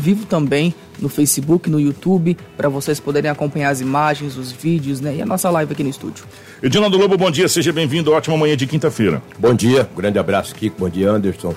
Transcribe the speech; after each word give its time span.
vivo 0.00 0.24
também 0.26 0.72
no 1.00 1.08
Facebook, 1.08 1.68
no 1.68 1.80
YouTube, 1.80 2.36
para 2.56 2.68
vocês 2.68 3.00
poderem 3.00 3.30
acompanhar 3.30 3.70
as 3.70 3.80
imagens, 3.80 4.36
os 4.36 4.52
vídeos, 4.52 5.00
né? 5.00 5.16
E 5.16 5.22
a 5.22 5.26
nossa 5.26 5.50
live 5.50 5.72
aqui 5.72 5.82
no 5.82 5.90
estúdio. 5.90 6.24
Edinaldo 6.62 6.96
Lobo, 6.96 7.16
bom 7.16 7.30
dia, 7.30 7.48
seja 7.48 7.72
bem-vindo. 7.72 8.12
Ótima 8.12 8.36
manhã 8.36 8.56
de 8.56 8.66
quinta-feira. 8.66 9.22
Bom 9.38 9.54
dia, 9.54 9.88
grande 9.96 10.18
abraço, 10.18 10.54
Kiko. 10.54 10.76
Bom 10.78 10.88
dia, 10.88 11.10
Anderson. 11.10 11.54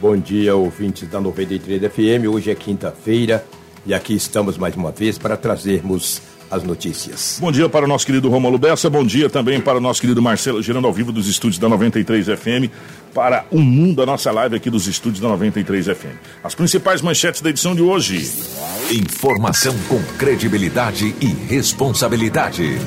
Bom 0.00 0.16
dia, 0.16 0.56
ouvintes 0.56 1.08
da 1.08 1.20
93 1.20 1.82
FM. 1.82 2.28
Hoje 2.32 2.50
é 2.50 2.54
quinta-feira 2.54 3.44
e 3.84 3.92
aqui 3.92 4.14
estamos 4.14 4.56
mais 4.56 4.74
uma 4.74 4.90
vez 4.90 5.18
para 5.18 5.36
trazermos 5.36 6.22
as 6.52 6.62
notícias. 6.62 7.38
Bom 7.40 7.50
dia 7.50 7.66
para 7.66 7.86
o 7.86 7.88
nosso 7.88 8.04
querido 8.04 8.28
Romulo 8.28 8.58
Bessa, 8.58 8.90
bom 8.90 9.02
dia 9.02 9.30
também 9.30 9.58
para 9.58 9.78
o 9.78 9.80
nosso 9.80 10.02
querido 10.02 10.20
Marcelo, 10.20 10.62
girando 10.62 10.86
ao 10.86 10.92
vivo 10.92 11.10
dos 11.10 11.26
estúdios 11.26 11.58
da 11.58 11.66
93 11.66 12.26
FM, 12.26 12.70
para 13.14 13.46
o 13.50 13.58
mundo, 13.58 14.02
a 14.02 14.06
nossa 14.06 14.30
live 14.30 14.56
aqui 14.56 14.68
dos 14.68 14.86
estúdios 14.86 15.20
da 15.20 15.28
93 15.28 15.86
FM. 15.86 16.16
As 16.44 16.54
principais 16.54 17.00
manchetes 17.00 17.40
da 17.40 17.48
edição 17.48 17.74
de 17.74 17.80
hoje. 17.80 18.30
Informação 18.90 19.74
com 19.88 20.02
credibilidade 20.18 21.14
e 21.22 21.26
responsabilidade. 21.26 22.78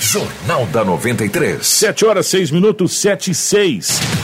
Jornal 0.00 0.66
da 0.66 0.84
93. 0.84 1.66
7 1.66 2.04
horas, 2.04 2.26
6 2.28 2.52
minutos, 2.52 2.92
7 3.00 3.32
e 3.32 3.34
6. 3.34 4.21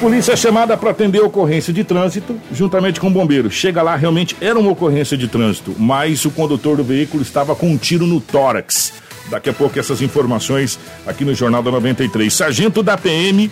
Polícia 0.00 0.32
é 0.32 0.36
chamada 0.36 0.76
para 0.76 0.90
atender 0.90 1.20
ocorrência 1.20 1.72
de 1.72 1.84
trânsito, 1.84 2.38
juntamente 2.52 2.98
com 2.98 3.06
o 3.06 3.10
bombeiro. 3.10 3.50
Chega 3.50 3.80
lá, 3.80 3.94
realmente 3.94 4.36
era 4.40 4.58
uma 4.58 4.70
ocorrência 4.70 5.16
de 5.16 5.28
trânsito, 5.28 5.74
mas 5.78 6.24
o 6.24 6.30
condutor 6.30 6.76
do 6.76 6.84
veículo 6.84 7.22
estava 7.22 7.54
com 7.54 7.68
um 7.70 7.76
tiro 7.76 8.06
no 8.06 8.20
tórax. 8.20 8.92
Daqui 9.30 9.48
a 9.48 9.52
pouco 9.52 9.78
essas 9.78 10.02
informações 10.02 10.78
aqui 11.06 11.24
no 11.24 11.34
Jornal 11.34 11.62
da 11.62 11.70
93. 11.70 12.32
Sargento 12.32 12.82
da 12.82 12.98
PM, 12.98 13.50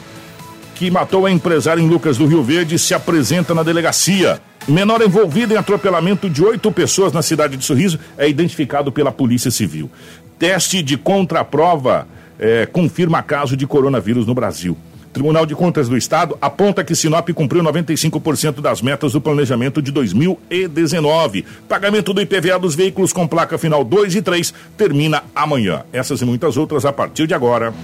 que 0.74 0.90
matou 0.90 1.26
a 1.26 1.30
empresária 1.30 1.80
em 1.80 1.88
Lucas 1.88 2.18
do 2.18 2.26
Rio 2.26 2.42
Verde, 2.42 2.78
se 2.78 2.92
apresenta 2.92 3.54
na 3.54 3.62
delegacia. 3.62 4.40
Menor 4.66 5.00
envolvido 5.00 5.54
em 5.54 5.56
atropelamento 5.56 6.28
de 6.28 6.44
oito 6.44 6.70
pessoas 6.70 7.12
na 7.12 7.22
cidade 7.22 7.56
de 7.56 7.64
Sorriso 7.64 7.98
é 8.18 8.28
identificado 8.28 8.92
pela 8.92 9.12
Polícia 9.12 9.50
Civil. 9.50 9.90
Teste 10.38 10.82
de 10.82 10.96
contraprova 10.96 12.06
é, 12.38 12.66
confirma 12.66 13.22
caso 13.22 13.56
de 13.56 13.66
coronavírus 13.66 14.26
no 14.26 14.34
Brasil. 14.34 14.76
Tribunal 15.12 15.44
de 15.44 15.54
Contas 15.54 15.88
do 15.88 15.96
Estado 15.96 16.36
aponta 16.40 16.82
que 16.82 16.94
Sinop 16.94 17.28
cumpriu 17.30 17.62
95% 17.62 18.60
das 18.60 18.80
metas 18.80 19.12
do 19.12 19.20
planejamento 19.20 19.82
de 19.82 19.92
2019. 19.92 21.44
Pagamento 21.68 22.14
do 22.14 22.20
IPVA 22.20 22.58
dos 22.58 22.74
veículos 22.74 23.12
com 23.12 23.26
placa 23.26 23.58
final 23.58 23.84
2 23.84 24.16
e 24.16 24.22
3 24.22 24.54
termina 24.76 25.22
amanhã. 25.34 25.84
Essas 25.92 26.22
e 26.22 26.24
muitas 26.24 26.56
outras 26.56 26.84
a 26.84 26.92
partir 26.92 27.26
de 27.26 27.34
agora. 27.34 27.74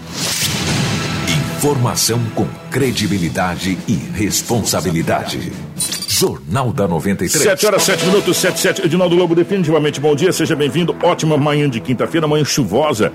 Informação 1.58 2.20
com 2.36 2.46
credibilidade 2.70 3.76
e 3.88 3.94
responsabilidade. 3.94 5.52
Jornal 6.06 6.72
da 6.72 6.86
93. 6.86 7.42
7 7.42 7.66
horas 7.66 7.82
7 7.82 8.06
minutos, 8.06 8.36
7 8.36 8.60
7. 8.60 8.82
Edinaldo 8.86 9.16
Lobo, 9.16 9.34
definitivamente 9.34 10.00
bom 10.00 10.14
dia, 10.14 10.30
seja 10.30 10.54
bem-vindo. 10.54 10.94
Ótima 11.02 11.36
manhã 11.36 11.68
de 11.68 11.80
quinta-feira, 11.80 12.28
manhã 12.28 12.44
chuvosa 12.44 13.12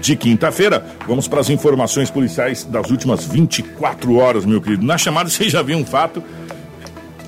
de 0.00 0.16
quinta-feira. 0.16 0.86
Vamos 1.06 1.28
para 1.28 1.40
as 1.40 1.50
informações 1.50 2.10
policiais 2.10 2.64
das 2.64 2.90
últimas 2.90 3.26
24 3.26 4.16
horas, 4.16 4.46
meu 4.46 4.62
querido. 4.62 4.86
Na 4.86 4.96
chamada 4.96 5.28
você 5.28 5.50
já 5.50 5.60
viu 5.60 5.76
um 5.76 5.84
fato 5.84 6.22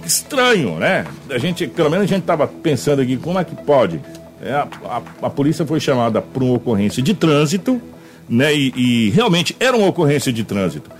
estranho, 0.06 0.76
né? 0.76 1.04
A 1.28 1.36
gente, 1.36 1.66
pelo 1.66 1.90
menos 1.90 2.04
a 2.04 2.08
gente 2.08 2.22
estava 2.22 2.46
pensando 2.46 3.02
aqui, 3.02 3.18
como 3.18 3.38
é 3.38 3.44
que 3.44 3.54
pode? 3.54 4.00
É, 4.42 4.52
a, 4.54 4.66
a, 4.86 5.26
a, 5.26 5.30
polícia 5.30 5.66
foi 5.66 5.78
chamada 5.78 6.22
por 6.22 6.42
uma 6.42 6.54
ocorrência 6.54 7.02
de 7.02 7.12
trânsito, 7.12 7.82
né? 8.28 8.54
E, 8.54 8.72
e 8.76 9.10
realmente 9.10 9.56
era 9.58 9.76
uma 9.76 9.88
ocorrência 9.88 10.32
de 10.32 10.44
trânsito 10.44 10.90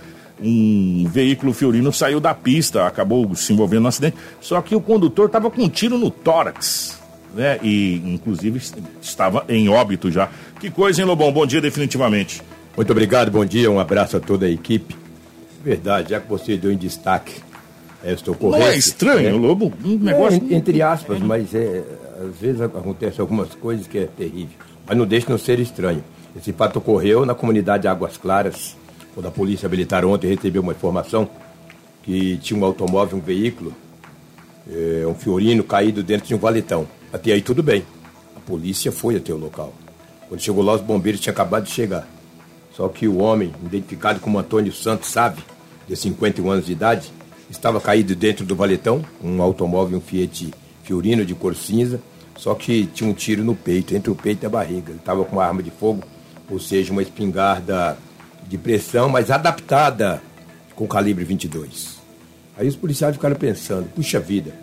um 0.41 1.07
veículo 1.07 1.53
fiorino 1.53 1.91
saiu 1.93 2.19
da 2.19 2.33
pista, 2.33 2.85
acabou 2.85 3.33
se 3.35 3.53
envolvendo 3.53 3.83
no 3.83 3.87
acidente, 3.87 4.17
só 4.41 4.61
que 4.61 4.75
o 4.75 4.81
condutor 4.81 5.27
estava 5.27 5.49
com 5.49 5.63
um 5.63 5.69
tiro 5.69 5.97
no 5.97 6.09
tórax, 6.09 6.99
né? 7.33 7.59
E 7.63 8.01
inclusive 8.05 8.61
estava 9.01 9.45
em 9.47 9.69
óbito 9.69 10.11
já. 10.11 10.29
Que 10.59 10.69
coisa, 10.69 11.01
hein, 11.01 11.07
Lobão? 11.07 11.31
Bom 11.31 11.45
dia, 11.45 11.61
definitivamente. 11.61 12.41
Muito 12.75 12.91
obrigado, 12.91 13.31
bom 13.31 13.45
dia, 13.45 13.71
um 13.71 13.79
abraço 13.79 14.17
a 14.17 14.19
toda 14.19 14.45
a 14.45 14.49
equipe. 14.49 14.95
Verdade, 15.63 16.11
já 16.11 16.19
que 16.19 16.29
você 16.29 16.57
deu 16.57 16.71
em 16.71 16.77
destaque 16.77 17.33
esta 18.03 18.29
ocorrência. 18.29 18.67
Não 18.67 18.73
é 18.73 18.77
estranho, 18.77 19.31
né? 19.31 19.47
Lobo? 19.47 19.73
Um 19.83 19.97
negócio... 19.97 20.43
É, 20.49 20.53
entre 20.53 20.81
aspas, 20.81 21.19
mas 21.19 21.55
é, 21.55 21.81
às 22.21 22.39
vezes 22.39 22.61
acontecem 22.61 23.19
algumas 23.19 23.55
coisas 23.55 23.87
que 23.87 23.97
é 23.97 24.05
terrível. 24.05 24.55
Mas 24.85 24.95
não 24.95 25.07
deixa 25.07 25.27
não 25.29 25.37
ser 25.39 25.59
estranho. 25.59 26.03
Esse 26.35 26.51
fato 26.51 26.79
ocorreu 26.79 27.25
na 27.25 27.33
comunidade 27.33 27.87
Águas 27.87 28.17
Claras, 28.17 28.75
quando 29.13 29.27
a 29.27 29.31
polícia 29.31 29.69
militar 29.69 30.03
ontem 30.03 30.27
recebeu 30.27 30.61
uma 30.61 30.73
informação 30.73 31.29
que 32.03 32.37
tinha 32.37 32.59
um 32.59 32.65
automóvel, 32.65 33.17
um 33.17 33.21
veículo, 33.21 33.73
é, 34.69 35.05
um 35.07 35.15
fiorino 35.15 35.63
caído 35.63 36.03
dentro 36.03 36.27
de 36.27 36.35
um 36.35 36.37
valetão. 36.37 36.85
Até 37.13 37.31
aí 37.31 37.41
tudo 37.41 37.63
bem. 37.63 37.83
A 38.35 38.39
polícia 38.41 38.91
foi 38.91 39.15
até 39.15 39.33
o 39.33 39.37
local. 39.37 39.73
Quando 40.27 40.41
chegou 40.41 40.63
lá, 40.63 40.73
os 40.73 40.81
bombeiros 40.81 41.21
tinham 41.21 41.33
acabado 41.33 41.63
de 41.63 41.71
chegar. 41.71 42.07
Só 42.73 42.89
que 42.89 43.07
o 43.07 43.19
homem, 43.19 43.53
identificado 43.65 44.19
como 44.19 44.37
Antônio 44.37 44.73
Santos 44.73 45.09
Save, 45.09 45.41
de 45.87 45.95
51 45.95 46.49
anos 46.49 46.65
de 46.65 46.73
idade, 46.73 47.13
estava 47.49 47.79
caído 47.79 48.15
dentro 48.15 48.45
do 48.45 48.55
valetão, 48.55 49.03
um 49.23 49.41
automóvel, 49.41 49.97
um 49.97 50.01
Fiat 50.01 50.53
Fiorino 50.83 51.25
de 51.25 51.33
cor 51.33 51.55
cinza, 51.55 52.01
só 52.35 52.53
que 52.53 52.85
tinha 52.87 53.09
um 53.09 53.13
tiro 53.13 53.43
no 53.43 53.55
peito, 53.55 53.95
entre 53.95 54.11
o 54.11 54.15
peito 54.15 54.43
e 54.43 54.45
a 54.45 54.49
barriga. 54.49 54.91
Ele 54.91 54.99
estava 54.99 55.23
com 55.23 55.37
uma 55.37 55.45
arma 55.45 55.63
de 55.63 55.71
fogo, 55.71 56.03
ou 56.49 56.59
seja, 56.59 56.91
uma 56.91 57.01
espingarda 57.01 57.97
de 58.47 58.57
pressão, 58.57 59.09
mas 59.09 59.31
adaptada 59.31 60.21
com 60.75 60.87
calibre 60.87 61.23
22. 61.23 61.95
Aí 62.57 62.67
os 62.67 62.75
policiais 62.75 63.15
ficaram 63.15 63.35
pensando, 63.35 63.87
puxa 63.95 64.19
vida, 64.19 64.53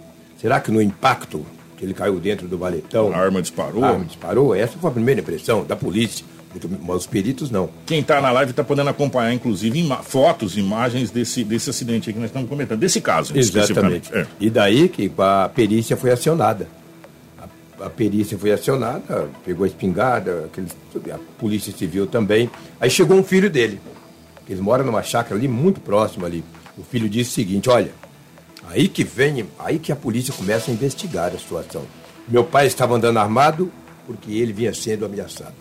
será 0.40 0.60
que 0.60 0.70
no 0.70 0.80
impacto 0.80 1.44
que 1.76 1.84
ele 1.84 1.94
caiu 1.94 2.18
dentro 2.18 2.46
do 2.46 2.56
valetão... 2.56 3.12
A 3.12 3.18
arma 3.18 3.42
disparou? 3.42 3.84
A 3.84 3.88
arma 3.88 4.04
disparou? 4.04 4.54
Essa 4.54 4.78
foi 4.78 4.90
a 4.90 4.92
primeira 4.92 5.20
impressão 5.20 5.64
da 5.64 5.76
polícia. 5.76 6.24
Mas 6.82 6.96
os 6.96 7.06
peritos 7.06 7.50
não. 7.50 7.70
Quem 7.86 8.00
está 8.00 8.20
na 8.20 8.30
live 8.30 8.50
está 8.50 8.62
podendo 8.62 8.90
acompanhar, 8.90 9.32
inclusive, 9.32 9.78
ima 9.78 10.02
fotos, 10.02 10.58
imagens 10.58 11.10
desse, 11.10 11.42
desse 11.44 11.70
acidente 11.70 12.12
que 12.12 12.18
nós 12.18 12.28
estamos 12.28 12.48
comentando, 12.48 12.78
desse 12.78 13.00
caso. 13.00 13.36
Exatamente. 13.36 14.14
É. 14.14 14.26
E 14.38 14.50
daí 14.50 14.88
que 14.88 15.10
a 15.16 15.48
perícia 15.48 15.96
foi 15.96 16.10
acionada. 16.10 16.68
A, 17.84 17.90
perícia 17.90 18.38
foi 18.38 18.52
acionada, 18.52 19.28
pegou 19.44 19.64
a 19.64 19.66
espingarda, 19.66 20.46
aqueles, 20.46 20.72
a 21.12 21.18
polícia 21.38 21.72
civil 21.72 22.06
também. 22.06 22.50
Aí 22.80 22.90
chegou 22.90 23.16
um 23.16 23.24
filho 23.24 23.50
dele. 23.50 23.80
Eles 24.48 24.60
moram 24.60 24.84
numa 24.84 25.02
chácara 25.02 25.36
ali 25.36 25.48
muito 25.48 25.80
próximo 25.80 26.26
ali. 26.26 26.44
O 26.76 26.82
filho 26.82 27.08
disse 27.08 27.30
o 27.30 27.34
seguinte: 27.34 27.70
olha, 27.70 27.92
aí 28.68 28.88
que 28.88 29.04
vem, 29.04 29.46
aí 29.58 29.78
que 29.78 29.92
a 29.92 29.96
polícia 29.96 30.32
começa 30.34 30.70
a 30.70 30.74
investigar 30.74 31.32
a 31.34 31.38
situação. 31.38 31.82
Meu 32.28 32.44
pai 32.44 32.66
estava 32.66 32.94
andando 32.94 33.18
armado 33.18 33.70
porque 34.06 34.32
ele 34.32 34.52
vinha 34.52 34.74
sendo 34.74 35.04
ameaçado. 35.04 35.54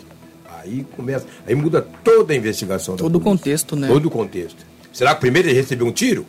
Aí 0.60 0.86
começa, 0.96 1.26
aí 1.46 1.54
muda 1.54 1.82
toda 2.04 2.32
a 2.32 2.36
investigação. 2.36 2.96
Todo 2.96 3.16
o 3.16 3.20
contexto, 3.20 3.74
né? 3.74 3.88
Todo 3.88 4.06
o 4.06 4.10
contexto. 4.10 4.64
Será 4.92 5.14
que 5.14 5.20
primeiro 5.20 5.48
ele 5.48 5.56
recebeu 5.56 5.86
um 5.86 5.92
tiro 5.92 6.26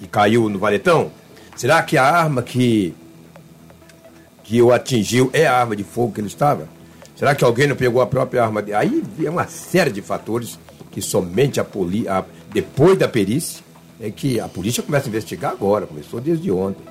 e 0.00 0.06
caiu 0.06 0.48
no 0.48 0.58
valetão? 0.58 1.12
Será 1.54 1.82
que 1.82 1.96
a 1.96 2.04
arma 2.04 2.42
que 2.42 2.94
que 4.42 4.60
o 4.60 4.72
atingiu 4.72 5.30
é 5.32 5.46
a 5.46 5.56
arma 5.56 5.76
de 5.76 5.84
fogo 5.84 6.12
que 6.12 6.20
ele 6.20 6.28
estava? 6.28 6.68
Será 7.16 7.34
que 7.34 7.44
alguém 7.44 7.66
não 7.66 7.76
pegou 7.76 8.02
a 8.02 8.06
própria 8.06 8.42
arma? 8.42 8.62
De... 8.62 8.72
Aí 8.74 9.02
é 9.24 9.30
uma 9.30 9.46
série 9.46 9.90
de 9.90 10.02
fatores 10.02 10.58
que 10.90 11.00
somente 11.00 11.60
a 11.60 11.64
polícia, 11.64 12.24
depois 12.52 12.98
da 12.98 13.08
perícia, 13.08 13.62
é 14.00 14.10
que 14.10 14.40
a 14.40 14.48
polícia 14.48 14.82
começa 14.82 15.06
a 15.06 15.10
investigar 15.10 15.52
agora, 15.52 15.86
começou 15.86 16.20
desde 16.20 16.50
ontem. 16.50 16.84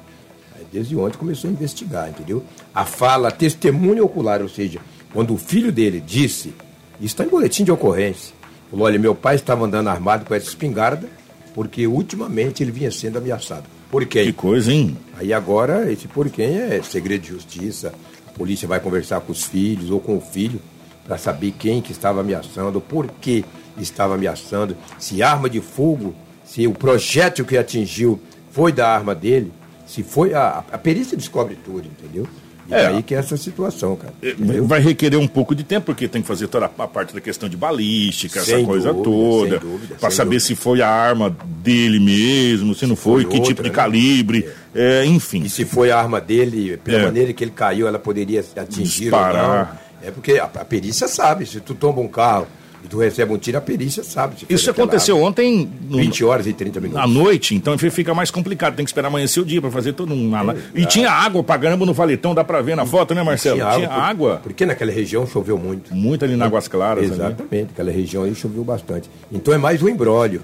Desde 0.71 0.95
ontem 0.95 1.17
começou 1.17 1.49
a 1.49 1.53
investigar, 1.53 2.09
entendeu? 2.09 2.41
A 2.73 2.85
fala, 2.85 3.27
a 3.27 3.31
testemunha 3.31 4.01
ocular, 4.01 4.41
ou 4.41 4.47
seja, 4.47 4.79
quando 5.13 5.33
o 5.33 5.37
filho 5.37 5.69
dele 5.69 5.99
disse, 5.99 6.53
isso 6.95 7.07
está 7.07 7.25
em 7.25 7.27
boletim 7.27 7.65
de 7.65 7.71
ocorrência, 7.71 8.33
falou: 8.69 8.85
olha, 8.85 8.97
meu 8.97 9.13
pai 9.13 9.35
estava 9.35 9.65
andando 9.65 9.89
armado 9.89 10.23
com 10.23 10.33
essa 10.33 10.47
espingarda, 10.47 11.09
porque 11.53 11.85
ultimamente 11.85 12.63
ele 12.63 12.71
vinha 12.71 12.89
sendo 12.89 13.17
ameaçado. 13.17 13.65
Por 13.91 14.05
quem? 14.05 14.27
Que 14.27 14.33
coisa, 14.33 14.71
hein? 14.71 14.97
Aí 15.17 15.33
agora, 15.33 15.91
esse 15.91 16.07
por 16.07 16.29
quem 16.29 16.57
é 16.57 16.81
segredo 16.81 17.23
de 17.23 17.27
justiça. 17.27 17.93
A 18.25 18.31
polícia 18.31 18.65
vai 18.65 18.79
conversar 18.79 19.19
com 19.19 19.33
os 19.33 19.43
filhos 19.43 19.91
ou 19.91 19.99
com 19.99 20.15
o 20.15 20.21
filho 20.21 20.61
para 21.05 21.17
saber 21.17 21.51
quem 21.59 21.81
que 21.81 21.91
estava 21.91 22.21
ameaçando, 22.21 22.79
por 22.79 23.07
que 23.19 23.43
estava 23.77 24.15
ameaçando, 24.15 24.77
se 24.97 25.21
arma 25.21 25.49
de 25.49 25.59
fogo, 25.59 26.15
se 26.45 26.65
o 26.67 26.73
projétil 26.73 27.43
que 27.43 27.57
atingiu 27.57 28.17
foi 28.51 28.71
da 28.71 28.87
arma 28.87 29.13
dele, 29.13 29.51
se 29.85 30.03
foi. 30.03 30.33
A, 30.33 30.63
a 30.71 30.77
perícia 30.77 31.17
descobre 31.17 31.55
tudo, 31.55 31.85
entendeu? 31.87 32.25
E 32.69 32.73
é. 32.73 32.87
aí 32.87 33.03
que 33.03 33.15
é 33.15 33.17
essa 33.17 33.35
situação, 33.35 33.95
cara. 33.95 34.13
É, 34.21 34.29
entendeu? 34.29 34.65
Vai 34.65 34.79
requerer 34.79 35.19
um 35.19 35.27
pouco 35.27 35.55
de 35.55 35.63
tempo, 35.63 35.87
porque 35.87 36.07
tem 36.07 36.21
que 36.21 36.27
fazer 36.27 36.47
toda 36.47 36.65
a 36.65 36.87
parte 36.87 37.13
da 37.13 37.19
questão 37.19 37.49
de 37.49 37.57
balística, 37.57 38.41
sem 38.41 38.55
essa 38.57 38.65
coisa 38.65 38.93
toda. 38.93 39.61
Para 39.99 40.11
saber 40.11 40.35
dúvida. 40.35 40.39
se 40.39 40.55
foi 40.55 40.81
a 40.81 40.89
arma 40.89 41.35
dele 41.43 41.99
mesmo, 41.99 42.73
se 42.75 42.85
não 42.85 42.95
se 42.95 43.01
foi, 43.01 43.25
que 43.25 43.35
outra, 43.35 43.47
tipo 43.47 43.63
de 43.63 43.69
né? 43.69 43.75
calibre, 43.75 44.49
é. 44.75 45.01
é. 45.01 45.05
enfim. 45.05 45.43
E 45.43 45.49
se 45.49 45.65
foi 45.65 45.91
a 45.91 45.97
arma 45.97 46.21
dele, 46.21 46.77
pela 46.77 46.99
é. 46.99 47.05
maneira 47.05 47.33
que 47.33 47.43
ele 47.43 47.51
caiu, 47.51 47.87
ela 47.87 47.99
poderia 47.99 48.43
atingir 48.55 49.03
Disparar. 49.03 49.81
É 50.03 50.09
porque 50.09 50.33
a, 50.39 50.45
a, 50.45 50.65
perícia 50.65 51.07
sabe, 51.07 51.45
se 51.45 51.59
tu 51.59 51.75
tomba 51.75 52.01
um 52.01 52.07
carro 52.07 52.47
tu 52.89 52.97
recebe 52.99 53.33
um 53.33 53.37
tiro, 53.37 53.57
a 53.57 53.61
perícia 53.61 54.03
sabe. 54.03 54.35
Isso 54.49 54.69
aconteceu 54.69 55.21
ontem 55.21 55.69
no- 55.89 55.97
20 55.97 56.23
horas 56.23 56.47
e 56.47 56.53
30 56.53 56.79
minutos. 56.79 57.01
à 57.03 57.07
noite, 57.07 57.55
então 57.55 57.77
fica 57.77 58.13
mais 58.13 58.29
complicado. 58.31 58.75
Tem 58.75 58.83
que 58.85 58.89
esperar 58.91 59.07
amanhecer 59.07 59.39
o 59.41 59.45
dia 59.45 59.61
para 59.61 59.71
fazer 59.71 59.93
todo 59.93 60.13
um. 60.13 60.31
E 60.75 60.85
tinha 60.85 61.09
água 61.11 61.43
pra 61.43 61.57
caramba 61.57 61.85
no 61.85 61.93
valetão, 61.93 62.33
dá 62.33 62.43
pra 62.43 62.61
ver 62.61 62.75
na 62.75 62.85
foto, 62.85 63.13
né, 63.13 63.23
Marcelo? 63.23 63.57
Tinha 63.57 63.89
água. 63.89 64.37
por- 64.37 64.43
Porque 64.51 64.65
naquela 64.65 64.91
região 64.91 65.25
choveu 65.25 65.57
muito. 65.57 65.93
Muito 65.93 66.25
ali 66.25 66.35
na 66.35 66.45
Águas 66.45 66.67
Claras. 66.67 67.03
ali. 67.05 67.13
Exatamente, 67.13 67.69
aquela 67.73 67.91
região 67.91 68.23
aí 68.23 68.35
choveu 68.35 68.63
bastante. 68.63 69.09
Então 69.31 69.53
é 69.53 69.57
mais 69.57 69.81
um 69.81 69.87
embrólio 69.89 70.41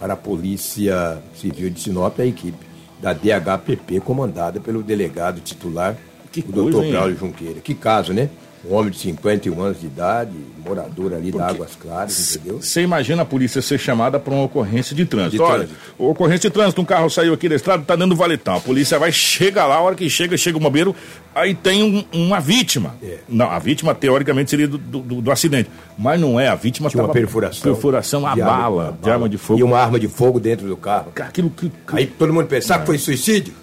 para 0.00 0.12
a 0.14 0.16
Polícia 0.16 1.18
Civil 1.34 1.70
de 1.70 1.80
Sinop, 1.80 2.18
a 2.20 2.26
equipe 2.26 2.58
da 3.00 3.12
DHPP, 3.12 4.00
comandada 4.00 4.58
pelo 4.60 4.82
delegado 4.82 5.40
titular, 5.40 5.96
Que 6.32 6.40
o 6.40 6.52
doutor? 6.52 6.84
Braulio 6.86 7.16
Junqueira. 7.18 7.60
Que 7.60 7.74
caso, 7.74 8.12
né? 8.12 8.28
Um 8.68 8.74
homem 8.74 8.90
de 8.90 8.98
51 8.98 9.60
anos 9.62 9.80
de 9.80 9.86
idade, 9.86 10.32
morador 10.64 11.14
ali 11.14 11.30
da 11.30 11.46
Águas 11.46 11.76
Claras, 11.80 12.34
entendeu? 12.36 12.60
Você 12.60 12.82
imagina 12.82 13.22
a 13.22 13.24
polícia 13.24 13.62
ser 13.62 13.78
chamada 13.78 14.18
para 14.18 14.34
uma 14.34 14.42
ocorrência 14.42 14.94
de 14.96 15.04
trânsito. 15.04 15.36
De 15.36 15.42
Olha, 15.42 15.58
trânsito. 15.66 15.78
ocorrência 15.96 16.50
de 16.50 16.54
trânsito, 16.54 16.80
um 16.80 16.84
carro 16.84 17.08
saiu 17.08 17.32
aqui 17.32 17.48
da 17.48 17.54
estrada, 17.54 17.84
tá 17.84 17.94
dando 17.94 18.16
valetão. 18.16 18.56
A 18.56 18.60
polícia 18.60 18.98
vai, 18.98 19.12
chega 19.12 19.64
lá, 19.64 19.76
a 19.76 19.80
hora 19.80 19.94
que 19.94 20.10
chega, 20.10 20.36
chega 20.36 20.56
o 20.56 20.60
bombeiro, 20.60 20.96
aí 21.34 21.54
tem 21.54 21.82
um- 21.84 22.04
uma 22.12 22.40
vítima. 22.40 22.96
É. 23.02 23.18
Não, 23.28 23.48
a 23.48 23.58
vítima 23.60 23.94
teoricamente 23.94 24.50
seria 24.50 24.66
do, 24.66 24.78
do- 24.78 25.22
do 25.22 25.30
acidente. 25.30 25.70
Mas 25.96 26.20
não 26.20 26.38
é, 26.40 26.48
a 26.48 26.54
vítima 26.56 26.90
Tinha 26.90 27.04
uma 27.04 27.12
perfuração. 27.12 27.62
Perfuração 27.72 28.26
a 28.26 28.34
bala, 28.34 28.86
arma- 28.86 28.98
de 29.00 29.10
arma 29.10 29.28
de 29.28 29.38
fogo. 29.38 29.60
E 29.60 29.62
uma 29.62 29.78
arma 29.78 30.00
de 30.00 30.08
fogo 30.08 30.40
dentro 30.40 30.66
do 30.66 30.76
carro. 30.76 31.12
Aquilo 31.20 31.50
que. 31.50 31.70
Aí 31.92 32.06
todo 32.06 32.32
mundo 32.34 32.46
pensa, 32.48 32.66
será 32.66 32.78
que 32.80 32.86
foi 32.86 32.98
suicídio? 32.98 33.54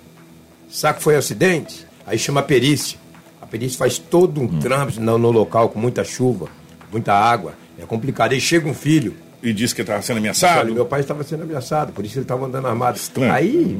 Será 0.70 0.94
que 0.94 1.04
foi 1.04 1.16
acidente? 1.18 1.86
Aí 2.08 2.18
chama 2.18 2.40
a 2.40 2.44
perícia. 2.44 3.03
Perícia 3.54 3.78
faz 3.78 4.00
todo 4.00 4.42
Hum. 4.42 4.46
um 4.46 4.60
trânsito 4.60 5.00
no, 5.00 5.16
no 5.20 5.30
local 5.30 5.70
com 5.70 5.78
muita 5.80 6.04
chuva, 6.04 6.48
muita 6.92 7.14
água. 7.14 7.54
É 7.78 7.86
complicado. 7.86 8.32
Aí 8.34 8.42
chega 8.42 8.68
um 8.68 8.74
filho. 8.74 9.14
E 9.44 9.54
disse 9.54 9.76
que 9.76 9.82
estava 9.82 10.02
sendo 10.02 10.16
Olha, 10.18 10.22
ameaçado. 10.22 10.74
meu 10.74 10.86
pai 10.88 11.02
estava 11.02 11.24
sendo 11.24 11.44
ameaçado, 11.44 11.92
por 11.94 12.04
isso 12.04 12.18
ele 12.18 12.24
estava 12.24 12.46
andando 12.48 12.66
armado. 12.66 12.98
Estranho. 12.98 13.32
Aí, 13.32 13.78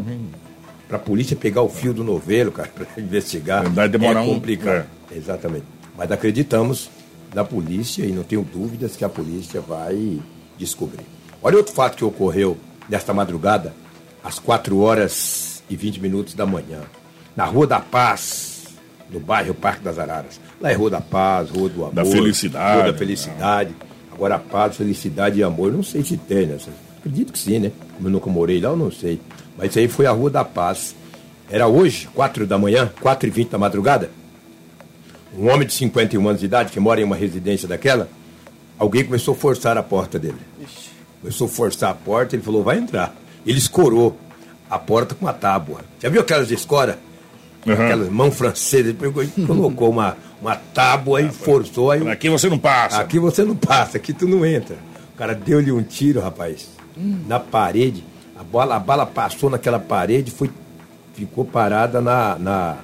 para 0.88 0.98
a 0.98 1.00
polícia 1.00 1.36
pegar 1.36 1.62
o 1.64 1.70
fio 1.70 1.92
do 1.94 2.04
novelo, 2.04 2.52
cara, 2.52 2.70
para 2.70 2.86
investigar, 3.02 3.68
Vai 3.72 3.88
demorar 3.90 4.20
é 4.20 4.24
um- 4.24 4.36
complicado. 4.36 4.86
Exatamente. 5.12 5.64
Mas 5.98 6.12
acreditamos 6.12 6.90
na 7.34 7.44
polícia 7.44 8.04
e 8.06 8.12
não 8.12 8.22
tenho 8.24 8.44
dúvidas 8.44 8.96
que 8.96 9.04
a 9.06 9.10
polícia 9.10 9.60
vai 9.62 10.20
descobrir. 10.58 11.06
Olha 11.42 11.58
outro 11.58 11.74
fato 11.74 11.96
que 11.98 12.06
ocorreu 12.06 12.58
nesta 12.88 13.12
madrugada, 13.14 13.74
às 14.24 14.38
4 14.38 14.78
horas 14.80 15.64
e 15.70 15.76
20 15.76 16.00
minutos 16.00 16.34
da 16.36 16.46
manhã, 16.46 16.82
na 17.36 17.46
Rua 17.46 17.66
da 17.66 17.80
Paz, 17.80 18.53
no 19.10 19.20
bairro 19.20 19.54
Parque 19.54 19.84
das 19.84 20.00
Araras. 20.00 20.40
Lá 20.60 20.72
é 20.72 20.74
Rua 20.74 20.90
da 20.90 21.02
Paz, 21.02 21.50
Rua 21.50 21.70
do 21.70 21.82
Amor. 21.84 21.94
Da 21.94 22.06
Felicidade. 22.06 22.82
Rua 22.82 22.92
da 22.92 22.98
Felicidade. 22.98 23.76
Agora, 24.14 24.38
paz, 24.38 24.78
felicidade 24.78 25.40
e 25.40 25.44
amor, 25.44 25.72
não 25.72 25.82
sei 25.82 26.04
se 26.04 26.18
tem, 26.18 26.46
né? 26.46 26.58
Acredito 27.00 27.34
que 27.34 27.40
sim, 27.40 27.60
né? 27.60 27.72
Como 27.96 28.08
eu 28.08 28.12
nunca 28.12 28.30
morei 28.30 28.62
lá, 28.62 28.70
eu 28.70 28.78
não 28.78 28.92
sei. 28.92 29.20
Mas 29.58 29.72
isso 29.72 29.80
aí 29.80 29.88
foi 29.88 30.06
a 30.06 30.12
Rua 30.12 30.30
da 30.30 30.46
Paz. 30.46 30.96
Era 31.50 31.68
hoje, 31.68 32.08
4 32.14 32.46
da 32.46 32.58
manhã, 32.58 32.92
4 33.02 33.28
e 33.28 33.32
20 33.32 33.50
da 33.50 33.58
madrugada. 33.58 34.12
Um 35.38 35.50
homem 35.50 35.68
de 35.68 35.74
51 35.74 36.28
anos 36.28 36.40
de 36.40 36.46
idade, 36.46 36.72
que 36.72 36.80
mora 36.80 37.02
em 37.02 37.04
uma 37.04 37.16
residência 37.16 37.68
daquela, 37.68 38.08
alguém 38.78 39.04
começou 39.04 39.34
a 39.34 39.38
forçar 39.38 39.78
a 39.78 39.84
porta 39.84 40.20
dele. 40.20 40.38
Começou 41.20 41.48
a 41.48 41.50
forçar 41.50 41.90
a 41.90 41.96
porta, 41.96 42.36
ele 42.36 42.44
falou, 42.44 42.64
vai 42.64 42.78
entrar. 42.78 43.16
Ele 43.46 43.58
escorou 43.58 44.16
a 44.70 44.78
porta 44.78 45.16
com 45.16 45.26
uma 45.26 45.34
tábua. 45.34 45.82
Já 46.00 46.10
viu 46.10 46.22
aquelas 46.22 46.52
escoras? 46.52 46.98
Uhum. 47.66 47.74
Aquelas 47.74 48.10
mão 48.10 48.32
francesa, 48.32 48.90
ele 48.90 48.98
pegou 48.98 49.24
e 49.24 49.28
colocou 49.48 49.90
uma, 49.90 50.18
uma 50.42 50.56
tábua 50.56 51.22
e 51.22 51.30
forçou. 51.30 51.92
Aí, 51.92 52.08
Aqui 52.10 52.30
você 52.30 52.50
não 52.50 52.60
passa. 52.60 53.00
Aqui 53.00 53.20
você 53.20 53.44
não 53.44 53.56
passa, 53.56 53.98
aqui 53.98 54.14
tu 54.14 54.28
não 54.28 54.46
entra. 54.46 54.76
O 55.14 55.18
cara 55.18 55.34
deu-lhe 55.34 55.72
um 55.72 55.84
tiro, 55.84 56.20
rapaz, 56.20 56.70
na 57.28 57.40
parede. 57.40 58.04
A 58.36 58.44
bala, 58.44 58.76
a 58.76 58.80
bala 58.80 59.06
passou 59.06 59.50
naquela 59.50 59.80
parede, 59.80 60.32
foi, 60.32 60.50
ficou 61.14 61.46
parada 61.46 62.02
na, 62.02 62.38
na. 62.38 62.78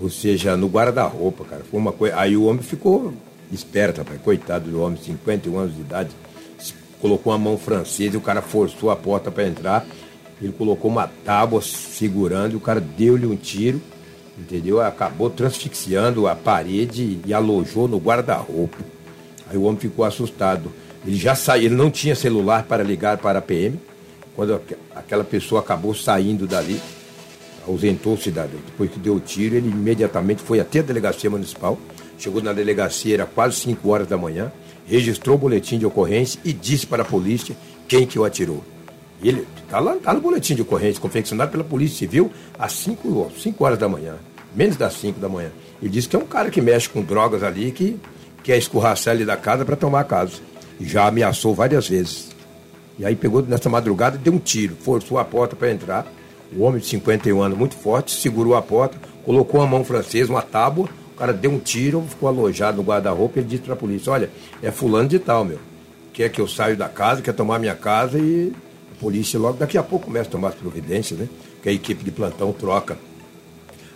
Ou 0.00 0.08
seja, 0.08 0.56
no 0.56 0.68
guarda-roupa, 0.68 1.44
cara. 1.44 1.62
Foi 1.68 1.78
uma 1.78 1.92
coisa. 1.92 2.16
Aí 2.16 2.36
o 2.36 2.44
homem 2.44 2.62
ficou 2.62 3.12
esperto, 3.50 3.98
rapaz. 3.98 4.20
Coitado 4.22 4.70
do 4.70 4.80
homem, 4.80 4.98
51 5.02 5.58
anos 5.58 5.74
de 5.74 5.80
idade. 5.80 6.10
Colocou 7.00 7.32
a 7.32 7.38
mão 7.38 7.58
francesa 7.58 8.14
e 8.14 8.16
o 8.16 8.20
cara 8.20 8.40
forçou 8.40 8.90
a 8.90 8.96
porta 8.96 9.30
para 9.30 9.46
entrar. 9.46 9.84
Ele 10.40 10.52
colocou 10.52 10.90
uma 10.90 11.06
tábua 11.24 11.60
segurando 11.62 12.52
e 12.52 12.56
o 12.56 12.60
cara 12.60 12.80
deu-lhe 12.80 13.26
um 13.26 13.36
tiro, 13.36 13.80
entendeu? 14.38 14.80
Acabou 14.80 15.30
transfixiando 15.30 16.26
a 16.26 16.34
parede 16.34 17.20
e 17.24 17.32
alojou 17.32 17.86
no 17.86 17.98
guarda-roupa. 17.98 18.78
Aí 19.48 19.56
o 19.56 19.62
homem 19.62 19.78
ficou 19.80 20.04
assustado. 20.04 20.72
Ele 21.06 21.16
já 21.16 21.34
saiu, 21.34 21.66
ele 21.66 21.74
não 21.74 21.90
tinha 21.90 22.14
celular 22.14 22.64
para 22.64 22.82
ligar 22.82 23.18
para 23.18 23.38
a 23.38 23.42
PM. 23.42 23.78
Quando 24.34 24.54
aqu- 24.54 24.76
aquela 24.94 25.22
pessoa 25.24 25.60
acabou 25.60 25.94
saindo 25.94 26.46
dali, 26.46 26.80
ausentou-se 27.66 28.30
dali. 28.30 28.58
Depois 28.66 28.90
que 28.90 28.98
deu 28.98 29.16
o 29.16 29.20
tiro, 29.20 29.54
ele 29.56 29.68
imediatamente 29.68 30.42
foi 30.42 30.58
até 30.60 30.80
a 30.80 30.82
delegacia 30.82 31.28
municipal. 31.30 31.78
Chegou 32.18 32.42
na 32.42 32.52
delegacia, 32.52 33.14
era 33.14 33.26
quase 33.26 33.56
5 33.56 33.88
horas 33.90 34.06
da 34.08 34.16
manhã, 34.16 34.50
registrou 34.86 35.36
o 35.36 35.38
boletim 35.38 35.78
de 35.78 35.86
ocorrência 35.86 36.40
e 36.44 36.52
disse 36.52 36.86
para 36.86 37.02
a 37.02 37.06
polícia 37.06 37.54
quem 37.86 38.06
que 38.06 38.18
o 38.18 38.24
atirou. 38.24 38.64
Ele 39.22 39.46
está 39.64 39.78
lá 39.78 39.94
tá 39.96 40.12
no 40.12 40.20
boletim 40.20 40.54
de 40.54 40.62
ocorrência, 40.62 41.00
confeccionado 41.00 41.50
pela 41.50 41.62
Polícia 41.62 41.98
Civil 41.98 42.30
às 42.58 42.72
5 42.72 43.64
horas 43.64 43.78
da 43.78 43.88
manhã, 43.88 44.16
menos 44.54 44.76
das 44.76 44.94
5 44.94 45.20
da 45.20 45.28
manhã. 45.28 45.50
Ele 45.80 45.90
disse 45.90 46.08
que 46.08 46.16
é 46.16 46.18
um 46.18 46.26
cara 46.26 46.50
que 46.50 46.60
mexe 46.60 46.88
com 46.88 47.02
drogas 47.02 47.42
ali, 47.42 47.70
que 47.70 47.98
quer 48.42 48.58
escorraçar 48.58 49.14
ele 49.14 49.24
da 49.24 49.36
casa 49.36 49.64
para 49.64 49.76
tomar 49.76 50.00
a 50.00 50.04
casa. 50.04 50.34
Já 50.80 51.06
ameaçou 51.06 51.54
várias 51.54 51.88
vezes. 51.88 52.30
E 52.98 53.04
aí 53.04 53.16
pegou 53.16 53.42
nessa 53.42 53.68
madrugada 53.68 54.16
e 54.16 54.18
deu 54.18 54.32
um 54.32 54.38
tiro, 54.38 54.76
forçou 54.76 55.18
a 55.18 55.24
porta 55.24 55.56
para 55.56 55.70
entrar. 55.70 56.06
O 56.54 56.62
homem 56.62 56.80
de 56.80 56.86
51 56.86 57.40
anos, 57.40 57.56
muito 57.56 57.74
forte, 57.74 58.12
segurou 58.12 58.54
a 58.54 58.60
porta, 58.60 58.98
colocou 59.24 59.60
a 59.62 59.66
mão 59.66 59.84
francesa, 59.84 60.30
uma 60.30 60.42
tábua, 60.42 60.88
o 61.14 61.18
cara 61.18 61.32
deu 61.32 61.50
um 61.50 61.58
tiro, 61.58 62.04
ficou 62.08 62.28
alojado 62.28 62.76
no 62.76 62.82
guarda-roupa 62.82 63.38
e 63.38 63.40
ele 63.40 63.48
disse 63.48 63.62
para 63.62 63.72
a 63.72 63.76
polícia, 63.76 64.12
olha, 64.12 64.30
é 64.62 64.70
fulano 64.70 65.08
de 65.08 65.18
tal, 65.18 65.44
meu. 65.44 65.58
Quer 66.12 66.28
que 66.28 66.40
eu 66.40 66.46
saio 66.46 66.76
da 66.76 66.88
casa, 66.88 67.22
quer 67.22 67.32
tomar 67.32 67.58
minha 67.58 67.74
casa 67.74 68.18
e 68.18 68.52
polícia 69.02 69.38
logo 69.38 69.58
daqui 69.58 69.76
a 69.76 69.82
pouco 69.82 70.06
começa 70.06 70.28
a 70.28 70.32
tomar 70.32 70.48
as 70.48 70.54
providências, 70.54 71.18
né? 71.18 71.28
Que 71.60 71.68
a 71.68 71.72
equipe 71.72 72.04
de 72.04 72.12
plantão 72.12 72.52
troca 72.52 72.96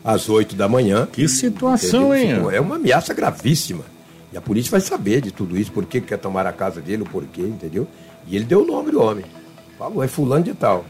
às 0.05 0.29
8 0.29 0.57
da 0.57 0.69
manhã. 0.69 1.07
Que 1.11 1.29
situação, 1.29 2.15
Entendeu? 2.15 2.51
hein? 2.51 2.57
É 2.57 2.61
uma 2.61 2.75
ameaça 2.75 3.15
gravíssima. 3.15 3.85
E 4.33 4.37
a 4.37 4.41
polícia 4.41 4.71
vai 4.71 4.81
saber 4.81 5.21
de 5.21 5.31
tudo 5.31 5.57
isso, 5.57 5.71
por 5.71 5.87
que 5.87 6.01
que 6.01 6.09
quer 6.09 6.19
tomar 6.19 6.47
a 6.47 6.53
casa 6.53 6.81
dele, 6.81 7.03
o 7.03 7.07
porquê, 7.07 7.43
entendeu? 7.43 7.87
E 8.27 8.35
ele 8.35 8.45
deu 8.45 8.63
o 8.63 8.67
nome 8.67 8.91
do 8.91 9.01
homem. 9.01 9.25
Falou, 9.79 10.03
é 10.03 10.09
fulano 10.09 10.45
de 10.45 10.53
tal. 10.55 10.85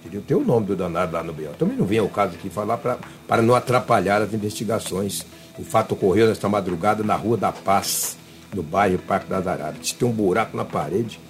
Entendeu? 0.00 0.22
Tem 0.26 0.36
o 0.36 0.44
nome 0.44 0.66
do 0.66 0.74
danado 0.74 1.12
lá 1.12 1.22
no 1.22 1.32
B.O. 1.32 1.50
Também 1.58 1.76
não 1.76 1.84
vem 1.86 1.98
ao 1.98 2.08
caso 2.08 2.34
aqui 2.34 2.50
falar 2.50 2.78
pra, 2.78 2.98
para 3.28 3.42
não 3.42 3.54
atrapalhar 3.54 4.20
as 4.20 4.32
investigações. 4.34 5.24
O 5.58 5.62
fato 5.62 5.92
ocorreu 5.92 6.26
nesta 6.26 6.48
madrugada 6.48 7.02
na 7.04 7.14
Rua 7.14 7.36
da 7.36 7.52
Paz, 7.52 8.16
no 8.54 8.62
bairro 8.62 8.98
Parque 8.98 9.28
das 9.28 9.46
Araras. 9.46 9.92
Tem 9.92 10.08
um 10.08 10.12
buraco 10.12 10.56
na 10.56 10.64
parede, 10.64 11.20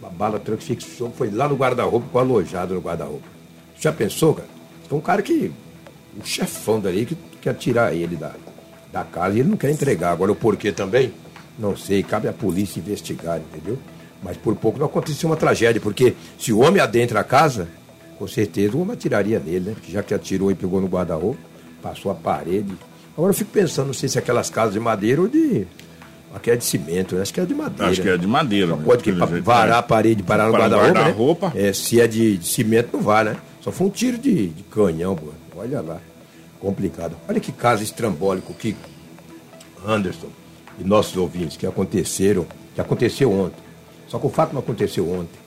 uma 0.00 0.10
bala 0.10 0.38
transfixou, 0.38 1.10
foi 1.10 1.30
lá 1.30 1.48
no 1.48 1.56
guarda-roupa, 1.56 2.06
ficou 2.06 2.20
alojado 2.20 2.74
no 2.74 2.80
guarda-roupa. 2.80 3.26
Já 3.78 3.92
pensou, 3.92 4.34
cara? 4.34 4.48
É 4.90 4.94
um 4.94 5.00
cara 5.00 5.22
que. 5.22 5.52
O 6.18 6.24
chefão 6.24 6.80
dali 6.80 7.06
que 7.06 7.16
quer 7.40 7.54
tirar 7.54 7.94
ele 7.94 8.16
da, 8.16 8.32
da 8.92 9.04
casa 9.04 9.36
e 9.36 9.40
ele 9.40 9.48
não 9.50 9.56
quer 9.56 9.70
entregar. 9.70 10.12
Agora 10.12 10.32
o 10.32 10.36
porquê 10.36 10.72
também? 10.72 11.12
Não 11.58 11.76
sei, 11.76 12.02
cabe 12.02 12.28
à 12.28 12.32
polícia 12.32 12.80
investigar, 12.80 13.38
entendeu? 13.38 13.78
Mas 14.22 14.36
por 14.36 14.54
pouco 14.56 14.78
não 14.78 14.86
aconteceu 14.86 15.28
uma 15.28 15.36
tragédia, 15.36 15.80
porque 15.80 16.14
se 16.38 16.52
o 16.52 16.60
homem 16.60 16.80
adentra 16.80 17.20
a 17.20 17.24
casa, 17.24 17.68
com 18.18 18.26
certeza 18.26 18.76
o 18.76 18.80
homem 18.80 18.94
atiraria 18.94 19.38
nele, 19.38 19.70
né? 19.70 19.76
Já 19.88 20.02
que 20.02 20.14
atirou 20.14 20.50
e 20.50 20.54
pegou 20.54 20.80
no 20.80 20.88
guarda-roupa, 20.88 21.38
passou 21.82 22.10
a 22.10 22.14
parede. 22.14 22.72
Agora 23.16 23.30
eu 23.30 23.34
fico 23.34 23.50
pensando, 23.52 23.88
não 23.88 23.94
sei 23.94 24.08
se 24.08 24.18
é 24.18 24.20
aquelas 24.20 24.50
casas 24.50 24.74
de 24.74 24.80
madeira 24.80 25.20
ou 25.20 25.28
de. 25.28 25.66
Aqui 26.34 26.50
é 26.50 26.56
de 26.56 26.64
cimento, 26.64 27.14
né? 27.14 27.22
acho 27.22 27.32
que 27.32 27.40
é 27.40 27.46
de 27.46 27.54
madeira. 27.54 27.90
Acho 27.90 28.02
que 28.02 28.08
é 28.08 28.16
de 28.16 28.26
madeira. 28.26 28.68
Só 28.68 28.76
né? 28.76 28.82
pode 28.84 29.02
que 29.02 29.12
jeito, 29.12 29.42
varar 29.42 29.76
é. 29.76 29.78
a 29.78 29.82
parede 29.82 30.20
e 30.20 30.22
parar 30.22 30.46
no 30.46 30.52
guarda-roupa. 30.52 30.92
guarda-roupa. 30.92 31.52
Né? 31.54 31.68
É, 31.68 31.72
se 31.72 32.00
é 32.00 32.06
de, 32.06 32.36
de 32.36 32.46
cimento, 32.46 32.90
não 32.92 33.02
vai, 33.02 33.24
né? 33.24 33.36
Só 33.62 33.72
foi 33.72 33.86
um 33.86 33.90
tiro 33.90 34.18
de, 34.18 34.48
de 34.48 34.62
canhão, 34.64 35.16
pô. 35.16 35.28
Olha 35.56 35.80
lá. 35.80 35.98
Complicado. 36.60 37.16
Olha 37.28 37.40
que 37.40 37.50
caso 37.50 37.82
estrambólico 37.82 38.52
que 38.52 38.76
Anderson 39.86 40.28
e 40.78 40.84
nossos 40.84 41.16
ouvintes 41.16 41.56
que 41.56 41.66
aconteceram, 41.66 42.46
que 42.74 42.80
aconteceu 42.80 43.32
ontem. 43.32 43.62
Só 44.06 44.18
que 44.18 44.26
o 44.26 44.30
fato 44.30 44.52
não 44.52 44.60
aconteceu 44.60 45.08
ontem. 45.10 45.38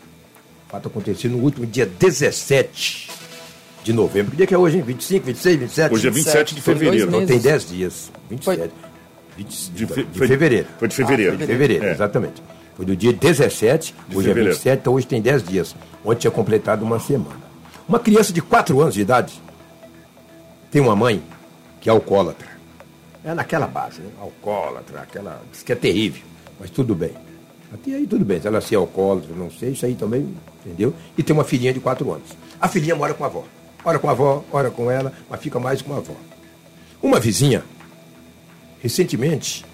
O 0.67 0.71
fato 0.71 0.87
aconteceu 0.87 1.29
no 1.29 1.37
último 1.37 1.65
dia 1.65 1.85
17 1.85 3.09
de 3.83 3.93
novembro. 3.93 4.31
Que 4.31 4.37
dia 4.37 4.47
que 4.47 4.53
é 4.53 4.57
hoje, 4.57 4.77
hein? 4.77 4.83
25, 4.83 5.25
26, 5.25 5.59
27? 5.59 5.93
Hoje 5.93 6.07
é 6.07 6.11
27 6.11 6.55
de 6.55 6.61
Foi 6.61 6.73
dois 6.73 6.85
fevereiro. 6.85 7.09
Então 7.09 7.25
tem 7.25 7.39
10 7.39 7.69
dias. 7.69 8.11
27. 8.29 8.57
Foi. 8.59 8.90
20 9.37 9.47
De 9.71 9.85
de, 9.85 9.93
fe- 9.93 10.03
de 10.03 10.19
fevereiro. 10.19 10.67
foi 10.77 10.87
de 10.87 10.95
fevereiro. 10.95 11.33
Ah, 11.33 11.37
foi 11.37 11.45
de 11.47 11.51
fevereiro, 11.53 11.85
É. 11.85 11.91
exatamente. 11.91 12.41
Foi 12.75 12.85
do 12.85 12.95
dia 12.95 13.13
17, 13.13 13.93
De 14.07 14.15
hoje 14.17 14.27
fevereiro. 14.27 14.49
é 14.49 14.53
27, 14.53 14.79
então 14.79 14.93
hoje 14.93 15.07
tem 15.07 15.21
10 15.21 15.43
dias. 15.43 15.75
Ontem 16.05 16.19
tinha 16.21 16.31
completado 16.31 16.83
uma 16.85 16.99
semana. 16.99 17.41
Uma 17.87 17.99
criança 17.99 18.31
de 18.33 18.41
4 18.41 18.79
anos 18.81 18.93
de 18.93 19.01
idade 19.01 19.33
tem 20.71 20.81
uma 20.81 20.95
mãe 20.95 21.21
que 21.79 21.89
é 21.89 21.91
alcoólatra. 21.91 22.47
É 23.23 23.33
naquela 23.33 23.67
base, 23.67 24.01
né? 24.01 24.09
Alcoólatra, 24.19 25.01
aquela. 25.01 25.41
Diz 25.51 25.61
que 25.63 25.71
é 25.71 25.75
terrível, 25.75 26.21
mas 26.59 26.69
tudo 26.69 26.95
bem. 26.95 27.11
Até 27.73 27.93
aí 27.95 28.07
tudo 28.07 28.25
bem, 28.25 28.41
se 28.41 28.47
ela 28.47 28.59
se 28.61 28.73
é 28.73 28.77
alcoólatra, 28.77 29.29
não 29.35 29.49
sei, 29.51 29.69
isso 29.71 29.85
aí 29.85 29.95
também, 29.95 30.33
entendeu? 30.65 30.93
E 31.17 31.23
tem 31.23 31.33
uma 31.33 31.43
filhinha 31.43 31.71
de 31.73 31.79
quatro 31.79 32.11
anos. 32.11 32.27
A 32.59 32.67
filhinha 32.67 32.95
mora 32.95 33.13
com 33.13 33.23
a 33.23 33.27
avó. 33.27 33.43
Ora 33.83 33.97
com 33.99 34.07
a 34.09 34.11
avó, 34.11 34.43
ora 34.51 34.69
com 34.69 34.89
ela, 34.91 35.13
mas 35.29 35.39
fica 35.39 35.59
mais 35.59 35.81
com 35.81 35.93
a 35.93 35.97
avó. 35.97 36.13
Uma 37.01 37.19
vizinha, 37.19 37.63
recentemente, 38.81 39.65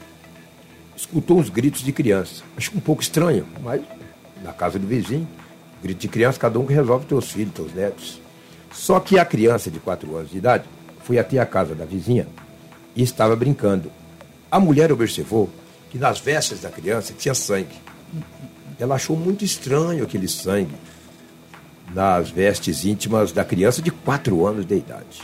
escutou 0.96 1.40
uns 1.40 1.50
gritos 1.50 1.82
de 1.82 1.92
criança. 1.92 2.44
Acho 2.56 2.76
um 2.76 2.80
pouco 2.80 3.02
estranho, 3.02 3.46
mas 3.64 3.82
na 4.44 4.52
casa 4.52 4.78
do 4.78 4.86
vizinho, 4.86 5.28
grito 5.82 6.00
de 6.00 6.08
criança, 6.08 6.40
cada 6.40 6.60
um 6.60 6.66
que 6.66 6.74
resolve 6.74 7.06
teus 7.06 7.32
filhos, 7.32 7.54
teus 7.54 7.74
netos. 7.74 8.22
Só 8.72 9.00
que 9.00 9.18
a 9.18 9.26
criança 9.26 9.72
de 9.72 9.80
quatro 9.80 10.16
anos 10.16 10.32
de 10.32 10.38
idade 10.38 10.66
foi 11.04 11.18
até 11.18 11.40
a 11.40 11.46
casa 11.46 11.74
da 11.74 11.86
vizinha 11.86 12.28
e 12.96 13.02
estava 13.02 13.36
brincando. 13.36 13.92
A 14.52 14.60
mulher 14.60 14.92
observou 14.92 15.50
que 15.90 15.98
nas 15.98 16.20
vestes 16.20 16.62
da 16.62 16.70
criança 16.70 17.14
tinha 17.18 17.34
sangue. 17.34 17.76
Ela 18.80 18.96
achou 18.96 19.16
muito 19.16 19.44
estranho 19.44 20.04
aquele 20.04 20.28
sangue 20.28 20.76
nas 21.94 22.30
vestes 22.30 22.86
íntimas 22.86 23.32
da 23.32 23.46
criança 23.46 23.82
de 23.82 23.90
quatro 23.90 24.46
anos 24.46 24.66
de 24.66 24.76
idade. 24.76 25.22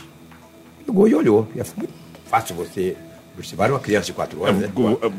Pegou 0.84 1.06
e 1.06 1.14
olhou. 1.14 1.46
É 1.56 1.62
muito 1.76 1.92
fácil 2.26 2.56
você 2.56 2.96
observar 3.36 3.70
uma 3.70 3.80
criança 3.80 4.06
de 4.06 4.12
quatro 4.12 4.44
anos. 4.44 4.62
É, 4.64 4.66
né? 4.66 4.72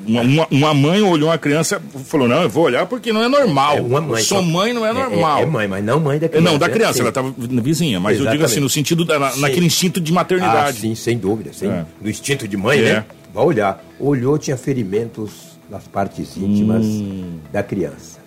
uma, 0.07 0.47
uma 0.49 0.73
mãe 0.73 1.01
olhou 1.01 1.29
uma 1.29 1.37
criança 1.37 1.81
e 1.95 1.99
falou: 2.03 2.27
Não, 2.27 2.43
eu 2.43 2.49
vou 2.49 2.63
olhar 2.65 2.85
porque 2.85 3.11
não 3.11 3.21
é 3.23 3.27
normal. 3.27 3.77
É 3.77 3.81
uma 3.81 3.99
mãe, 4.01 4.23
Sua 4.23 4.39
só- 4.39 4.43
mãe 4.43 4.73
não 4.73 4.85
é 4.85 4.93
normal. 4.93 5.39
É, 5.39 5.41
é 5.43 5.45
mãe, 5.45 5.67
mas 5.67 5.83
não 5.83 5.99
mãe 5.99 6.17
da 6.19 6.29
criança. 6.29 6.49
Não, 6.51 6.57
da 6.57 6.67
né? 6.67 6.73
criança, 6.73 6.93
Sim. 6.93 6.99
ela 7.01 7.09
estava 7.09 7.33
vizinha, 7.37 7.99
mas 7.99 8.13
eu 8.13 8.19
digo 8.19 8.29
Exatamente. 8.29 8.51
assim, 8.51 8.59
no 8.61 8.69
sentido, 8.69 9.03
da, 9.05 9.19
na- 9.19 9.35
naquele 9.37 9.65
instinto 9.65 9.99
de 9.99 10.11
Ah, 10.11 10.15
maternidade. 10.15 10.79
sim, 10.79 10.95
sem 10.95 11.17
dúvida. 11.17 11.51
Sem, 11.53 11.69
É. 11.69 11.85
No 12.01 12.09
instinto 12.09 12.47
de 12.47 12.55
mãe, 12.57 12.79
É. 12.79 12.81
né? 12.93 13.05
Vai 13.33 13.43
olhar. 13.45 13.83
Olhou, 13.99 14.37
tinha 14.37 14.55
ferimentos 14.55 15.31
nas 15.69 15.83
partes 15.87 16.37
íntimas 16.37 16.85
Hum. 16.85 17.39
da 17.51 17.61
criança. 17.63 18.19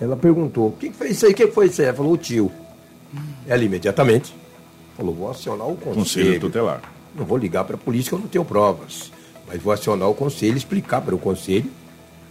Ela 0.00 0.16
perguntou: 0.16 0.68
o 0.68 0.72
que 0.72 0.90
que 0.90 0.96
foi 0.96 1.10
isso 1.10 1.26
aí? 1.26 1.32
O 1.32 1.34
que 1.34 1.46
foi 1.48 1.66
isso 1.66 1.80
aí? 1.80 1.86
Ela 1.88 1.96
falou: 1.96 2.12
o 2.12 2.16
tio. 2.18 2.50
Ela 3.46 3.62
imediatamente 3.64 4.34
falou: 4.96 5.14
vou 5.14 5.30
acionar 5.30 5.66
o 5.68 5.76
Conselho 5.76 5.94
conselho. 5.96 6.40
tutelar. 6.40 6.80
Não 7.16 7.24
vou 7.24 7.38
ligar 7.38 7.64
para 7.64 7.76
a 7.76 7.78
polícia, 7.78 8.10
que 8.10 8.14
eu 8.14 8.18
não 8.18 8.28
tenho 8.28 8.44
provas. 8.44 9.10
Mas 9.46 9.62
vou 9.62 9.72
acionar 9.72 10.08
o 10.08 10.14
conselho 10.14 10.56
explicar 10.56 11.00
para 11.00 11.14
o 11.14 11.18
conselho 11.18 11.70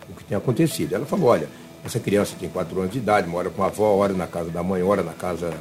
o 0.09 0.13
que 0.13 0.23
tem 0.23 0.37
acontecido. 0.37 0.93
Ela 0.93 1.05
falou: 1.05 1.29
olha, 1.29 1.47
essa 1.83 1.99
criança 1.99 2.35
tem 2.39 2.49
quatro 2.49 2.79
anos 2.79 2.91
de 2.91 2.97
idade, 2.97 3.27
mora 3.27 3.49
com 3.49 3.63
a 3.63 3.67
avó, 3.67 3.95
ora 3.95 4.13
na 4.13 4.27
casa 4.27 4.49
da 4.49 4.61
mãe, 4.61 4.83
ora 4.83 5.01
na 5.03 5.13
casa 5.13 5.53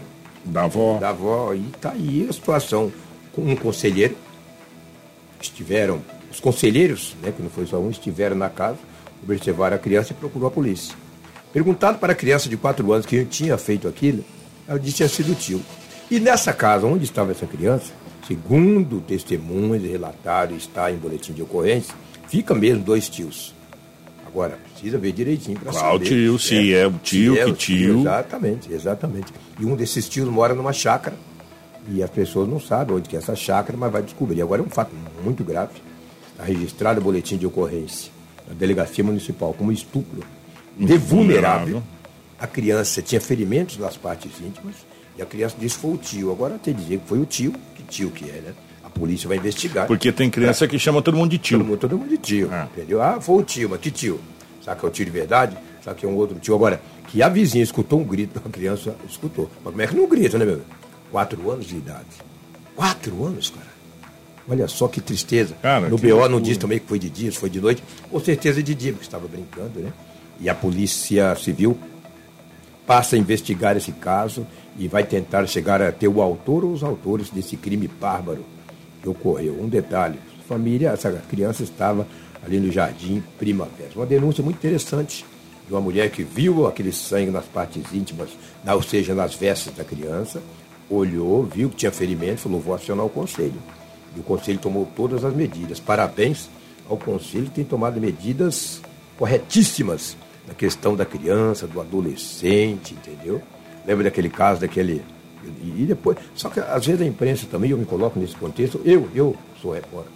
Da 0.45 0.65
avó. 0.65 0.99
da 0.99 1.11
avó. 1.11 1.55
E 1.55 1.63
tá 1.81 1.93
aí 1.93 2.27
a 2.29 2.33
situação. 2.33 2.93
Com 3.33 3.43
um 3.43 3.57
conselheiro, 3.57 4.17
estiveram, 5.41 6.01
os 6.31 6.39
conselheiros, 6.39 7.17
né, 7.21 7.33
que 7.33 7.43
não 7.43 7.51
foi 7.51 7.67
só 7.67 7.79
um, 7.79 7.91
estiveram 7.91 8.37
na 8.37 8.49
casa, 8.49 8.79
observaram 9.23 9.75
a 9.75 9.79
criança 9.79 10.13
e 10.13 10.15
procurou 10.15 10.47
a 10.47 10.51
polícia. 10.51 10.95
Perguntado 11.53 11.99
para 11.99 12.13
a 12.13 12.17
criança 12.17 12.49
de 12.49 12.57
quatro 12.57 12.93
anos 12.93 13.07
quem 13.07 13.25
tinha 13.25 13.59
feito 13.59 13.89
aquilo, 13.89 14.25
ela 14.69 14.79
disse 14.79 14.93
que 14.93 14.97
tinha 14.99 15.09
sido 15.09 15.35
tio. 15.35 15.61
E 16.11 16.21
nessa 16.21 16.53
casa 16.53 16.87
onde 16.87 17.05
estava 17.05 17.33
essa 17.33 17.47
criança, 17.47 17.93
segundo 18.27 19.01
testemunhas 19.01 19.83
e 19.83 19.89
relatário 19.89 20.57
está 20.57 20.91
em 20.91 20.97
boletim 20.97 21.33
de 21.33 21.43
ocorrência, 21.43 21.95
fica 22.29 22.55
mesmo 22.55 22.83
dois 22.83 23.09
tios. 23.09 23.55
Agora, 24.27 24.59
precisa 24.73 24.99
ver 24.99 25.13
direitinho 25.13 25.59
para 25.61 25.73
Qual 25.73 25.93
saber. 25.93 26.05
tio? 26.07 26.39
Se 26.39 26.75
é 26.75 26.87
o 26.87 26.93
tio, 26.93 27.37
é 27.37 27.45
que 27.45 27.51
o 27.51 27.55
tio. 27.55 28.01
Exatamente, 28.01 28.73
exatamente. 28.73 29.33
E 29.61 29.65
um 29.65 29.77
desses 29.77 30.09
tios 30.09 30.29
mora 30.29 30.55
numa 30.55 30.73
chácara 30.73 31.17
e 31.89 32.03
as 32.03 32.11
pessoas 32.11 32.49
não 32.49 32.59
sabem 32.59 32.97
onde 32.97 33.09
que 33.09 33.15
é 33.15 33.19
essa 33.19 33.37
chácara, 33.37 33.79
mas 33.79 33.93
vai 33.93 34.03
descobrir. 34.03 34.43
Agora 34.43 34.61
é 34.61 34.65
um 34.65 34.71
fato 34.71 34.91
muito 35.23 35.45
grave. 35.45 35.75
Está 36.33 36.45
registrado 36.45 37.01
o 37.01 37.05
boletim 37.05 37.37
de 37.37 37.47
ocorrência 37.47 38.11
na 38.49 38.55
delegacia 38.55 39.05
municipal 39.05 39.55
como 39.55 39.71
estupro 39.71 40.25
de 40.77 40.99
vulnerável. 40.99 41.83
A 42.39 42.47
criança 42.47 43.01
tinha 43.01 43.21
ferimentos 43.21 43.79
nas 43.79 43.97
partes 43.97 44.33
íntimas 44.41 44.75
e 45.17 45.23
a 45.23 45.27
criança 45.27 45.55
disse 45.59 45.77
que 45.77 45.83
foi 45.83 45.93
o 45.93 45.97
tio. 45.97 46.33
Agora 46.33 46.57
até 46.57 46.73
dizer 46.73 46.99
que 46.99 47.07
foi 47.07 47.21
o 47.21 47.25
tio, 47.25 47.55
tio 47.85 48.11
que 48.11 48.25
é, 48.29 48.41
né? 48.41 48.53
A 48.85 48.91
polícia 48.91 49.29
vai 49.29 49.37
investigar. 49.39 49.87
Porque 49.87 50.11
tem 50.13 50.29
criança 50.31 50.67
que 50.69 50.79
chama 50.79 51.01
todo 51.03 51.17
mundo 51.17 51.31
de 51.31 51.39
Todo 51.39 51.45
tio. 51.47 51.59
mundo, 51.65 51.77
todo 51.79 51.99
mundo 51.99 52.09
de 52.11 52.19
tio, 52.19 52.49
Ah. 52.53 52.69
entendeu? 52.73 53.03
Ah, 53.03 53.21
foi 53.21 53.37
o 53.37 53.43
tio, 53.43 53.69
mas 53.71 53.81
que 53.81 53.91
tio? 53.91 54.21
Sabe 54.65 54.81
que 54.81 54.87
é 54.87 54.89
o 54.89 54.93
tio 54.93 55.05
de 55.05 55.11
verdade? 55.11 55.57
Sabe 55.85 56.01
que 56.01 56.07
é 56.07 56.09
um 56.09 56.15
outro 56.15 56.39
tio? 56.39 56.55
Agora, 56.55 56.81
que 57.09 57.23
a 57.23 57.29
vizinha 57.29 57.63
escutou 57.63 58.01
um 58.01 58.05
grito, 58.05 58.41
a 58.45 58.49
criança 58.49 58.95
escutou. 59.09 59.51
Mas 59.63 59.73
como 59.73 59.83
é 59.83 59.87
que 59.87 59.95
não 59.97 60.09
grita, 60.09 60.39
né, 60.39 60.45
meu? 60.45 60.61
Quatro 61.11 61.51
anos 61.51 61.67
de 61.67 61.77
idade. 61.77 62.07
Quatro 62.75 63.25
anos, 63.25 63.51
cara. 63.51 63.67
Olha 64.49 64.69
só 64.69 64.89
que 64.89 65.01
tristeza. 65.01 65.55
Cara, 65.63 65.89
no 65.89 65.99
que 65.99 66.07
BO 66.13 66.29
não 66.29 66.41
diz 66.41 66.59
também 66.59 66.79
que 66.79 66.87
foi 66.87 66.99
de 66.99 67.09
dia, 67.09 67.31
se 67.33 67.39
foi 67.39 67.49
de 67.49 67.61
noite. 67.61 67.83
Com 68.11 68.21
certeza 68.21 68.63
de 68.63 68.75
dia, 68.75 68.93
porque 68.93 69.05
estava 69.07 69.27
brincando, 69.27 69.81
né? 69.81 69.91
E 70.41 70.49
a 70.51 70.55
polícia 70.55 71.35
civil 71.37 71.79
passa 72.87 73.17
a 73.17 73.19
investigar 73.19 73.77
esse 73.77 73.93
caso 73.93 74.47
e 74.79 74.89
vai 74.89 75.05
tentar 75.05 75.47
chegar 75.47 75.81
a 75.81 75.93
ter 75.93 76.09
o 76.09 76.21
autor 76.21 76.65
ou 76.65 76.73
os 76.73 76.83
autores 76.83 77.31
desse 77.31 77.57
crime 77.57 77.89
bárbaro 77.89 78.45
que 79.03 79.09
ocorreu. 79.09 79.61
Um 79.61 79.69
detalhe: 79.69 80.19
a 80.41 80.43
família, 80.43 80.91
essa 80.91 81.11
criança 81.29 81.63
estava 81.63 82.07
ali 82.45 82.59
no 82.59 82.71
Jardim 82.71 83.23
Primavera. 83.39 83.91
Uma 83.95 84.07
denúncia 84.07 84.43
muito 84.43 84.57
interessante 84.57 85.25
de 85.67 85.73
uma 85.73 85.81
mulher 85.81 86.11
que 86.11 86.23
viu 86.23 86.67
aquele 86.67 86.93
sangue 86.93 87.31
nas 87.31 87.47
partes 87.47 87.83
íntimas, 87.93 88.31
ou 88.67 88.83
seja, 88.83 89.15
nas 89.15 89.35
vestes 89.35 89.75
da 89.75 89.85
criança, 89.85 90.43
olhou, 90.91 91.45
viu 91.45 91.71
que 91.71 91.77
tinha 91.77 91.93
ferimento, 91.93 92.41
falou: 92.41 92.61
vou 92.61 92.75
acionar 92.75 93.07
o 93.07 93.11
conselho. 93.11 93.55
E 94.17 94.21
o 94.21 94.23
conselho 94.23 94.59
tomou 94.59 94.87
todas 94.95 95.25
as 95.25 95.35
medidas. 95.35 95.81
Parabéns 95.81 96.49
ao 96.89 96.97
conselho 96.97 97.47
que 97.47 97.53
tem 97.53 97.65
tomado 97.65 98.01
medidas 98.01 98.81
corretíssimas 99.19 100.17
na 100.47 100.55
questão 100.55 100.95
da 100.95 101.05
criança, 101.05 101.67
do 101.67 101.81
adolescente, 101.81 102.95
entendeu? 102.95 103.41
Lembra 103.87 104.05
daquele 104.05 104.29
caso 104.29 104.61
daquele. 104.61 105.03
E 105.63 105.85
depois. 105.87 106.17
Só 106.35 106.49
que 106.49 106.61
às 106.61 106.87
vezes 106.87 107.01
a 107.01 107.05
imprensa 107.05 107.47
também, 107.51 107.71
eu 107.71 107.79
me 107.79 107.85
coloco 107.85 108.19
nesse 108.19 108.35
contexto, 108.35 108.81
eu, 108.85 109.09
eu 109.15 109.37
sou 109.61 109.73
repórter. 109.73 110.13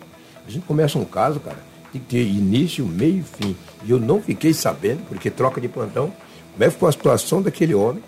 A 0.47 0.51
gente 0.51 0.65
começa 0.65 0.99
um 0.99 1.05
caso, 1.05 1.39
cara, 1.41 1.59
tem 1.93 2.01
que 2.01 2.09
ter 2.09 2.23
início, 2.23 2.87
meio 2.87 3.19
e 3.19 3.23
fim. 3.23 3.57
E 3.85 3.91
eu 3.91 4.01
não 4.01 4.23
fiquei 4.23 4.53
sabendo, 4.53 5.07
porque 5.09 5.31
troca 5.31 5.61
de 5.61 5.69
plantão, 5.69 6.13
como 6.53 6.65
é 6.65 6.67
que 6.67 6.73
ficou 6.73 6.89
a 6.89 6.93
situação 6.93 7.43
daquele 7.43 7.75
homem 7.75 8.03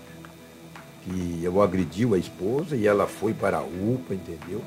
que 1.04 1.40
eu 1.42 1.62
agrediu 1.62 2.14
a 2.14 2.18
esposa 2.18 2.76
e 2.76 2.86
ela 2.86 3.06
foi 3.06 3.32
para 3.32 3.58
a 3.58 3.62
UPA, 3.62 4.14
entendeu? 4.14 4.62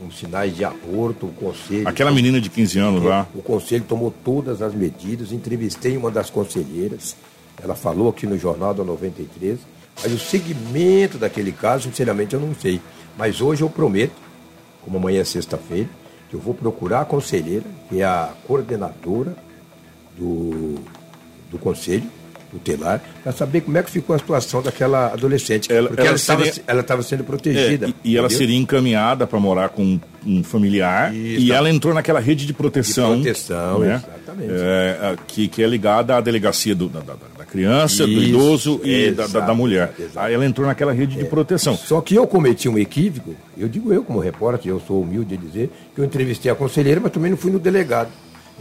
Com 0.00 0.10
sinais 0.10 0.56
de 0.56 0.64
aborto, 0.64 1.26
o 1.26 1.32
conselho. 1.32 1.86
Aquela 1.86 2.10
menina 2.10 2.40
de 2.40 2.48
15 2.48 2.78
anos 2.78 3.04
lá. 3.04 3.26
O 3.34 3.42
conselho 3.42 3.84
tomou 3.84 4.10
todas 4.24 4.62
as 4.62 4.74
medidas. 4.74 5.30
Entrevistei 5.30 5.96
uma 5.96 6.10
das 6.10 6.30
conselheiras. 6.30 7.14
Ela 7.62 7.74
falou 7.74 8.08
aqui 8.08 8.26
no 8.26 8.38
Jornal 8.38 8.72
da 8.72 8.82
93. 8.82 9.58
Mas 10.02 10.12
o 10.12 10.18
segmento 10.18 11.18
daquele 11.18 11.52
caso, 11.52 11.88
sinceramente, 11.88 12.34
eu 12.34 12.40
não 12.40 12.54
sei. 12.54 12.80
Mas 13.18 13.42
hoje 13.42 13.60
eu 13.62 13.68
prometo, 13.68 14.14
como 14.82 14.96
amanhã 14.96 15.20
é 15.20 15.24
sexta-feira, 15.24 15.88
que 16.30 16.34
eu 16.34 16.40
vou 16.40 16.54
procurar 16.54 17.02
a 17.02 17.04
conselheira, 17.04 17.66
que 17.88 18.00
é 18.00 18.04
a 18.04 18.32
coordenadora 18.46 19.36
do, 20.16 20.76
do 21.50 21.58
conselho 21.58 22.08
tutelar, 22.50 23.00
para 23.22 23.32
saber 23.32 23.60
como 23.62 23.78
é 23.78 23.82
que 23.82 23.90
ficou 23.90 24.14
a 24.14 24.18
situação 24.18 24.60
daquela 24.62 25.12
adolescente. 25.12 25.72
Ela- 25.72 25.88
porque 25.88 26.06
ela 26.06 26.16
estava, 26.16 26.44
seria- 26.44 26.62
ela 26.66 26.80
estava 26.80 27.02
sendo 27.02 27.22
É, 27.22 27.26
protegida. 27.26 27.88
e, 28.04 28.12
e 28.12 28.16
ela 28.18 28.28
seria 28.30 28.56
encaminhada 28.58 29.26
para 29.26 29.38
morar 29.38 29.68
com 29.70 29.98
um 30.26 30.42
familiar 30.44 31.14
Isso. 31.14 31.40
e 31.42 31.52
ela 31.52 31.70
entrou 31.70 31.94
naquela 31.94 32.20
rede 32.20 32.44
de 32.46 32.52
proteção. 32.52 33.16
De 33.16 33.22
proteção, 33.22 33.78
né? 33.78 34.02
exatamente. 34.04 34.52
É, 34.52 35.16
que, 35.26 35.48
que 35.48 35.62
é 35.62 35.66
ligada 35.66 36.16
à 36.16 36.20
delegacia 36.20 36.74
do- 36.74 36.88
da, 36.88 37.00
da- 37.00 37.14
da 37.38 37.44
criança, 37.44 38.04
do 38.06 38.12
Isso, 38.12 38.22
idoso 38.28 38.80
e 38.84 39.10
da, 39.12 39.26
da- 39.26 39.54
mulher. 39.54 39.92
Aí 40.16 40.34
ela 40.34 40.44
entrou 40.46 40.66
naquela 40.66 40.92
rede 40.92 41.16
de 41.16 41.24
proteção. 41.24 41.76
Só 41.76 42.00
que 42.00 42.14
eu 42.14 42.26
cometi 42.26 42.68
um 42.68 42.78
equívoco, 42.78 43.34
eu 43.58 43.68
digo 43.68 43.92
eu 43.92 44.02
como 44.04 44.18
repórter, 44.20 44.70
eu 44.70 44.80
sou 44.86 45.02
humilde 45.02 45.36
de 45.36 45.46
dizer, 45.46 45.70
que 45.94 46.00
eu 46.00 46.04
entrevistei 46.04 46.50
a 46.50 46.54
conselheira, 46.54 47.00
mas 47.00 47.12
também 47.12 47.30
não 47.30 47.38
fui 47.38 47.50
no 47.50 47.58
delegado. 47.58 48.08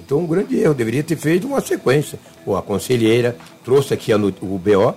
Então, 0.06 0.20
um 0.20 0.28
grande 0.28 0.58
erro, 0.60 0.74
deveria 0.74 1.04
ter 1.04 1.16
feito 1.16 1.48
uma 1.48 1.62
sequência. 1.62 2.20
Pô, 2.46 2.56
a 2.56 2.62
conselheira 2.62 3.36
trouxe 3.64 3.94
aqui 3.94 4.12
a 4.12 4.18
o 4.18 4.58
BO, 4.58 4.94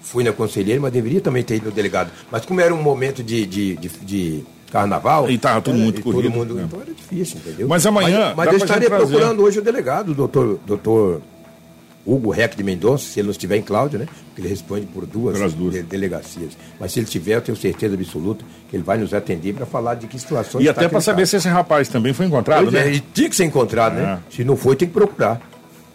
fui 0.00 0.22
na 0.24 0.32
conselheira, 0.32 0.80
mas 0.80 0.92
deveria 0.92 1.20
também 1.20 1.42
ter 1.42 1.56
ido 1.56 1.66
no 1.66 1.70
delegado. 1.72 2.10
Mas 2.30 2.44
como 2.44 2.60
era 2.60 2.74
um 2.74 2.82
momento 2.82 3.22
de, 3.22 3.46
de, 3.46 3.76
de, 3.76 3.88
de 3.88 4.44
carnaval... 4.70 5.30
E 5.30 5.38
tava 5.38 5.60
todo 5.62 5.74
era- 5.74 5.84
mundo 5.84 5.98
e 5.98 6.02
corrido, 6.02 6.30
mundo, 6.30 6.54
né? 6.54 6.64
Então 6.66 6.80
era 6.80 6.92
difícil, 6.92 7.38
entendeu? 7.38 7.68
Mas 7.68 7.84
amanhã 7.86 8.32
Mas, 8.34 8.36
mas 8.36 8.48
eu 8.48 8.56
estarei 8.56 8.88
trazer. 8.88 9.06
procurando 9.06 9.42
hoje 9.42 9.58
o 9.58 9.62
delegado, 9.62 10.14
doutor, 10.14 10.58
doutor 10.66 11.20
Hugo 12.04 12.30
Reck 12.30 12.56
de 12.56 12.62
Mendonça, 12.64 13.04
se 13.04 13.20
ele 13.20 13.26
não 13.26 13.30
estiver 13.32 13.56
em 13.56 13.62
Cláudia, 13.62 13.98
né? 14.00 14.06
Porque 14.26 14.40
ele 14.40 14.48
responde 14.48 14.86
por 14.86 15.06
duas, 15.06 15.38
duas. 15.54 15.72
de- 15.74 15.82
delegacias. 15.82 16.56
Mas 16.80 16.92
se 16.92 16.98
ele 16.98 17.06
tiver, 17.06 17.34
eu 17.36 17.40
tenho 17.40 17.56
certeza 17.56 17.94
absoluta 17.94 18.44
que 18.68 18.76
ele 18.76 18.82
vai 18.82 18.98
nos 18.98 19.14
atender 19.14 19.54
para 19.54 19.64
falar 19.66 19.94
de 19.94 20.06
que 20.08 20.18
situação 20.18 20.60
E 20.60 20.64
está 20.64 20.72
até 20.72 20.88
para 20.88 20.98
aquele 20.98 21.02
saber 21.04 21.26
se 21.26 21.36
esse 21.36 21.48
rapaz 21.48 21.88
também 21.88 22.12
foi 22.12 22.26
encontrado, 22.26 22.64
Pois 22.64 22.74
é, 22.74 22.84
né? 22.84 22.90
ele 22.90 23.04
tinha 23.14 23.28
que 23.30 23.36
ser 23.36 23.44
encontrado, 23.44 23.98
É. 23.98 24.02
né? 24.02 24.18
Se 24.30 24.42
não 24.42 24.56
foi, 24.56 24.74
tem 24.74 24.88
que 24.88 24.94
procurar. 24.94 25.40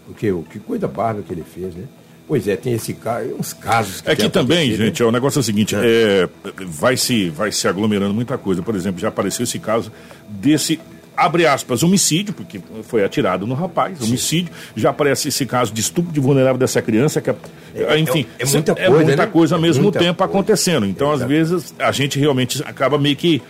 Porque 0.06 0.32
o 0.32 0.44
que 0.44 0.60
coisa 0.60 0.88
bárbara 0.88 1.24
que 1.28 1.34
ele 1.34 1.44
fez, 1.44 1.76
né? 1.76 1.84
Pois 2.26 2.48
é, 2.48 2.56
tem 2.58 2.74
esse 2.74 2.94
caso, 2.94 3.30
uns 3.40 3.54
casos 3.54 4.02
É 4.06 4.16
que 4.16 4.30
também, 4.30 4.58
acontecido, 4.60 4.80
né? 4.80 4.86
gente, 4.88 5.04
ó, 5.04 5.08
o 5.08 5.12
negócio 5.12 5.40
é 5.40 5.42
o 5.42 5.44
seguinte, 5.44 5.76
é, 5.78 6.28
vai, 6.66 6.96
se, 6.98 7.30
vai 7.30 7.52
se 7.54 7.68
aglomerando 7.68 8.14
muita 8.14 8.38
coisa. 8.38 8.62
Por 8.62 8.76
exemplo, 8.76 9.00
já 9.00 9.08
apareceu 9.10 9.44
esse 9.44 9.60
caso 9.60 9.92
desse 10.30 10.78
abre 11.18 11.48
aspas, 11.48 11.82
homicídio, 11.82 12.34
porque 12.34 12.62
foi 12.84 13.04
atirado 13.04 13.48
no 13.48 13.56
rapaz, 13.56 14.00
homicídio. 14.02 14.54
Já 14.76 14.92
aparece 14.92 15.28
esse 15.30 15.46
caso 15.46 15.74
de 15.74 15.82
estupro 15.82 16.14
de 16.14 16.20
vulnerável 16.20 16.58
dessa 16.60 16.82
criança, 16.82 17.20
que, 17.20 17.32
é, 17.32 17.98
enfim, 17.98 18.26
é, 18.38 18.44
é 18.44 18.46
muita 18.46 18.72
é 18.74 18.76
coisa, 18.88 19.04
muita 19.04 19.26
né? 19.26 19.32
coisa 19.32 19.56
ao 19.56 19.60
É 19.60 19.62
mesmo 19.64 19.92
tempo 19.92 20.18
coisa. 20.20 20.24
acontecendo. 20.32 20.86
Então, 20.86 21.12
às 21.12 21.24
vezes, 21.24 21.74
a 21.80 21.92
gente 21.92 22.20
realmente 22.20 22.62
acaba 22.64 22.98
meio 23.00 23.16
que 23.16 23.42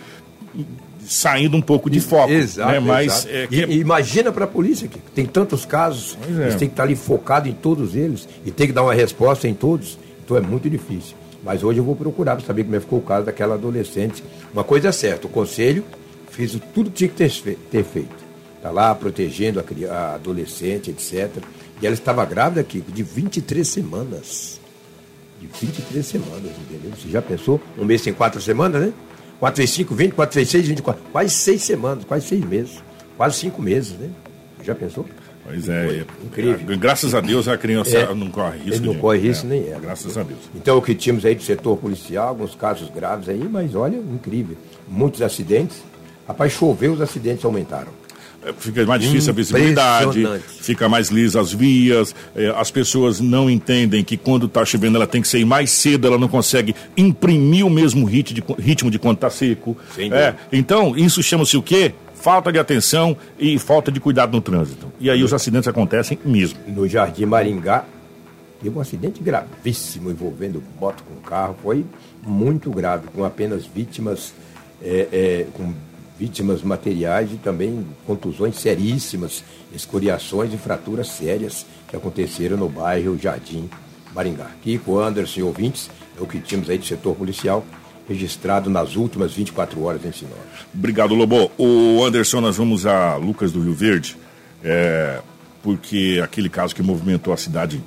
saindo 1.06 1.56
um 1.56 1.60
pouco 1.62 1.88
de 1.88 2.00
foco. 2.00 2.30
Exato, 2.32 2.70
né? 2.72 2.80
Mas 2.80 3.24
exato. 3.26 3.34
é, 3.34 3.46
que- 3.46 3.64
e 3.72 3.78
imagina 3.80 4.30
para 4.32 4.44
a 4.44 4.48
polícia 4.48 4.88
que 4.88 4.98
tem 5.14 5.24
tantos 5.26 5.64
casos, 5.64 6.18
é. 6.38 6.42
eles 6.42 6.54
têm 6.56 6.68
que 6.68 6.72
estar 6.72 6.82
ali 6.82 6.96
focado 6.96 7.48
em 7.48 7.52
todos 7.52 7.94
eles 7.96 8.28
e 8.44 8.50
tem 8.50 8.66
que 8.66 8.72
dar 8.72 8.82
uma 8.82 8.94
resposta 8.94 9.48
em 9.48 9.54
todos. 9.54 9.98
Então 10.24 10.36
é 10.36 10.40
muito 10.40 10.68
difícil. 10.68 11.16
Mas 11.42 11.62
hoje 11.62 11.78
eu 11.78 11.84
vou 11.84 11.94
procurar 11.96 12.36
para 12.36 12.44
saber 12.44 12.64
como 12.64 12.74
é 12.76 12.78
que 12.78 12.84
ficou 12.84 12.98
o 12.98 13.02
caso 13.02 13.24
daquela 13.24 13.54
adolescente. 13.54 14.22
Uma 14.52 14.64
coisa 14.64 14.88
é 14.88 14.92
certa, 14.92 15.26
o 15.26 15.30
conselho 15.30 15.84
fez 16.38 16.54
o- 16.54 16.60
tudo 16.72 16.88
que 16.90 16.96
tinha 16.98 17.08
que 17.10 17.16
ter, 17.16 17.56
ter 17.70 17.84
feito. 17.84 18.14
Está 18.56 18.70
lá 18.70 18.94
protegendo 18.94 19.60
a, 19.60 19.92
a 19.92 20.14
adolescente, 20.14 20.88
etc. 20.90 21.42
E 21.82 21.86
ela 21.86 21.94
estava 21.94 22.24
grávida 22.24 22.60
aqui 22.60 22.80
de 22.80 23.02
23 23.02 23.66
semanas. 23.66 24.60
De 25.40 25.46
23 25.46 26.04
semanas, 26.06 26.52
entendeu? 26.68 26.90
Você 26.96 27.08
já 27.08 27.20
pensou? 27.20 27.60
Um 27.76 27.84
mês 27.84 28.02
tem 28.02 28.12
quatro 28.12 28.40
semanas, 28.40 28.80
né? 28.82 28.92
4 29.40 29.56
vezes 29.62 29.74
5, 29.76 29.94
20, 29.94 30.12
4 30.14 30.34
vezes 30.34 30.50
6, 30.50 30.68
24. 30.68 31.02
Quase 31.12 31.30
seis 31.30 31.62
semanas, 31.62 32.04
quase 32.04 32.26
seis 32.26 32.44
meses. 32.44 32.82
Quase 33.16 33.36
cinco 33.38 33.60
meses, 33.62 33.92
né? 33.98 34.10
Já 34.64 34.74
pensou? 34.74 35.06
Pois 35.44 35.68
é, 35.68 36.04
Incrível. 36.24 36.74
é, 36.74 36.76
Graças 36.76 37.14
a 37.14 37.20
Deus 37.20 37.46
a 37.48 37.56
criança 37.56 37.96
É. 37.96 38.14
não 38.14 38.30
corre 38.30 38.58
risco. 38.58 38.84
Não 38.84 38.94
corre 38.96 39.18
risco 39.18 39.46
é, 39.46 39.50
nem 39.50 39.68
ela. 39.68 39.78
Graças 39.80 40.18
a 40.18 40.22
Deus. 40.24 40.40
Então, 40.54 40.76
o 40.76 40.82
que 40.82 40.94
tínhamos 40.94 41.24
aí 41.24 41.34
do 41.36 41.42
setor 41.42 41.76
policial, 41.78 42.28
alguns 42.28 42.54
casos 42.56 42.90
graves 42.90 43.28
aí, 43.28 43.42
mas 43.48 43.74
olha, 43.76 43.96
incrível. 43.96 44.56
Muitos 44.88 45.22
acidentes. 45.22 45.78
Rapaz, 46.28 46.52
choveu, 46.52 46.92
os 46.92 47.00
acidentes 47.00 47.42
aumentaram. 47.44 47.90
É, 48.44 48.52
Fica 48.52 48.84
mais 48.86 49.02
difícil 49.02 49.32
a 49.32 49.34
visibilidade, 49.34 50.26
fica 50.60 50.88
mais 50.88 51.08
lisa 51.08 51.40
as 51.40 51.52
vias, 51.52 52.14
é, 52.36 52.50
as 52.56 52.70
pessoas 52.70 53.18
não 53.18 53.50
entendem 53.50 54.04
que 54.04 54.16
quando 54.16 54.46
está 54.46 54.64
chovendo 54.64 54.96
ela 54.96 55.06
tem 55.06 55.20
que 55.20 55.26
sair 55.26 55.44
mais 55.44 55.70
cedo, 55.70 56.06
ela 56.06 56.18
não 56.18 56.28
consegue 56.28 56.74
imprimir 56.96 57.66
o 57.66 57.70
mesmo 57.70 58.04
ritmo 58.04 58.34
de, 58.36 58.62
ritmo 58.62 58.90
de 58.90 58.98
quando 58.98 59.16
está 59.16 59.30
seco. 59.30 59.76
É, 59.98 60.34
então, 60.52 60.96
isso 60.96 61.22
chama-se 61.22 61.56
o 61.56 61.62
quê? 61.62 61.94
Falta 62.14 62.52
de 62.52 62.58
atenção 62.58 63.16
e 63.38 63.58
falta 63.58 63.90
de 63.90 63.98
cuidado 63.98 64.32
no 64.32 64.40
trânsito. 64.40 64.92
E 65.00 65.10
aí 65.10 65.22
os 65.24 65.32
acidentes 65.32 65.66
acontecem 65.66 66.18
mesmo. 66.24 66.58
No 66.68 66.86
Jardim 66.86 67.24
Maringá, 67.24 67.84
teve 68.62 68.76
um 68.76 68.80
acidente 68.80 69.22
gravíssimo 69.22 70.10
envolvendo 70.10 70.62
moto 70.80 71.02
com 71.02 71.20
carro. 71.28 71.56
Foi 71.62 71.84
muito 72.24 72.70
grave, 72.70 73.08
com 73.08 73.24
apenas 73.24 73.66
vítimas, 73.66 74.32
é, 74.82 75.08
é, 75.12 75.46
com 75.54 75.72
vítimas 76.18 76.62
materiais 76.62 77.32
e 77.32 77.36
também 77.36 77.86
contusões 78.06 78.56
seríssimas, 78.56 79.44
escoriações 79.72 80.52
e 80.52 80.56
fraturas 80.56 81.08
sérias 81.08 81.64
que 81.86 81.96
aconteceram 81.96 82.56
no 82.56 82.68
bairro 82.68 83.18
Jardim 83.18 83.68
Maringá. 84.14 84.50
Kiko, 84.62 84.98
Anderson 84.98 85.40
e 85.40 85.42
ouvintes, 85.42 85.90
é 86.18 86.22
o 86.22 86.26
que 86.26 86.40
tínhamos 86.40 86.68
aí 86.68 86.78
do 86.78 86.84
setor 86.84 87.14
policial 87.14 87.64
registrado 88.08 88.70
nas 88.70 88.96
últimas 88.96 89.34
24 89.34 89.82
horas 89.82 90.04
em 90.04 90.12
Sinop. 90.12 90.38
Obrigado, 90.74 91.14
Lobo. 91.14 91.50
O 91.58 92.02
Anderson, 92.02 92.40
nós 92.40 92.56
vamos 92.56 92.86
a 92.86 93.16
Lucas 93.16 93.52
do 93.52 93.60
Rio 93.60 93.74
Verde, 93.74 94.16
é, 94.64 95.20
porque 95.62 96.18
aquele 96.24 96.48
caso 96.48 96.74
que 96.74 96.82
movimentou 96.82 97.34
a 97.34 97.36
cidade 97.36 97.82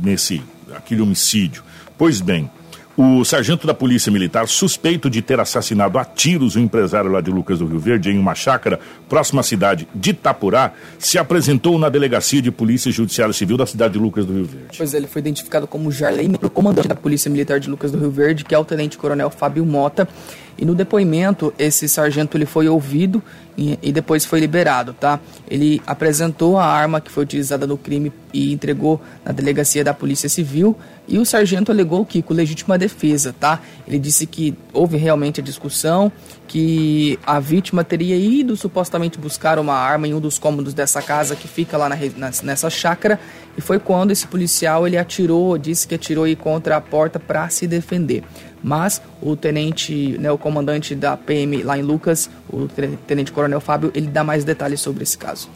nesse 0.00 0.40
aquele 0.74 1.00
homicídio. 1.00 1.62
Pois 1.98 2.20
bem, 2.20 2.48
o 2.96 3.24
sargento 3.24 3.66
da 3.66 3.74
Polícia 3.74 4.10
Militar, 4.10 4.46
suspeito 4.46 5.10
de 5.10 5.20
ter 5.20 5.40
assassinado 5.40 5.98
a 5.98 6.04
tiros 6.04 6.54
o 6.54 6.60
empresário 6.60 7.10
lá 7.10 7.20
de 7.20 7.30
Lucas 7.30 7.58
do 7.58 7.66
Rio 7.66 7.78
Verde, 7.78 8.10
em 8.10 8.18
uma 8.18 8.34
chácara 8.34 8.78
próxima 9.08 9.40
à 9.40 9.44
cidade 9.44 9.88
de 9.94 10.10
Itapurá, 10.10 10.72
se 10.98 11.18
apresentou 11.18 11.78
na 11.78 11.88
Delegacia 11.88 12.40
de 12.40 12.50
Polícia 12.50 12.90
Judiciária 12.92 13.32
Civil 13.32 13.56
da 13.56 13.66
cidade 13.66 13.94
de 13.94 13.98
Lucas 13.98 14.24
do 14.24 14.32
Rio 14.32 14.44
Verde. 14.44 14.76
Pois 14.76 14.94
é, 14.94 14.96
ele 14.96 15.06
foi 15.06 15.20
identificado 15.20 15.66
como 15.66 15.90
Jarley, 15.90 16.30
o 16.40 16.50
comandante 16.50 16.88
da 16.88 16.94
Polícia 16.94 17.30
Militar 17.30 17.58
de 17.58 17.68
Lucas 17.68 17.90
do 17.90 17.98
Rio 17.98 18.10
Verde, 18.10 18.44
que 18.44 18.54
é 18.54 18.58
o 18.58 18.64
tenente-coronel 18.64 19.30
Fábio 19.30 19.66
Mota. 19.66 20.08
E 20.56 20.64
no 20.64 20.74
depoimento, 20.74 21.52
esse 21.58 21.88
sargento 21.88 22.36
ele 22.36 22.46
foi 22.46 22.68
ouvido 22.68 23.20
e, 23.58 23.76
e 23.82 23.92
depois 23.92 24.24
foi 24.24 24.38
liberado, 24.38 24.92
tá? 24.92 25.18
Ele 25.48 25.82
apresentou 25.84 26.58
a 26.58 26.64
arma 26.64 27.00
que 27.00 27.10
foi 27.10 27.24
utilizada 27.24 27.66
no 27.66 27.76
crime 27.76 28.12
e 28.32 28.52
entregou 28.52 29.00
na 29.24 29.32
delegacia 29.32 29.82
da 29.82 29.92
Polícia 29.92 30.28
Civil. 30.28 30.76
E 31.06 31.18
o 31.18 31.24
sargento 31.26 31.70
alegou 31.70 32.04
que 32.06 32.22
com 32.22 32.32
legítima 32.32 32.78
defesa, 32.78 33.34
tá? 33.38 33.60
Ele 33.86 33.98
disse 33.98 34.26
que 34.26 34.56
houve 34.72 34.96
realmente 34.96 35.38
a 35.38 35.44
discussão, 35.44 36.10
que 36.48 37.18
a 37.26 37.38
vítima 37.38 37.84
teria 37.84 38.16
ido 38.16 38.56
supostamente 38.56 39.18
buscar 39.18 39.58
uma 39.58 39.74
arma 39.74 40.08
em 40.08 40.14
um 40.14 40.20
dos 40.20 40.38
cômodos 40.38 40.72
dessa 40.72 41.02
casa 41.02 41.36
que 41.36 41.46
fica 41.46 41.76
lá 41.76 41.90
na, 41.90 41.96
nessa 42.42 42.70
chácara 42.70 43.20
e 43.56 43.60
foi 43.60 43.78
quando 43.78 44.12
esse 44.12 44.26
policial 44.26 44.86
ele 44.86 44.96
atirou, 44.96 45.58
disse 45.58 45.86
que 45.86 45.94
atirou 45.94 46.24
aí 46.24 46.34
contra 46.34 46.76
a 46.76 46.80
porta 46.80 47.20
para 47.20 47.50
se 47.50 47.66
defender. 47.66 48.24
Mas 48.62 49.02
o 49.20 49.36
tenente, 49.36 50.16
né, 50.18 50.30
o 50.32 50.38
comandante 50.38 50.94
da 50.94 51.18
PM 51.18 51.62
lá 51.62 51.76
em 51.78 51.82
Lucas, 51.82 52.30
o 52.48 52.66
ten- 52.66 52.96
tenente 53.06 53.30
coronel 53.30 53.60
Fábio, 53.60 53.90
ele 53.94 54.06
dá 54.06 54.24
mais 54.24 54.42
detalhes 54.42 54.80
sobre 54.80 55.02
esse 55.02 55.18
caso. 55.18 55.50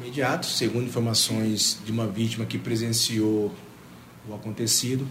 imediato, 0.00 0.46
segundo 0.46 0.84
informações 0.86 1.78
de 1.84 1.90
uma 1.90 2.06
vítima 2.06 2.44
que 2.46 2.56
presenciou 2.56 3.52
o 4.28 4.34
acontecido. 4.34 5.06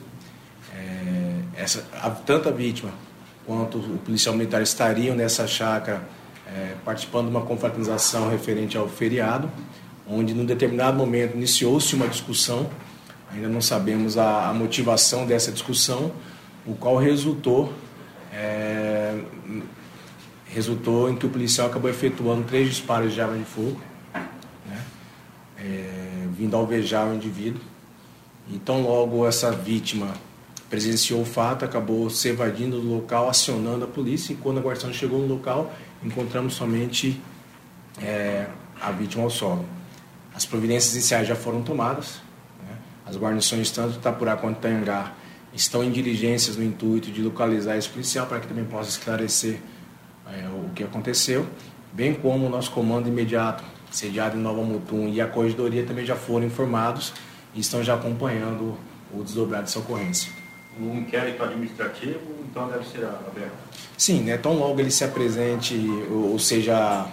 É, 0.76 1.40
essa, 1.56 1.86
a- 2.02 2.10
tanto 2.12 2.50
a 2.50 2.52
vítima 2.52 2.92
quanto 3.46 3.78
o 3.78 3.98
policial 4.00 4.36
militar 4.36 4.62
estariam 4.62 5.16
nessa 5.16 5.48
chácara 5.48 6.02
é, 6.46 6.76
participando 6.84 7.26
de 7.26 7.32
uma 7.32 7.42
confraternização 7.42 8.30
referente 8.30 8.78
ao 8.78 8.88
feriado, 8.88 9.50
onde 10.08 10.34
num 10.34 10.46
determinado 10.46 10.98
momento 10.98 11.36
iniciou-se 11.36 11.96
uma 11.96 12.08
discussão, 12.08 12.70
ainda 13.32 13.48
não 13.50 13.62
sabemos 13.62 14.18
a, 14.18 14.50
a 14.50 14.54
motivação 14.54 15.26
dessa 15.26 15.52
discussão, 15.52 16.12
o 16.66 16.74
qual 16.76 16.98
resultou 16.98 17.74
é, 18.34 19.18
resultou 20.48 21.10
em 21.10 21.16
que 21.16 21.26
o 21.26 21.30
policial 21.30 21.68
acabou 21.68 21.90
efetuando 21.90 22.44
três 22.44 22.70
disparos 22.70 23.14
de 23.14 23.22
arma 23.22 23.38
de 23.38 23.44
fogo, 23.46 23.82
né, 24.66 24.82
é, 25.58 26.28
vindo 26.32 26.56
alvejar 26.56 27.08
o 27.08 27.14
indivíduo. 27.16 27.62
Então, 28.50 28.82
logo 28.82 29.28
essa 29.28 29.52
vítima 29.52 30.14
presenciou 30.70 31.22
o 31.22 31.26
fato, 31.26 31.66
acabou 31.66 32.10
se 32.10 32.30
evadindo 32.30 32.80
do 32.80 32.88
local, 32.88 33.30
acionando 33.30 33.86
a 33.86 33.88
polícia, 33.88 34.34
e 34.34 34.36
quando 34.36 34.60
a 34.60 34.62
guarnição 34.62 34.92
chegou 34.92 35.20
no 35.20 35.28
local, 35.28 35.74
encontramos 36.04 36.54
somente 36.54 37.22
é, 38.02 38.48
a 38.82 38.92
vítima 38.92 39.24
ao 39.24 39.30
solo. 39.30 39.66
As 40.34 40.46
providências 40.46 40.94
iniciais 40.94 41.28
já 41.28 41.36
foram 41.36 41.62
tomadas, 41.62 42.22
né? 42.62 42.78
as 43.06 43.18
guarnições, 43.18 43.72
tanto 43.72 43.94
de 43.94 43.98
Itapurá 43.98 44.36
quanto 44.36 44.56
de 44.56 44.62
Tanhangá, 44.62 45.14
estão 45.54 45.84
em 45.84 45.92
diligências 45.92 46.58
no 46.58 46.64
intuito 46.64 47.12
de 47.12 47.22
localizar 47.22 47.78
esse 47.78 47.90
policial 47.90 48.28
para 48.28 48.40
que 48.40 48.48
também 48.48 48.66
possa 48.66 48.90
esclarecer 48.90 49.60
é, 50.32 50.48
o 50.48 50.70
que 50.76 50.84
aconteceu, 50.84 51.48
bem 51.94 52.14
como 52.14 52.46
o 52.46 52.50
nosso 52.50 52.72
comando 52.72 53.08
imediato, 53.08 53.64
sediado 53.90 54.38
em 54.38 54.42
Nova 54.42 54.62
Mutum, 54.62 55.08
e 55.08 55.22
a 55.22 55.28
corregedoria 55.28 55.86
também 55.86 56.06
já 56.06 56.16
foram 56.16 56.46
informados 56.46 57.14
e 57.58 57.60
estão 57.60 57.84
já 57.84 57.96
acompanhando 57.96 58.78
o 59.12 59.24
desdobrar 59.24 59.62
dessa 59.62 59.80
ocorrência. 59.80 60.32
Um 60.80 61.00
inquérito 61.00 61.44
administrativo, 61.44 62.20
então 62.50 62.70
deve 62.70 62.88
ser 62.88 63.04
aberto. 63.04 63.58
Sim, 63.98 64.22
né, 64.22 64.38
tão 64.38 64.54
logo 64.54 64.80
ele 64.80 64.92
se 64.92 65.04
apresente, 65.04 65.76
ou, 66.12 66.34
ou 66.34 66.40
seja, 66.40 67.08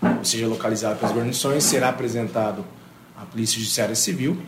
ou 0.00 0.24
seja 0.24 0.46
localizado 0.46 1.00
pelas 1.00 1.14
guarnições, 1.14 1.64
será 1.64 1.88
apresentado 1.88 2.64
à 3.16 3.26
Polícia 3.26 3.58
Judiciária 3.58 3.96
Civil, 3.96 4.40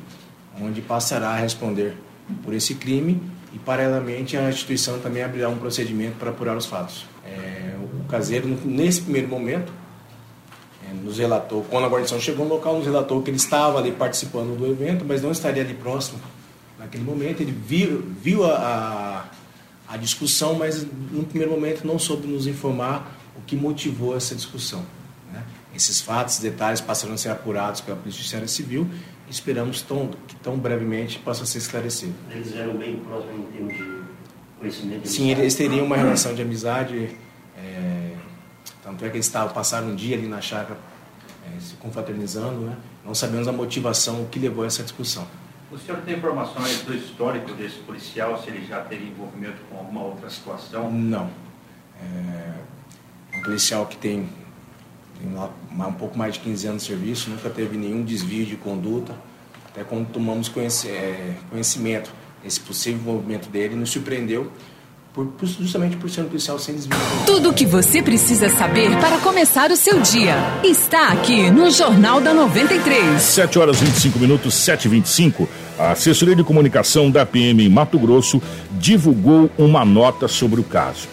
onde 0.60 0.80
passará 0.80 1.30
a 1.30 1.36
responder 1.36 1.96
por 2.44 2.54
esse 2.54 2.76
crime 2.76 3.20
e, 3.52 3.58
paralelamente, 3.58 4.36
a 4.36 4.48
instituição 4.48 5.00
também 5.00 5.24
abrirá 5.24 5.48
um 5.48 5.58
procedimento 5.58 6.16
para 6.16 6.30
apurar 6.30 6.56
os 6.56 6.66
fatos. 6.66 7.06
É, 7.26 7.74
o 7.82 8.04
caseiro, 8.08 8.46
nesse 8.64 9.00
primeiro 9.00 9.26
momento, 9.26 9.72
nos 10.94 11.18
relatou, 11.18 11.64
quando 11.70 11.84
a 11.84 11.88
guarnição 11.88 12.18
chegou 12.20 12.46
no 12.46 12.54
local, 12.54 12.76
nos 12.76 12.86
relatou 12.86 13.22
que 13.22 13.30
ele 13.30 13.36
estava 13.36 13.78
ali 13.78 13.92
participando 13.92 14.56
do 14.56 14.66
evento, 14.66 15.04
mas 15.06 15.22
não 15.22 15.30
estaria 15.30 15.62
ali 15.62 15.74
próximo 15.74 16.18
naquele 16.78 17.04
momento. 17.04 17.40
Ele 17.40 17.52
viu, 17.52 18.02
viu 18.20 18.44
a, 18.44 19.28
a, 19.88 19.94
a 19.94 19.96
discussão, 19.96 20.54
mas 20.54 20.84
no 21.10 21.24
primeiro 21.24 21.52
momento 21.52 21.86
não 21.86 21.98
soube 21.98 22.26
nos 22.26 22.46
informar 22.46 23.18
o 23.36 23.42
que 23.46 23.56
motivou 23.56 24.16
essa 24.16 24.34
discussão. 24.34 24.84
né? 25.32 25.42
Esses 25.74 26.00
fatos, 26.00 26.38
detalhes 26.38 26.80
passaram 26.80 27.14
a 27.14 27.16
ser 27.16 27.30
apurados 27.30 27.80
pela 27.80 27.96
Polícia 27.96 28.18
Judiciária 28.18 28.48
Civil 28.48 28.86
e 29.28 29.30
esperamos 29.30 29.82
tão, 29.82 30.10
que 30.26 30.36
tão 30.36 30.56
brevemente 30.56 31.18
possa 31.18 31.46
ser 31.46 31.58
esclarecido. 31.58 32.14
Eles 32.30 32.54
eram 32.56 32.76
bem 32.76 32.96
próximos 32.96 33.36
em 33.36 33.52
termos 33.52 33.76
de 33.76 34.00
conhecimento. 34.58 35.02
de 35.02 35.08
Sim, 35.08 35.30
eles 35.30 35.54
teriam 35.54 35.86
uma 35.86 35.96
relação 35.96 36.34
de 36.34 36.42
amizade, 36.42 37.10
é, 37.56 37.99
tanto 38.82 39.04
é 39.04 39.08
que 39.08 39.16
eles 39.16 39.26
estavam, 39.26 39.52
passaram 39.52 39.88
um 39.88 39.94
dia 39.94 40.16
ali 40.16 40.26
na 40.26 40.40
chácara 40.40 40.78
é, 41.46 41.60
se 41.60 41.74
confraternizando, 41.74 42.60
né? 42.60 42.76
Não 43.04 43.14
sabemos 43.14 43.48
a 43.48 43.52
motivação, 43.52 44.22
o 44.22 44.28
que 44.28 44.38
levou 44.38 44.64
a 44.64 44.66
essa 44.66 44.82
discussão. 44.82 45.26
O 45.70 45.78
senhor 45.78 46.00
tem 46.02 46.16
informações 46.16 46.82
do 46.82 46.94
histórico 46.94 47.52
desse 47.52 47.76
policial, 47.78 48.42
se 48.42 48.50
ele 48.50 48.66
já 48.66 48.80
teve 48.80 49.06
envolvimento 49.06 49.58
com 49.70 49.78
alguma 49.78 50.02
outra 50.02 50.28
situação? 50.28 50.90
Não. 50.90 51.30
É 52.02 53.38
um 53.38 53.42
policial 53.42 53.86
que 53.86 53.96
tem 53.96 54.28
tem 55.20 55.34
lá 55.34 55.86
um 55.86 55.92
pouco 55.92 56.16
mais 56.16 56.34
de 56.34 56.40
15 56.40 56.66
anos 56.66 56.82
de 56.82 56.88
serviço, 56.88 57.30
nunca 57.30 57.50
teve 57.50 57.76
nenhum 57.76 58.02
desvio 58.02 58.46
de 58.46 58.56
conduta. 58.56 59.14
Até 59.68 59.84
quando 59.84 60.10
tomamos 60.10 60.50
é, 60.86 61.34
conhecimento 61.50 62.10
desse 62.42 62.58
possível 62.60 63.00
envolvimento 63.00 63.48
dele, 63.50 63.76
nos 63.76 63.90
surpreendeu 63.90 64.50
por, 65.12 65.28
justamente 65.42 65.96
por 65.96 66.08
ser 66.08 66.22
um 66.22 66.28
policial 66.28 66.58
sem 66.58 66.74
desvio. 66.74 66.96
Tudo 67.26 67.50
o 67.50 67.52
que 67.52 67.66
você 67.66 68.02
precisa 68.02 68.48
saber 68.48 68.90
para 68.98 69.18
começar 69.18 69.70
o 69.70 69.76
seu 69.76 70.00
dia 70.00 70.36
está 70.64 71.08
aqui 71.08 71.50
no 71.50 71.70
Jornal 71.70 72.20
da 72.20 72.32
93. 72.32 73.20
7 73.20 73.58
horas 73.58 73.80
25 73.80 74.18
minutos, 74.18 74.54
7 74.54 74.84
e 74.84 74.88
25 74.88 75.48
A 75.78 75.92
assessoria 75.92 76.36
de 76.36 76.44
comunicação 76.44 77.10
da 77.10 77.26
PM 77.26 77.64
em 77.64 77.68
Mato 77.68 77.98
Grosso 77.98 78.40
divulgou 78.72 79.50
uma 79.58 79.84
nota 79.84 80.28
sobre 80.28 80.60
o 80.60 80.64
caso. 80.64 81.08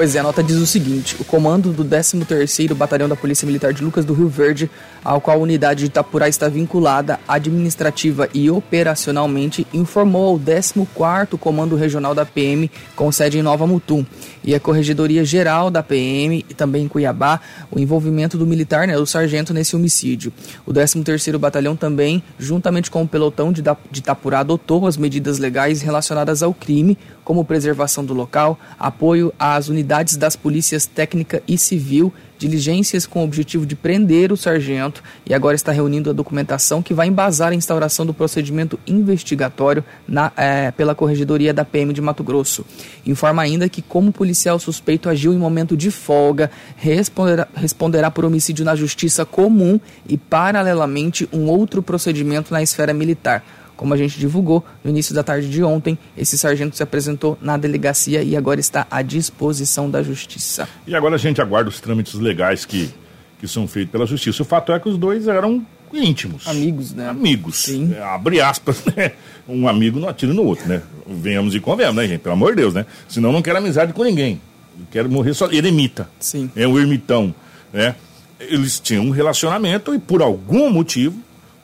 Pois 0.00 0.14
é, 0.14 0.18
a 0.18 0.22
nota 0.22 0.42
diz 0.42 0.56
o 0.56 0.66
seguinte: 0.66 1.14
o 1.20 1.24
comando 1.26 1.74
do 1.74 1.84
13º 1.84 2.72
Batalhão 2.72 3.06
da 3.06 3.14
Polícia 3.14 3.44
Militar 3.44 3.74
de 3.74 3.84
Lucas 3.84 4.02
do 4.02 4.14
Rio 4.14 4.30
Verde, 4.30 4.70
ao 5.04 5.20
qual 5.20 5.36
a 5.36 5.40
unidade 5.42 5.80
de 5.80 5.86
Itapurá 5.88 6.26
está 6.26 6.48
vinculada 6.48 7.20
administrativa 7.28 8.26
e 8.32 8.50
operacionalmente, 8.50 9.66
informou 9.74 10.30
ao 10.30 10.38
14º 10.38 11.36
Comando 11.36 11.76
Regional 11.76 12.14
da 12.14 12.24
PM, 12.24 12.70
com 12.96 13.12
sede 13.12 13.40
em 13.40 13.42
Nova 13.42 13.66
Mutum, 13.66 14.02
e 14.42 14.54
a 14.54 14.58
Corregedoria 14.58 15.22
Geral 15.22 15.70
da 15.70 15.82
PM 15.82 16.46
e 16.48 16.54
também 16.54 16.84
em 16.84 16.88
Cuiabá, 16.88 17.38
o 17.70 17.78
envolvimento 17.78 18.38
do 18.38 18.46
militar, 18.46 18.86
né, 18.86 18.96
o 18.96 19.04
sargento, 19.04 19.52
nesse 19.52 19.76
homicídio. 19.76 20.32
O 20.64 20.72
13º 20.72 21.36
Batalhão 21.36 21.76
também, 21.76 22.22
juntamente 22.38 22.90
com 22.90 23.02
o 23.02 23.08
pelotão 23.08 23.52
de 23.52 23.60
Itapurá, 23.98 24.38
adotou 24.38 24.86
as 24.86 24.96
medidas 24.96 25.36
legais 25.36 25.82
relacionadas 25.82 26.42
ao 26.42 26.54
crime, 26.54 26.96
como 27.22 27.44
preservação 27.44 28.02
do 28.02 28.14
local, 28.14 28.58
apoio 28.78 29.30
às 29.38 29.68
unidades 29.68 29.89
das 30.16 30.36
polícias 30.36 30.86
técnica 30.86 31.42
e 31.48 31.58
civil, 31.58 32.14
diligências 32.38 33.06
com 33.06 33.22
o 33.22 33.24
objetivo 33.24 33.66
de 33.66 33.74
prender 33.74 34.30
o 34.30 34.36
sargento 34.36 35.02
e 35.26 35.34
agora 35.34 35.56
está 35.56 35.72
reunindo 35.72 36.08
a 36.08 36.12
documentação 36.12 36.80
que 36.80 36.94
vai 36.94 37.08
embasar 37.08 37.50
a 37.50 37.56
instauração 37.56 38.06
do 38.06 38.14
procedimento 38.14 38.78
investigatório 38.86 39.84
na, 40.06 40.30
é, 40.36 40.70
pela 40.70 40.94
Corregedoria 40.94 41.52
da 41.52 41.64
PM 41.64 41.92
de 41.92 42.00
Mato 42.00 42.22
Grosso. 42.22 42.64
Informa 43.04 43.42
ainda 43.42 43.68
que, 43.68 43.82
como 43.82 44.12
policial 44.12 44.60
suspeito 44.60 45.08
agiu 45.08 45.34
em 45.34 45.38
momento 45.38 45.76
de 45.76 45.90
folga, 45.90 46.52
responderá, 46.76 47.48
responderá 47.52 48.12
por 48.12 48.24
homicídio 48.24 48.64
na 48.64 48.76
justiça 48.76 49.24
comum 49.24 49.80
e, 50.08 50.16
paralelamente, 50.16 51.28
um 51.32 51.48
outro 51.48 51.82
procedimento 51.82 52.52
na 52.52 52.62
esfera 52.62 52.94
militar 52.94 53.42
como 53.80 53.94
a 53.94 53.96
gente 53.96 54.18
divulgou 54.18 54.62
no 54.84 54.90
início 54.90 55.14
da 55.14 55.22
tarde 55.22 55.48
de 55.48 55.64
ontem, 55.64 55.96
esse 56.14 56.36
sargento 56.36 56.76
se 56.76 56.82
apresentou 56.82 57.38
na 57.40 57.56
delegacia 57.56 58.22
e 58.22 58.36
agora 58.36 58.60
está 58.60 58.86
à 58.90 59.00
disposição 59.00 59.90
da 59.90 60.02
justiça. 60.02 60.68
E 60.86 60.94
agora 60.94 61.14
a 61.14 61.18
gente 61.18 61.40
aguarda 61.40 61.70
os 61.70 61.80
trâmites 61.80 62.12
legais 62.12 62.66
que, 62.66 62.90
que 63.38 63.48
são 63.48 63.66
feitos 63.66 63.90
pela 63.90 64.04
justiça. 64.04 64.42
O 64.42 64.44
fato 64.44 64.70
é 64.70 64.78
que 64.78 64.86
os 64.86 64.98
dois 64.98 65.26
eram 65.28 65.64
íntimos. 65.94 66.46
Amigos, 66.46 66.92
né? 66.92 67.08
Amigos. 67.08 67.56
Sim. 67.56 67.94
É, 67.96 68.02
abre 68.02 68.38
aspas, 68.42 68.84
né? 68.94 69.12
Um 69.48 69.66
amigo 69.66 69.98
não 69.98 70.10
atira 70.10 70.34
no 70.34 70.44
outro, 70.44 70.68
né? 70.68 70.82
Venhamos 71.06 71.54
e 71.54 71.58
convenhamos, 71.58 71.96
né, 71.96 72.06
gente? 72.06 72.20
Pelo 72.20 72.34
amor 72.34 72.50
de 72.50 72.56
Deus, 72.56 72.74
né? 72.74 72.84
Senão 73.08 73.32
não 73.32 73.40
quero 73.40 73.56
amizade 73.56 73.94
com 73.94 74.04
ninguém. 74.04 74.42
quero 74.90 75.10
morrer 75.10 75.32
só. 75.32 75.50
Ele 75.50 75.70
imita. 75.70 76.06
Sim. 76.18 76.50
É 76.54 76.68
um 76.68 76.78
ermitão, 76.78 77.34
né? 77.72 77.94
Eles 78.38 78.78
tinham 78.78 79.06
um 79.06 79.10
relacionamento 79.10 79.94
e 79.94 79.98
por 79.98 80.20
algum 80.20 80.68
motivo 80.68 81.18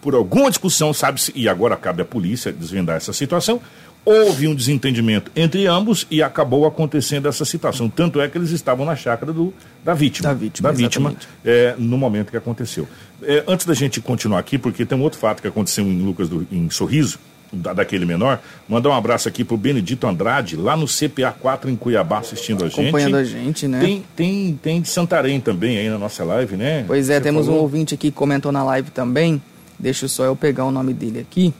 por 0.06 0.14
alguma 0.14 0.48
discussão, 0.48 0.94
sabe-se, 0.94 1.32
e 1.34 1.48
agora 1.48 1.76
cabe 1.76 2.00
à 2.00 2.04
polícia 2.04 2.52
desvendar 2.52 2.96
essa 2.96 3.12
situação, 3.12 3.60
houve 4.04 4.46
um 4.46 4.54
desentendimento 4.54 5.32
entre 5.34 5.66
ambos 5.66 6.06
e 6.08 6.22
acabou 6.22 6.64
acontecendo 6.64 7.26
essa 7.26 7.44
situação. 7.44 7.88
Tanto 7.88 8.20
é 8.20 8.28
que 8.28 8.38
eles 8.38 8.52
estavam 8.52 8.86
na 8.86 8.94
chácara 8.94 9.32
do, 9.32 9.52
da 9.84 9.94
vítima. 9.94 10.28
Da 10.28 10.34
vítima, 10.34 10.68
da 10.68 10.72
vítima 10.76 11.16
é, 11.44 11.74
no 11.76 11.98
momento 11.98 12.30
que 12.30 12.36
aconteceu. 12.36 12.86
É, 13.20 13.42
antes 13.48 13.66
da 13.66 13.74
gente 13.74 14.00
continuar 14.00 14.38
aqui, 14.38 14.58
porque 14.58 14.86
tem 14.86 14.96
um 14.96 15.02
outro 15.02 15.18
fato 15.18 15.42
que 15.42 15.48
aconteceu 15.48 15.84
em 15.84 16.00
Lucas 16.00 16.28
do, 16.28 16.46
em 16.52 16.70
Sorriso, 16.70 17.18
da, 17.52 17.72
daquele 17.72 18.06
menor, 18.06 18.40
mandar 18.68 18.90
um 18.90 18.94
abraço 18.94 19.28
aqui 19.28 19.42
pro 19.42 19.56
Benedito 19.56 20.06
Andrade, 20.06 20.54
lá 20.54 20.76
no 20.76 20.86
CPA 20.86 21.32
4 21.32 21.68
em 21.68 21.74
Cuiabá, 21.74 22.18
assistindo 22.18 22.64
a 22.64 22.68
gente. 22.68 22.80
Acompanhando 22.80 23.16
a 23.16 23.24
gente, 23.24 23.66
né? 23.66 23.80
Tem, 23.80 24.04
tem, 24.14 24.60
tem 24.62 24.80
de 24.80 24.88
Santarém 24.88 25.40
também 25.40 25.78
aí 25.78 25.88
na 25.88 25.98
nossa 25.98 26.22
live, 26.22 26.56
né? 26.56 26.84
Pois 26.86 27.10
é, 27.10 27.16
Você 27.16 27.22
temos 27.22 27.46
falou? 27.46 27.58
um 27.58 27.62
ouvinte 27.64 27.92
aqui 27.92 28.12
que 28.12 28.16
comentou 28.16 28.52
na 28.52 28.62
live 28.62 28.92
também. 28.92 29.42
Deixa 29.78 30.08
só 30.08 30.24
eu 30.24 30.34
pegar 30.34 30.64
o 30.64 30.70
nome 30.70 30.92
dele 30.94 31.20
aqui 31.20 31.54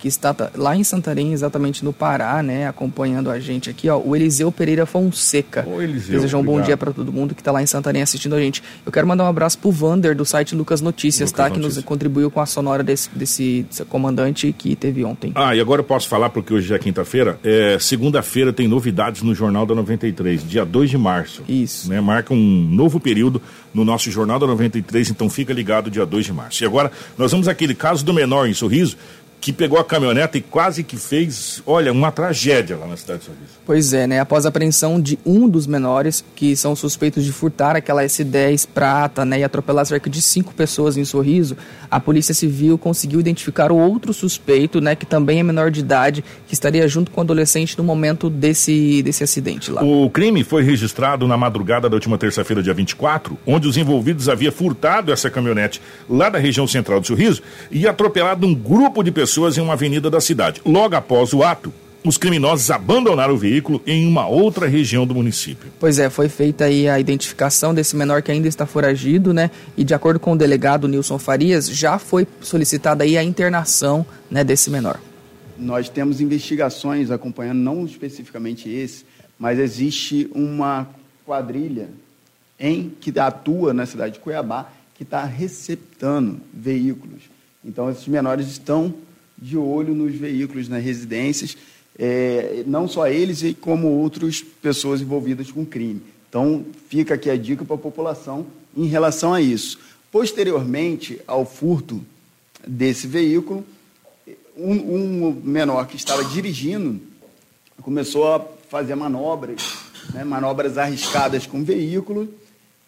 que 0.00 0.08
está 0.08 0.34
lá 0.54 0.74
em 0.74 0.82
Santarém, 0.82 1.32
exatamente 1.32 1.84
no 1.84 1.92
Pará, 1.92 2.42
né, 2.42 2.66
acompanhando 2.66 3.30
a 3.30 3.38
gente 3.38 3.68
aqui, 3.68 3.88
ó, 3.88 3.98
o 3.98 4.16
Eliseu 4.16 4.50
Pereira 4.50 4.86
Fonseca. 4.86 5.66
Ô, 5.68 5.82
Eliseu, 5.82 6.14
Desejar 6.16 6.38
um 6.38 6.42
bom 6.42 6.60
dia 6.60 6.76
para 6.76 6.90
todo 6.90 7.12
mundo 7.12 7.34
que 7.34 7.42
está 7.42 7.52
lá 7.52 7.62
em 7.62 7.66
Santarém 7.66 8.00
assistindo 8.00 8.34
a 8.34 8.40
gente. 8.40 8.62
Eu 8.84 8.90
quero 8.90 9.06
mandar 9.06 9.24
um 9.24 9.28
abraço 9.28 9.58
pro 9.58 9.70
Vander, 9.70 10.16
do 10.16 10.24
site 10.24 10.54
Lucas 10.54 10.80
Notícias, 10.80 11.30
Lucas 11.30 11.36
tá? 11.36 11.48
Notícias. 11.50 11.72
Que 11.74 11.76
nos 11.76 11.84
contribuiu 11.84 12.30
com 12.30 12.40
a 12.40 12.46
sonora 12.46 12.82
desse, 12.82 13.10
desse, 13.14 13.66
desse, 13.68 13.84
comandante 13.84 14.54
que 14.56 14.74
teve 14.74 15.04
ontem. 15.04 15.32
Ah, 15.34 15.54
e 15.54 15.60
agora 15.60 15.80
eu 15.80 15.84
posso 15.84 16.08
falar, 16.08 16.30
porque 16.30 16.54
hoje 16.54 16.72
é 16.72 16.78
quinta-feira, 16.78 17.38
é, 17.44 17.76
segunda-feira 17.78 18.52
tem 18.54 18.66
novidades 18.66 19.20
no 19.22 19.34
Jornal 19.34 19.66
da 19.66 19.74
93, 19.74 20.48
dia 20.48 20.64
2 20.64 20.88
de 20.88 20.96
março. 20.96 21.42
Isso. 21.46 21.90
Né, 21.90 22.00
marca 22.00 22.32
um 22.32 22.68
novo 22.70 22.98
período 22.98 23.42
no 23.74 23.84
nosso 23.84 24.10
Jornal 24.10 24.38
da 24.38 24.46
93, 24.46 25.10
então 25.10 25.28
fica 25.28 25.52
ligado 25.52 25.90
dia 25.90 26.06
2 26.06 26.24
de 26.24 26.32
março. 26.32 26.64
E 26.64 26.66
agora, 26.66 26.90
nós 27.18 27.30
vamos 27.30 27.48
aquele 27.48 27.74
caso 27.74 28.04
do 28.04 28.14
menor 28.14 28.48
em 28.48 28.54
Sorriso, 28.54 28.96
que 29.40 29.52
pegou 29.52 29.78
a 29.78 29.84
caminhoneta 29.84 30.36
e 30.36 30.42
quase 30.42 30.82
que 30.84 30.96
fez, 30.98 31.62
olha, 31.66 31.90
uma 31.90 32.12
tragédia 32.12 32.76
lá 32.76 32.86
na 32.86 32.96
cidade 32.96 33.20
de 33.20 33.24
Sorriso. 33.24 33.52
Pois 33.64 33.92
é, 33.94 34.06
né? 34.06 34.20
Após 34.20 34.44
a 34.44 34.50
apreensão 34.50 35.00
de 35.00 35.18
um 35.24 35.48
dos 35.48 35.66
menores, 35.66 36.22
que 36.36 36.54
são 36.54 36.76
suspeitos 36.76 37.24
de 37.24 37.32
furtar 37.32 37.74
aquela 37.74 38.04
S10 38.04 38.68
prata, 38.72 39.24
né, 39.24 39.40
e 39.40 39.44
atropelar 39.44 39.86
cerca 39.86 40.10
de 40.10 40.20
cinco 40.20 40.52
pessoas 40.52 40.96
em 40.98 41.04
Sorriso, 41.04 41.56
a 41.90 41.98
Polícia 41.98 42.34
Civil 42.34 42.76
conseguiu 42.76 43.18
identificar 43.18 43.72
o 43.72 43.76
outro 43.76 44.12
suspeito, 44.12 44.80
né, 44.80 44.94
que 44.94 45.06
também 45.06 45.40
é 45.40 45.42
menor 45.42 45.70
de 45.70 45.80
idade, 45.80 46.22
que 46.46 46.52
estaria 46.52 46.86
junto 46.86 47.10
com 47.10 47.20
o 47.20 47.24
adolescente 47.24 47.78
no 47.78 47.84
momento 47.84 48.28
desse, 48.28 49.02
desse 49.02 49.24
acidente 49.24 49.70
lá. 49.70 49.82
O 49.82 50.10
crime 50.10 50.44
foi 50.44 50.62
registrado 50.62 51.26
na 51.26 51.36
madrugada 51.36 51.88
da 51.88 51.96
última 51.96 52.18
terça-feira, 52.18 52.62
dia 52.62 52.74
24, 52.74 53.38
onde 53.46 53.66
os 53.66 53.76
envolvidos 53.78 54.28
haviam 54.28 54.52
furtado 54.52 55.12
essa 55.12 55.30
caminhonete 55.30 55.80
lá 56.08 56.28
da 56.28 56.38
região 56.38 56.66
central 56.66 57.00
do 57.00 57.06
Sorriso 57.06 57.42
e 57.70 57.88
atropelado 57.88 58.46
um 58.46 58.54
grupo 58.54 59.02
de 59.02 59.10
pessoas 59.10 59.29
pessoas 59.30 59.56
em 59.56 59.60
uma 59.60 59.74
avenida 59.74 60.10
da 60.10 60.20
cidade. 60.20 60.60
Logo 60.66 60.96
após 60.96 61.32
o 61.32 61.44
ato, 61.44 61.72
os 62.04 62.18
criminosos 62.18 62.68
abandonaram 62.68 63.34
o 63.34 63.38
veículo 63.38 63.80
em 63.86 64.04
uma 64.04 64.26
outra 64.26 64.66
região 64.66 65.06
do 65.06 65.14
município. 65.14 65.70
Pois 65.78 66.00
é, 66.00 66.10
foi 66.10 66.28
feita 66.28 66.64
aí 66.64 66.88
a 66.88 66.98
identificação 66.98 67.72
desse 67.72 67.94
menor 67.94 68.22
que 68.22 68.32
ainda 68.32 68.48
está 68.48 68.66
foragido, 68.66 69.32
né? 69.32 69.52
E 69.76 69.84
de 69.84 69.94
acordo 69.94 70.18
com 70.18 70.32
o 70.32 70.36
delegado 70.36 70.88
Nilson 70.88 71.16
Farias, 71.16 71.68
já 71.68 71.96
foi 71.96 72.26
solicitada 72.40 73.04
aí 73.04 73.16
a 73.16 73.22
internação, 73.22 74.04
né, 74.28 74.42
desse 74.42 74.68
menor. 74.68 74.98
Nós 75.56 75.88
temos 75.88 76.20
investigações 76.20 77.12
acompanhando 77.12 77.58
não 77.58 77.84
especificamente 77.84 78.68
esse, 78.68 79.04
mas 79.38 79.60
existe 79.60 80.28
uma 80.34 80.88
quadrilha 81.24 81.88
em 82.58 82.90
que 83.00 83.16
atua 83.16 83.72
na 83.72 83.86
cidade 83.86 84.14
de 84.14 84.18
Cuiabá 84.18 84.72
que 84.96 85.04
está 85.04 85.24
receptando 85.24 86.40
veículos. 86.52 87.22
Então 87.64 87.88
esses 87.88 88.08
menores 88.08 88.48
estão 88.48 88.92
de 89.40 89.56
olho 89.56 89.94
nos 89.94 90.14
veículos 90.14 90.68
nas 90.68 90.82
residências, 90.82 91.56
é, 91.98 92.62
não 92.66 92.86
só 92.86 93.08
eles, 93.08 93.42
como 93.60 93.88
outras 93.88 94.42
pessoas 94.42 95.00
envolvidas 95.00 95.50
com 95.50 95.64
crime. 95.64 96.02
Então, 96.28 96.64
fica 96.88 97.14
aqui 97.14 97.28
a 97.28 97.36
dica 97.36 97.64
para 97.64 97.74
a 97.74 97.78
população 97.78 98.46
em 98.76 98.86
relação 98.86 99.34
a 99.34 99.40
isso. 99.40 99.78
Posteriormente 100.12 101.20
ao 101.26 101.44
furto 101.44 102.00
desse 102.66 103.06
veículo, 103.06 103.64
um, 104.56 104.72
um 104.72 105.40
menor 105.42 105.86
que 105.86 105.96
estava 105.96 106.24
dirigindo 106.24 107.00
começou 107.82 108.32
a 108.32 108.40
fazer 108.68 108.94
manobras, 108.94 109.78
né, 110.12 110.22
manobras 110.22 110.76
arriscadas 110.76 111.46
com 111.46 111.60
o 111.60 111.64
veículo, 111.64 112.28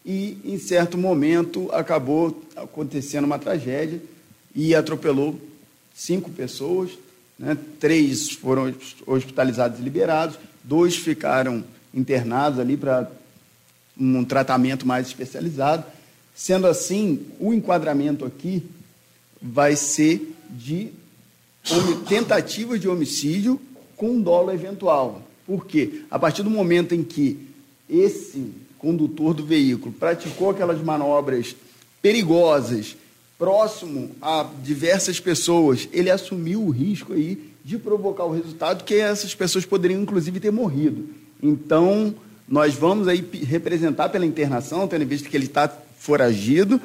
e 0.04 0.38
em 0.44 0.58
certo 0.58 0.98
momento 0.98 1.70
acabou 1.72 2.42
acontecendo 2.56 3.24
uma 3.24 3.38
tragédia 3.38 4.00
e 4.54 4.74
atropelou 4.74 5.40
cinco 5.94 6.30
pessoas, 6.30 6.90
né? 7.38 7.56
três 7.78 8.30
foram 8.30 8.74
hospitalizados 9.06 9.78
e 9.78 9.82
liberados, 9.82 10.38
dois 10.62 10.96
ficaram 10.96 11.64
internados 11.92 12.58
ali 12.58 12.76
para 12.76 13.10
um 13.98 14.24
tratamento 14.24 14.86
mais 14.86 15.06
especializado. 15.06 15.84
Sendo 16.34 16.66
assim, 16.66 17.26
o 17.38 17.52
enquadramento 17.52 18.24
aqui 18.24 18.64
vai 19.40 19.76
ser 19.76 20.34
de 20.48 20.92
tentativa 22.08 22.78
de 22.78 22.88
homicídio 22.88 23.60
com 23.96 24.20
dolo 24.20 24.50
eventual. 24.50 25.22
Por 25.46 25.66
quê? 25.66 26.02
A 26.10 26.18
partir 26.18 26.42
do 26.42 26.50
momento 26.50 26.94
em 26.94 27.02
que 27.02 27.48
esse 27.88 28.52
condutor 28.78 29.34
do 29.34 29.44
veículo 29.44 29.92
praticou 29.92 30.50
aquelas 30.50 30.82
manobras 30.82 31.54
perigosas 32.00 32.96
próximo 33.42 34.12
a 34.22 34.48
diversas 34.62 35.18
pessoas, 35.18 35.88
ele 35.92 36.08
assumiu 36.08 36.62
o 36.62 36.70
risco 36.70 37.12
aí 37.12 37.52
de 37.64 37.76
provocar 37.76 38.24
o 38.24 38.30
resultado 38.30 38.84
que 38.84 38.94
essas 38.94 39.34
pessoas 39.34 39.64
poderiam 39.64 40.00
inclusive 40.00 40.38
ter 40.38 40.52
morrido. 40.52 41.08
Então, 41.42 42.14
nós 42.48 42.76
vamos 42.76 43.08
aí 43.08 43.28
representar 43.42 44.10
pela 44.10 44.24
internação, 44.24 44.86
tendo 44.86 45.04
visto 45.04 45.28
que 45.28 45.36
ele 45.36 45.46
está 45.46 45.68
foragido 45.98 46.80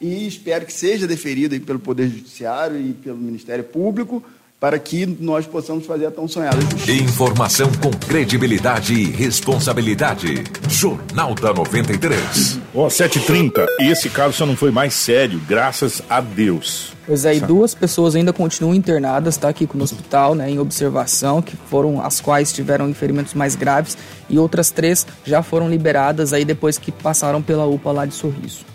e 0.00 0.28
espero 0.28 0.66
que 0.66 0.72
seja 0.72 1.04
deferido 1.04 1.60
pelo 1.62 1.80
Poder 1.80 2.08
Judiciário 2.08 2.80
e 2.80 2.92
pelo 2.92 3.18
Ministério 3.18 3.64
Público 3.64 4.22
para 4.60 4.78
que 4.78 5.06
nós 5.06 5.46
possamos 5.46 5.86
fazer 5.86 6.06
a 6.06 6.10
tão 6.10 6.26
sonhada 6.26 6.60
justiça. 6.60 6.92
Informação 6.92 7.70
com 7.80 7.90
credibilidade 7.90 8.92
e 8.92 9.04
responsabilidade. 9.04 10.42
Jornal 10.68 11.34
da 11.34 11.52
93. 11.54 12.58
Ó, 12.74 12.86
oh, 12.86 12.88
7h30. 12.88 13.66
E 13.80 13.90
esse 13.90 14.10
caso 14.10 14.34
só 14.34 14.44
não 14.44 14.56
foi 14.56 14.72
mais 14.72 14.94
sério, 14.94 15.40
graças 15.46 16.02
a 16.10 16.20
Deus. 16.20 16.92
Pois 17.06 17.24
é, 17.24 17.36
e 17.36 17.40
duas 17.40 17.74
pessoas 17.74 18.16
ainda 18.16 18.32
continuam 18.32 18.74
internadas, 18.74 19.36
tá 19.36 19.48
aqui 19.48 19.66
no 19.72 19.84
hospital, 19.84 20.34
né, 20.34 20.50
em 20.50 20.58
observação, 20.58 21.40
que 21.40 21.56
foram 21.56 22.02
as 22.04 22.20
quais 22.20 22.52
tiveram 22.52 22.92
ferimentos 22.92 23.32
mais 23.32 23.54
graves, 23.54 23.96
e 24.28 24.38
outras 24.38 24.70
três 24.70 25.06
já 25.24 25.42
foram 25.42 25.70
liberadas 25.70 26.34
aí 26.34 26.44
depois 26.44 26.76
que 26.76 26.92
passaram 26.92 27.40
pela 27.40 27.64
UPA 27.64 27.92
lá 27.92 28.06
de 28.06 28.14
Sorriso. 28.14 28.66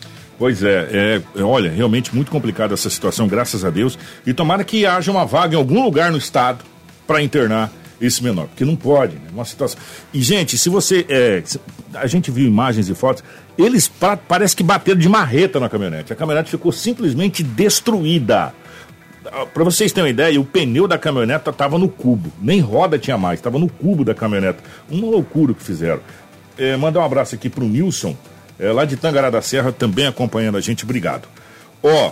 Pois 0.44 0.62
é, 0.62 0.90
é, 0.92 1.22
é, 1.38 1.42
olha, 1.42 1.72
realmente 1.72 2.14
muito 2.14 2.30
complicada 2.30 2.74
essa 2.74 2.90
situação, 2.90 3.30
graças 3.30 3.64
a 3.64 3.70
Deus. 3.70 3.98
E 4.26 4.34
tomara 4.34 4.62
que 4.66 4.86
haja 4.86 5.10
uma 5.10 5.26
vaga 5.26 5.56
em 5.56 5.58
algum 5.58 5.82
lugar 5.82 6.12
no 6.12 6.18
estado 6.18 6.66
para 7.08 7.24
internar 7.24 7.72
esse 8.02 8.22
menor, 8.22 8.48
porque 8.48 8.66
não 8.66 8.76
pode, 8.76 9.16
né? 9.16 9.30
Uma 9.32 9.46
situação. 9.46 9.80
E, 10.14 10.22
gente, 10.22 10.58
se 10.58 10.68
você. 10.68 11.06
É, 11.08 11.42
a 11.94 12.08
gente 12.08 12.30
viu 12.30 12.46
imagens 12.46 12.90
e 12.90 12.94
fotos, 12.94 13.24
eles 13.58 13.88
pa 13.88 14.18
parece 14.18 14.54
que 14.54 14.64
bateram 14.64 15.00
de 15.00 15.08
marreta 15.08 15.62
na 15.62 15.70
caminhonete. 15.70 16.12
A 16.12 16.16
caminhonete 16.18 16.52
ficou 16.52 16.74
simplesmente 16.74 17.42
destruída. 17.42 18.54
Ah, 19.26 19.46
para 19.46 19.64
vocês 19.64 19.94
terem 19.94 20.08
uma 20.08 20.10
ideia, 20.10 20.42
o 20.42 20.44
pneu 20.44 20.90
da 20.90 20.98
caminhoneta 20.98 21.52
estava 21.52 21.78
no 21.80 21.88
cubo, 21.88 22.30
nem 22.42 22.60
roda 22.60 23.00
tinha 23.00 23.18
mais, 23.18 23.40
estava 23.40 23.58
no 23.58 23.70
cubo 23.70 24.04
da 24.04 24.14
caminhoneta. 24.14 24.62
Uma 24.92 25.10
loucura 25.10 25.54
que 25.54 25.64
fizeram. 25.64 26.02
É, 26.58 26.76
mandar 26.76 27.00
um 27.00 27.06
abraço 27.06 27.34
aqui 27.34 27.50
para 27.50 27.64
o 27.64 27.70
Nilson, 27.70 28.14
é, 28.64 28.72
lá 28.72 28.86
de 28.86 28.96
Tangará 28.96 29.30
da 29.30 29.42
Serra, 29.42 29.74
também 29.74 30.08
acompanhando 30.08 30.58
a 30.58 30.62
gente. 30.62 30.86
Obrigado. 30.86 31.28
Ó, 31.84 32.12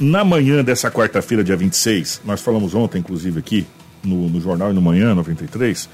na 0.00 0.24
manhã 0.24 0.64
dessa 0.64 0.90
quarta-feira, 0.90 1.44
dia 1.44 1.56
26, 1.56 2.22
nós 2.24 2.40
falamos 2.40 2.74
ontem, 2.74 2.98
inclusive, 2.98 3.38
aqui 3.38 3.64
no, 4.02 4.28
no 4.28 4.40
Jornal 4.40 4.72
e 4.72 4.74
no 4.74 4.82
Manhã 4.82 5.14
93, 5.14 5.88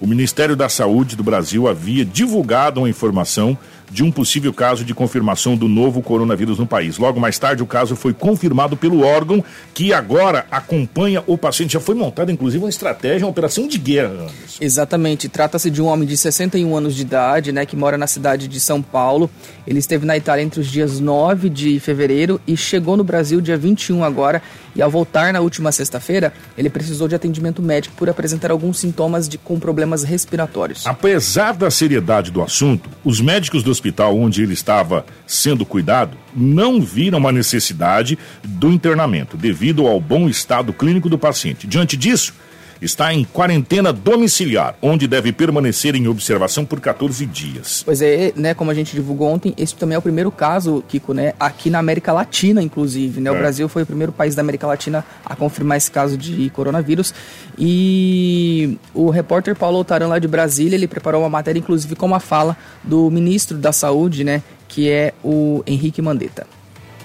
o 0.00 0.06
Ministério 0.08 0.56
da 0.56 0.68
Saúde 0.68 1.14
do 1.14 1.22
Brasil 1.22 1.68
havia 1.68 2.04
divulgado 2.04 2.80
uma 2.80 2.88
informação 2.88 3.56
de 3.90 4.02
um 4.02 4.10
possível 4.10 4.52
caso 4.52 4.84
de 4.84 4.94
confirmação 4.94 5.56
do 5.56 5.68
novo 5.68 6.02
coronavírus 6.02 6.58
no 6.58 6.66
país. 6.66 6.98
Logo 6.98 7.20
mais 7.20 7.38
tarde, 7.38 7.62
o 7.62 7.66
caso 7.66 7.96
foi 7.96 8.12
confirmado 8.12 8.76
pelo 8.76 9.02
órgão 9.02 9.44
que 9.72 9.92
agora 9.92 10.46
acompanha 10.50 11.22
o 11.26 11.38
paciente. 11.38 11.74
Já 11.74 11.80
foi 11.80 11.94
montada, 11.94 12.32
inclusive, 12.32 12.62
uma 12.62 12.70
estratégia, 12.70 13.26
uma 13.26 13.30
operação 13.30 13.68
de 13.68 13.78
guerra. 13.78 14.14
Anderson. 14.14 14.58
Exatamente. 14.60 15.28
Trata-se 15.28 15.70
de 15.70 15.82
um 15.82 15.86
homem 15.86 16.06
de 16.06 16.16
61 16.16 16.76
anos 16.76 16.94
de 16.94 17.02
idade, 17.02 17.52
né, 17.52 17.66
que 17.66 17.76
mora 17.76 17.98
na 17.98 18.06
cidade 18.06 18.48
de 18.48 18.60
São 18.60 18.80
Paulo. 18.82 19.30
Ele 19.66 19.78
esteve 19.78 20.06
na 20.06 20.16
Itália 20.16 20.42
entre 20.42 20.60
os 20.60 20.66
dias 20.66 21.00
9 21.00 21.48
de 21.48 21.78
fevereiro 21.80 22.40
e 22.46 22.56
chegou 22.56 22.96
no 22.96 23.04
Brasil 23.04 23.40
dia 23.40 23.56
21 23.56 24.04
agora. 24.04 24.42
E 24.76 24.82
ao 24.82 24.90
voltar 24.90 25.32
na 25.32 25.40
última 25.40 25.70
sexta-feira, 25.70 26.32
ele 26.58 26.68
precisou 26.68 27.06
de 27.06 27.14
atendimento 27.14 27.62
médico 27.62 27.94
por 27.96 28.10
apresentar 28.10 28.50
alguns 28.50 28.78
sintomas 28.78 29.28
de 29.28 29.38
com 29.38 29.58
problemas 29.58 30.02
respiratórios. 30.02 30.84
Apesar 30.84 31.54
da 31.54 31.70
seriedade 31.70 32.32
do 32.32 32.42
assunto, 32.42 32.90
os 33.04 33.20
médicos 33.20 33.62
do 33.62 33.70
hospital 33.74 34.16
onde 34.16 34.42
ele 34.42 34.54
estava 34.54 35.04
sendo 35.26 35.66
cuidado 35.66 36.16
não 36.34 36.80
viram 36.80 37.18
uma 37.18 37.30
necessidade 37.30 38.18
do 38.42 38.70
internamento, 38.70 39.36
devido 39.36 39.86
ao 39.86 40.00
bom 40.00 40.28
estado 40.28 40.72
clínico 40.72 41.08
do 41.08 41.18
paciente. 41.18 41.66
Diante 41.66 41.96
disso, 41.96 42.34
está 42.80 43.12
em 43.12 43.24
quarentena 43.24 43.92
domiciliar, 43.92 44.76
onde 44.82 45.06
deve 45.06 45.32
permanecer 45.32 45.94
em 45.94 46.08
observação 46.08 46.64
por 46.64 46.80
14 46.80 47.24
dias. 47.26 47.82
Pois 47.84 48.02
é, 48.02 48.32
né, 48.36 48.54
como 48.54 48.70
a 48.70 48.74
gente 48.74 48.94
divulgou 48.94 49.28
ontem, 49.28 49.54
esse 49.56 49.74
também 49.74 49.96
é 49.96 49.98
o 49.98 50.02
primeiro 50.02 50.30
caso, 50.30 50.84
Kiko, 50.88 51.12
né, 51.12 51.34
aqui 51.38 51.70
na 51.70 51.78
América 51.78 52.12
Latina, 52.12 52.62
inclusive, 52.62 53.20
né? 53.20 53.30
É. 53.30 53.32
O 53.32 53.38
Brasil 53.38 53.68
foi 53.68 53.82
o 53.82 53.86
primeiro 53.86 54.12
país 54.12 54.34
da 54.34 54.42
América 54.42 54.66
Latina 54.66 55.04
a 55.24 55.34
confirmar 55.34 55.76
esse 55.76 55.90
caso 55.90 56.16
de 56.16 56.50
coronavírus. 56.50 57.14
E 57.58 58.78
o 58.92 59.10
repórter 59.10 59.54
Paulo 59.56 59.78
Otaran 59.78 60.08
lá 60.08 60.18
de 60.18 60.28
Brasília, 60.28 60.76
ele 60.76 60.88
preparou 60.88 61.22
uma 61.22 61.30
matéria 61.30 61.58
inclusive 61.58 61.94
com 61.96 62.06
uma 62.06 62.20
fala 62.20 62.56
do 62.82 63.10
ministro 63.10 63.56
da 63.56 63.72
Saúde, 63.72 64.24
né, 64.24 64.42
que 64.68 64.90
é 64.90 65.12
o 65.22 65.62
Henrique 65.66 66.02
Mandetta. 66.02 66.46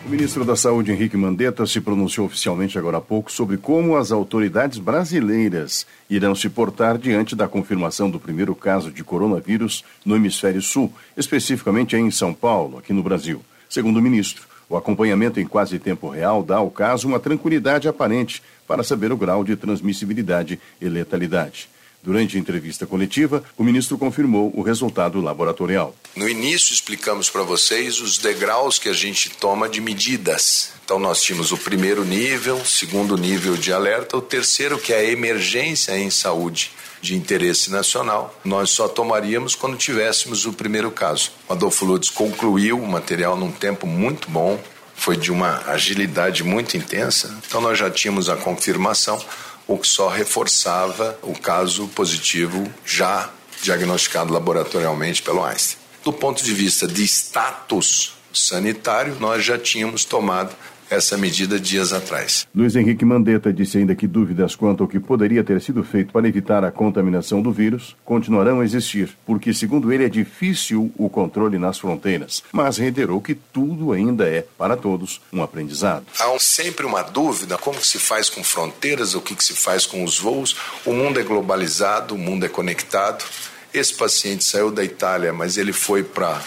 O 0.10 0.12
ministro 0.12 0.44
da 0.44 0.56
Saúde, 0.56 0.92
Henrique 0.92 1.16
Mandetta, 1.16 1.68
se 1.68 1.80
pronunciou 1.80 2.26
oficialmente 2.26 2.80
agora 2.80 2.98
há 2.98 3.02
pouco 3.02 3.32
sobre 3.32 3.58
como 3.58 3.96
as 3.96 4.12
autoridades 4.12 4.80
brasileiras 4.80 5.86
irão 6.10 6.34
se 6.34 6.50
portar 6.50 6.98
diante 6.98 7.36
da 7.36 7.48
confirmação 7.48 8.10
do 8.10 8.20
primeiro 8.20 8.56
caso 8.56 8.92
de 8.92 9.04
coronavírus 9.04 9.86
no 10.04 10.16
hemisfério 10.16 10.64
sul, 10.64 10.92
especificamente 11.16 11.96
em 11.96 12.10
São 12.10 12.34
Paulo, 12.34 12.80
aqui 12.80 12.92
no 12.92 13.04
Brasil. 13.04 13.46
Segundo 13.70 13.98
o 13.98 14.02
ministro, 14.02 14.48
o 14.68 14.76
acompanhamento 14.76 15.40
em 15.40 15.46
quase 15.46 15.78
tempo 15.78 16.10
real 16.10 16.42
dá 16.42 16.56
ao 16.56 16.72
caso 16.72 17.08
uma 17.08 17.20
tranquilidade 17.20 17.88
aparente 17.88 18.42
para 18.68 18.82
saber 18.82 19.12
o 19.12 19.18
grau 19.18 19.44
de 19.44 19.56
transmissibilidade 19.56 20.60
e 20.82 20.90
letalidade. 20.90 21.70
Durante 22.02 22.38
a 22.38 22.40
entrevista 22.40 22.86
coletiva, 22.86 23.44
o 23.58 23.64
ministro 23.64 23.98
confirmou 23.98 24.52
o 24.56 24.62
resultado 24.62 25.20
laboratorial. 25.20 25.94
No 26.16 26.30
início, 26.30 26.74
explicamos 26.74 27.30
para 27.30 27.44
vocês 27.44 28.00
os 28.00 28.18
degraus 28.18 28.80
que 28.80 28.88
a 28.88 28.94
gente 28.94 29.30
toma 29.30 29.68
de 29.68 29.82
medidas. 29.82 30.72
Então, 30.86 30.98
nós 30.98 31.22
tínhamos 31.22 31.52
o 31.52 31.58
primeiro 31.58 32.06
nível, 32.06 32.64
segundo 32.66 33.18
nível 33.18 33.58
de 33.58 33.74
alerta, 33.74 34.18
o 34.18 34.22
terceiro, 34.22 34.80
que 34.80 34.94
é 34.94 35.00
a 35.00 35.04
emergência 35.04 35.98
em 35.98 36.10
saúde 36.10 36.72
de 37.02 37.16
interesse 37.16 37.70
nacional. 37.70 38.34
Nós 38.44 38.70
só 38.70 38.88
tomaríamos 38.88 39.54
quando 39.54 39.78
tivéssemos 39.78 40.46
o 40.46 40.54
primeiro 40.54 40.92
caso. 40.92 41.32
O 41.48 41.54
Adolfo 41.54 41.86
Lutz 41.86 42.10
concluiu 42.10 42.80
o 42.80 42.88
material 42.88 43.38
num 43.38 43.52
tempo 43.52 43.86
muito 43.86 44.30
bom, 44.30 44.60
foi 44.96 45.16
de 45.16 45.32
uma 45.32 45.64
agilidade 45.68 46.44
muito 46.44 46.76
intensa. 46.76 47.38
Então, 47.46 47.62
nós 47.62 47.78
já 47.78 47.90
tínhamos 47.90 48.30
a 48.30 48.36
confirmação 48.36 49.24
o 49.70 49.78
que 49.78 49.88
só 49.88 50.10
reforçava 50.10 51.18
o 51.22 51.40
caso 51.40 51.88
positivo 51.90 52.74
já 52.84 53.30
diagnosticado 53.62 54.34
laboratorialmente 54.34 55.22
pelo 55.22 55.46
Einstein. 55.46 55.78
Do 56.04 56.12
ponto 56.12 56.44
de 56.44 56.54
vista 56.56 56.88
de 56.88 57.04
status 57.04 58.14
sanitário, 58.34 59.16
nós 59.20 59.46
já 59.46 59.60
tínhamos 59.60 60.04
tomado 60.04 60.56
essa 60.90 61.18
medida 61.18 61.60
dias 61.60 61.94
atrás. 61.94 62.48
Luiz 62.54 62.76
Henrique 62.76 63.06
Mandetta 63.06 63.54
disse 63.54 63.78
ainda 63.78 63.96
que 63.96 64.08
dúvidas 64.08 64.56
quanto 64.56 64.84
ao 64.84 64.90
que 64.90 65.00
poderia 65.00 65.44
ter 65.44 65.62
sido 65.62 65.84
feito 65.84 66.12
para 66.12 66.28
evitar 66.28 66.64
a 66.64 66.72
contaminação 66.72 67.42
do 67.42 67.52
vírus 67.52 67.96
continuarão 68.04 68.60
a 68.60 68.66
existir, 68.66 69.10
porque, 69.26 69.54
segundo 69.54 69.92
ele, 69.92 70.06
é 70.06 70.10
difícil 70.10 70.92
o 70.98 71.10
controle 71.10 71.58
nas 71.58 71.78
fronteiras, 71.78 72.44
mas 72.52 72.78
reiterou 72.78 73.22
que 73.22 73.36
tudo 73.36 73.92
ainda 73.92 74.28
é, 74.28 74.46
para 74.58 74.76
todos, 74.76 75.22
um 75.32 75.44
aprendizado. 75.44 76.06
Há 76.20 76.40
sempre 76.40 76.86
uma 76.86 77.02
dúvida: 77.02 77.58
como 77.58 77.84
se 77.84 78.00
faz 78.00 78.30
com 78.30 78.44
fronteiras, 78.44 79.16
o 79.16 79.22
que 79.22 79.44
se 79.44 79.54
faz 79.54 79.86
com 79.86 80.04
os 80.04 80.20
voos. 80.20 80.56
O 80.86 80.94
mundo 80.94 81.20
é 81.20 81.24
globalizado, 81.24 82.16
o 82.16 82.18
mundo 82.18 82.46
é 82.46 82.50
conectado. 82.50 83.24
Esse 83.74 83.94
paciente 83.94 84.44
saiu 84.44 84.72
da 84.72 84.84
Itália, 84.84 85.32
mas 85.32 85.58
ele 85.58 85.74
foi 85.74 86.04
para 86.04 86.42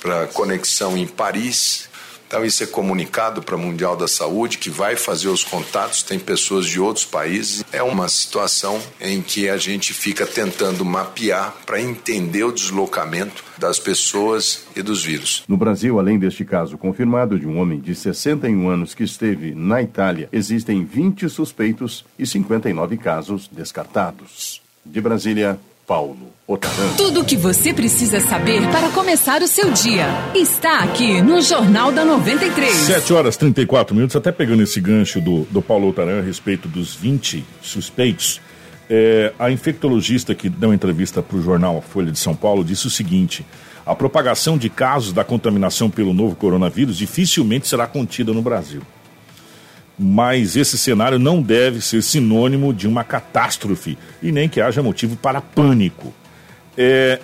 para 0.00 0.26
conexão 0.28 0.96
em 0.96 1.06
Paris 1.06 1.88
então, 2.26 2.44
isso 2.44 2.62
é 2.64 2.66
comunicado 2.66 3.40
para 3.40 3.54
o 3.54 3.58
Mundial 3.58 3.96
da 3.96 4.08
Saúde, 4.08 4.58
que 4.58 4.68
vai 4.68 4.96
fazer 4.96 5.28
os 5.28 5.44
contatos, 5.44 6.02
tem 6.02 6.18
pessoas 6.18 6.66
de 6.66 6.80
outros 6.80 7.04
países. 7.04 7.64
É 7.72 7.82
uma 7.82 8.08
situação 8.08 8.80
em 9.00 9.22
que 9.22 9.48
a 9.48 9.56
gente 9.56 9.94
fica 9.94 10.26
tentando 10.26 10.84
mapear 10.84 11.54
para 11.64 11.80
entender 11.80 12.42
o 12.42 12.52
deslocamento 12.52 13.44
das 13.56 13.78
pessoas 13.78 14.66
e 14.74 14.82
dos 14.82 15.04
vírus. 15.04 15.44
No 15.48 15.56
Brasil, 15.56 15.98
além 15.98 16.18
deste 16.18 16.44
caso 16.44 16.76
confirmado 16.76 17.38
de 17.38 17.46
um 17.46 17.58
homem 17.58 17.80
de 17.80 17.94
61 17.94 18.68
anos 18.68 18.94
que 18.94 19.04
esteve 19.04 19.54
na 19.54 19.80
Itália, 19.80 20.28
existem 20.32 20.84
20 20.84 21.28
suspeitos 21.28 22.04
e 22.18 22.26
59 22.26 22.96
casos 22.96 23.48
descartados. 23.50 24.60
De 24.84 25.00
Brasília, 25.00 25.58
Paulo 25.86 26.32
Otaran. 26.46 26.94
Tudo 26.96 27.20
o 27.20 27.24
que 27.24 27.36
você 27.36 27.72
precisa 27.72 28.18
saber 28.20 28.60
para 28.70 28.90
começar 28.90 29.40
o 29.40 29.46
seu 29.46 29.70
dia 29.70 30.06
está 30.34 30.80
aqui 30.80 31.22
no 31.22 31.40
Jornal 31.40 31.92
da 31.92 32.04
93. 32.04 32.72
7 32.72 33.12
horas 33.12 33.36
34 33.36 33.94
minutos, 33.94 34.16
até 34.16 34.32
pegando 34.32 34.62
esse 34.62 34.80
gancho 34.80 35.20
do, 35.20 35.42
do 35.44 35.62
Paulo 35.62 35.88
Otaran 35.88 36.18
a 36.18 36.22
respeito 36.22 36.68
dos 36.68 36.94
20 36.94 37.44
suspeitos. 37.62 38.40
É, 38.90 39.32
a 39.38 39.50
infectologista 39.50 40.34
que 40.34 40.48
deu 40.48 40.74
entrevista 40.74 41.22
para 41.22 41.36
o 41.36 41.42
jornal 41.42 41.80
Folha 41.80 42.10
de 42.10 42.18
São 42.18 42.34
Paulo 42.34 42.64
disse 42.64 42.86
o 42.86 42.90
seguinte: 42.90 43.46
a 43.84 43.94
propagação 43.94 44.58
de 44.58 44.68
casos 44.68 45.12
da 45.12 45.24
contaminação 45.24 45.88
pelo 45.88 46.12
novo 46.12 46.34
coronavírus 46.34 46.96
dificilmente 46.96 47.68
será 47.68 47.86
contida 47.86 48.32
no 48.32 48.42
Brasil 48.42 48.82
mas 49.98 50.56
esse 50.56 50.76
cenário 50.76 51.18
não 51.18 51.40
deve 51.40 51.80
ser 51.80 52.02
sinônimo 52.02 52.72
de 52.72 52.86
uma 52.86 53.02
catástrofe 53.02 53.96
e 54.22 54.30
nem 54.30 54.48
que 54.48 54.60
haja 54.60 54.82
motivo 54.82 55.16
para 55.16 55.40
pânico. 55.40 56.12
É, 56.76 57.20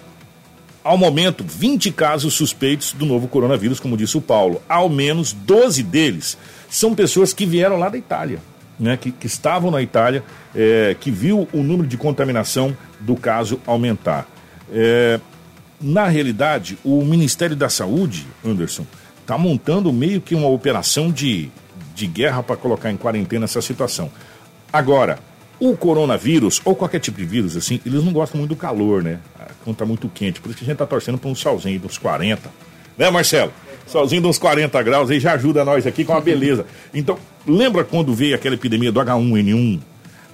ao 0.82 0.96
momento, 0.96 1.44
20 1.44 1.92
casos 1.92 2.34
suspeitos 2.34 2.92
do 2.92 3.06
novo 3.06 3.28
coronavírus, 3.28 3.78
como 3.78 3.96
disse 3.96 4.16
o 4.16 4.20
Paulo. 4.20 4.60
Ao 4.68 4.88
menos 4.88 5.32
12 5.32 5.82
deles 5.82 6.36
são 6.68 6.94
pessoas 6.94 7.32
que 7.32 7.46
vieram 7.46 7.78
lá 7.78 7.88
da 7.88 7.98
Itália, 7.98 8.38
né, 8.80 8.96
que, 8.96 9.12
que 9.12 9.26
estavam 9.26 9.70
na 9.70 9.82
Itália, 9.82 10.24
é, 10.54 10.96
que 10.98 11.10
viu 11.10 11.46
o 11.52 11.62
número 11.62 11.86
de 11.86 11.96
contaminação 11.96 12.76
do 12.98 13.14
caso 13.14 13.60
aumentar. 13.66 14.26
É, 14.72 15.20
na 15.80 16.06
realidade, 16.06 16.78
o 16.82 17.04
Ministério 17.04 17.54
da 17.54 17.68
Saúde, 17.68 18.26
Anderson, 18.44 18.86
está 19.20 19.36
montando 19.36 19.92
meio 19.92 20.20
que 20.20 20.34
uma 20.34 20.48
operação 20.48 21.10
de, 21.10 21.50
de 22.02 22.12
guerra 22.12 22.42
para 22.42 22.56
colocar 22.56 22.90
em 22.90 22.96
quarentena 22.96 23.44
essa 23.44 23.62
situação. 23.62 24.10
Agora, 24.72 25.18
o 25.60 25.76
coronavírus, 25.76 26.60
ou 26.64 26.74
qualquer 26.74 26.98
tipo 26.98 27.18
de 27.18 27.24
vírus, 27.24 27.56
assim, 27.56 27.80
eles 27.86 28.02
não 28.02 28.12
gostam 28.12 28.38
muito 28.38 28.50
do 28.50 28.56
calor, 28.56 29.02
né? 29.02 29.20
Quando 29.62 29.76
tá 29.76 29.84
muito 29.84 30.08
quente. 30.08 30.40
Por 30.40 30.48
isso 30.48 30.58
que 30.58 30.64
a 30.64 30.66
gente 30.66 30.78
tá 30.78 30.86
torcendo 30.86 31.18
para 31.18 31.30
um 31.30 31.34
solzinho 31.34 31.78
dos 31.78 31.98
40. 31.98 32.50
Né, 32.98 33.08
Marcelo? 33.10 33.52
Solzinho 33.86 34.26
uns 34.26 34.38
40 34.38 34.82
graus 34.82 35.10
aí 35.10 35.20
já 35.20 35.34
ajuda 35.34 35.64
nós 35.64 35.86
aqui 35.86 36.04
com 36.04 36.14
a 36.14 36.20
beleza. 36.20 36.66
Então, 36.92 37.16
lembra 37.46 37.84
quando 37.84 38.12
veio 38.12 38.34
aquela 38.34 38.54
epidemia 38.54 38.90
do 38.90 39.00
H1N1? 39.00 39.80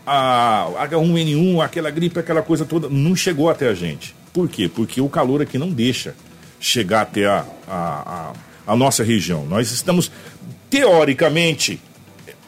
A 0.07 0.69
H1N1, 0.89 1.63
aquela 1.63 1.91
gripe, 1.91 2.19
aquela 2.19 2.41
coisa 2.41 2.65
toda, 2.65 2.89
não 2.89 3.15
chegou 3.15 3.51
até 3.51 3.69
a 3.69 3.75
gente. 3.75 4.15
Por 4.33 4.49
quê? 4.49 4.71
Porque 4.75 5.01
o 5.01 5.09
calor 5.09 5.43
aqui 5.43 5.59
não 5.59 5.69
deixa 5.69 6.15
chegar 6.59 7.03
até 7.03 7.27
a, 7.27 7.45
a, 7.69 8.33
a, 8.67 8.73
a 8.73 8.77
nossa 8.77 9.05
região. 9.05 9.45
Nós 9.45 9.71
estamos, 9.71 10.11
teoricamente, 10.71 11.81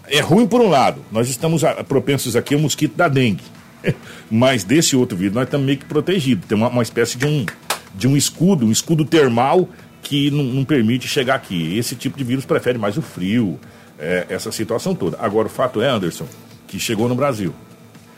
é 0.07 0.21
ruim 0.21 0.47
por 0.47 0.61
um 0.61 0.69
lado. 0.69 1.05
Nós 1.11 1.29
estamos 1.29 1.63
propensos 1.89 2.37
aqui 2.37 2.55
ao 2.55 2.61
mosquito 2.61 2.97
da 2.97 3.09
dengue. 3.09 3.45
Mas 4.31 4.65
desse 4.65 4.97
outro 4.97 5.17
vírus 5.17 5.35
nós 5.35 5.45
estamos 5.45 5.67
meio 5.67 5.79
que 5.79 5.85
protegidos. 5.85 6.47
Tem 6.47 6.57
uma, 6.57 6.69
uma 6.69 6.83
espécie 6.83 7.17
de 7.17 7.27
um, 7.27 7.47
de 7.95 8.07
um 8.07 8.17
escudo, 8.17 8.67
um 8.67 8.73
escudo 8.73 9.05
termal 9.05 9.69
que 10.03 10.31
não, 10.31 10.43
não 10.43 10.65
permite 10.65 11.07
chegar 11.07 11.35
aqui. 11.35 11.77
Esse 11.77 11.95
tipo 11.95 12.17
de 12.17 12.25
vírus 12.25 12.45
prefere 12.45 12.79
mais 12.79 12.97
o 12.97 13.03
frio, 13.03 13.59
é, 13.99 14.27
essa 14.29 14.51
situação 14.51 14.95
toda. 14.95 15.17
Agora, 15.21 15.47
o 15.47 15.51
fato 15.51 15.81
é, 15.81 15.89
Anderson, 15.89 16.27
que 16.67 16.79
chegou 16.79 17.09
no 17.09 17.15
Brasil. 17.15 17.55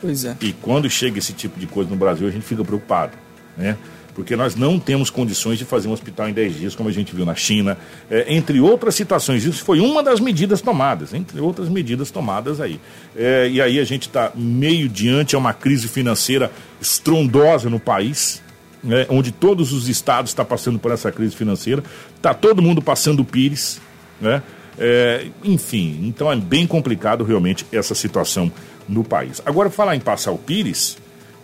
Pois 0.01 0.25
é. 0.25 0.37
E 0.41 0.53
quando 0.53 0.89
chega 0.91 1.19
esse 1.19 1.33
tipo 1.33 1.59
de 1.59 1.67
coisa 1.67 1.91
no 1.91 1.97
Brasil, 1.97 2.27
a 2.27 2.31
gente 2.31 2.45
fica 2.45 2.65
preocupado, 2.65 3.13
né? 3.57 3.77
Porque 4.15 4.37
nós 4.37 4.55
não 4.55 4.79
temos 4.79 5.11
condições 5.11 5.59
de 5.59 5.65
fazer 5.65 5.89
um 5.89 5.93
hospital 5.93 6.29
em 6.29 6.33
10 6.33 6.59
dias, 6.59 6.75
como 6.75 6.89
a 6.89 6.93
gente 6.93 7.15
viu 7.15 7.25
na 7.25 7.35
China, 7.35 7.79
é, 8.11 8.35
entre 8.35 8.61
outras 8.61 8.95
situações. 8.95 9.45
Isso 9.45 9.65
foi 9.65 9.81
uma 9.81 10.03
das 10.03 10.21
medidas 10.21 10.61
tomadas, 10.61 11.15
entre 11.15 11.41
outras 11.41 11.69
medidas 11.69 12.11
tomadas 12.11 12.61
aí. 12.61 12.79
É, 13.17 13.49
e 13.49 13.61
aí 13.61 13.79
a 13.79 13.85
gente 13.85 14.09
está 14.09 14.33
meio 14.35 14.89
diante 14.89 15.35
a 15.35 15.39
uma 15.39 15.53
crise 15.55 15.89
financeira 15.89 16.51
estrondosa 16.81 17.71
no 17.71 17.81
país, 17.81 18.43
né, 18.83 19.07
onde 19.09 19.31
todos 19.31 19.73
os 19.73 19.89
estados 19.89 20.33
estão 20.33 20.45
tá 20.45 20.49
passando 20.49 20.79
por 20.79 20.91
essa 20.91 21.11
crise 21.11 21.35
financeira, 21.37 21.83
está 22.17 22.35
todo 22.35 22.61
mundo 22.61 22.83
passando 22.83 23.25
pires, 23.25 23.81
né? 24.21 24.43
É, 24.79 25.27
enfim, 25.45 26.01
então 26.03 26.33
é 26.33 26.37
bem 26.37 26.67
complicado 26.67 27.25
realmente 27.25 27.67
essa 27.71 27.95
situação 27.95 28.51
no 28.89 29.05
país. 29.05 29.41
Agora, 29.45 29.71
falar 29.71 29.95
em 29.95 30.01
passar 30.01 30.33
o 30.33 30.39
pires, 30.39 30.97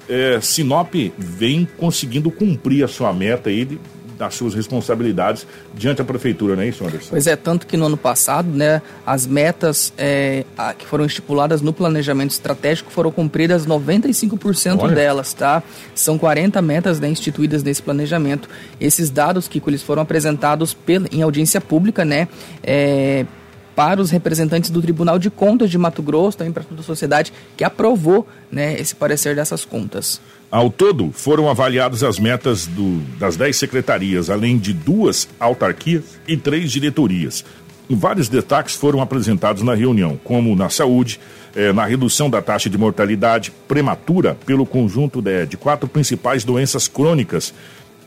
é, 0.09 0.41
Sinop 0.41 0.95
vem 1.17 1.69
conseguindo 1.77 2.31
cumprir 2.31 2.85
a 2.85 2.89
sua 2.89 3.13
meta 3.13 3.51
aí 3.51 3.65
de, 3.65 3.79
das 4.19 4.35
suas 4.35 4.53
responsabilidades 4.53 5.47
diante 5.75 5.99
da 5.99 6.05
prefeitura, 6.05 6.57
não 6.57 6.63
é 6.63 6.69
isso, 6.69 6.85
Anderson? 6.85 7.11
Pois 7.11 7.27
é, 7.27 7.37
tanto 7.37 7.67
que 7.67 7.77
no 7.77 7.87
ano 7.87 7.97
passado, 7.97 8.49
né, 8.49 8.83
as 9.07 9.27
metas 9.27 9.93
é, 9.97 10.45
a, 10.57 10.75
que 10.75 10.85
foram 10.85 11.05
estipuladas 11.05 11.63
no 11.63 11.73
planejamento 11.73 12.33
estratégico 12.33 12.91
foram 12.91 13.13
cumpridas 13.13 13.65
95% 13.67 14.81
Olha. 14.81 14.95
delas, 14.95 15.33
tá? 15.33 15.63
São 15.95 16.19
40 16.19 16.61
metas 16.61 16.99
né, 16.99 17.09
instituídas 17.09 17.63
nesse 17.63 17.81
planejamento. 17.81 18.49
Esses 18.81 19.09
dados, 19.09 19.47
que 19.47 19.63
eles 19.65 19.83
foram 19.83 20.03
apresentados 20.03 20.77
em 21.13 21.23
audiência 21.23 21.61
pública, 21.61 22.05
né, 22.05 22.27
é, 22.63 23.25
para 23.79 24.03
os 24.03 24.11
representantes 24.11 24.71
do 24.71 24.83
Tribunal 24.83 25.21
de 25.21 25.31
Contas 25.31 25.71
de 25.71 25.79
Mato 25.79 26.03
Grosso, 26.03 26.37
também 26.37 26.53
para 26.53 26.65
toda 26.65 26.81
a 26.81 26.85
sociedade, 26.85 27.33
que 27.57 27.63
aprovou 27.63 28.27
né, 28.51 28.77
esse 28.81 28.93
parecer 28.93 29.37
dessas 29.37 29.65
contas. 29.65 30.21
Ao 30.51 30.69
todo, 30.69 31.13
foram 31.13 31.49
avaliadas 31.49 32.03
as 32.03 32.19
metas 32.19 32.67
do, 32.67 32.99
das 33.21 33.37
10 33.37 33.57
secretarias, 33.57 34.31
além 34.31 34.59
de 34.59 34.73
duas 34.73 35.29
autarquias 35.39 36.19
e 36.27 36.37
três 36.37 36.73
diretorias. 36.73 37.45
Vários 37.89 38.29
destaques 38.29 38.75
foram 38.75 39.01
apresentados 39.01 39.63
na 39.63 39.77
reunião, 39.77 40.19
como 40.25 40.57
na 40.57 40.69
saúde, 40.69 41.21
eh, 41.55 41.73
na 41.73 41.85
redução 41.85 42.29
da 42.29 42.43
taxa 42.43 42.69
de 42.69 42.77
mortalidade 42.77 43.53
prematura 43.69 44.37
pelo 44.45 44.67
conjunto 44.67 45.23
de, 45.23 45.47
de 45.47 45.57
quatro 45.57 45.89
principais 45.89 46.43
doenças 46.43 46.89
crônicas, 46.89 47.55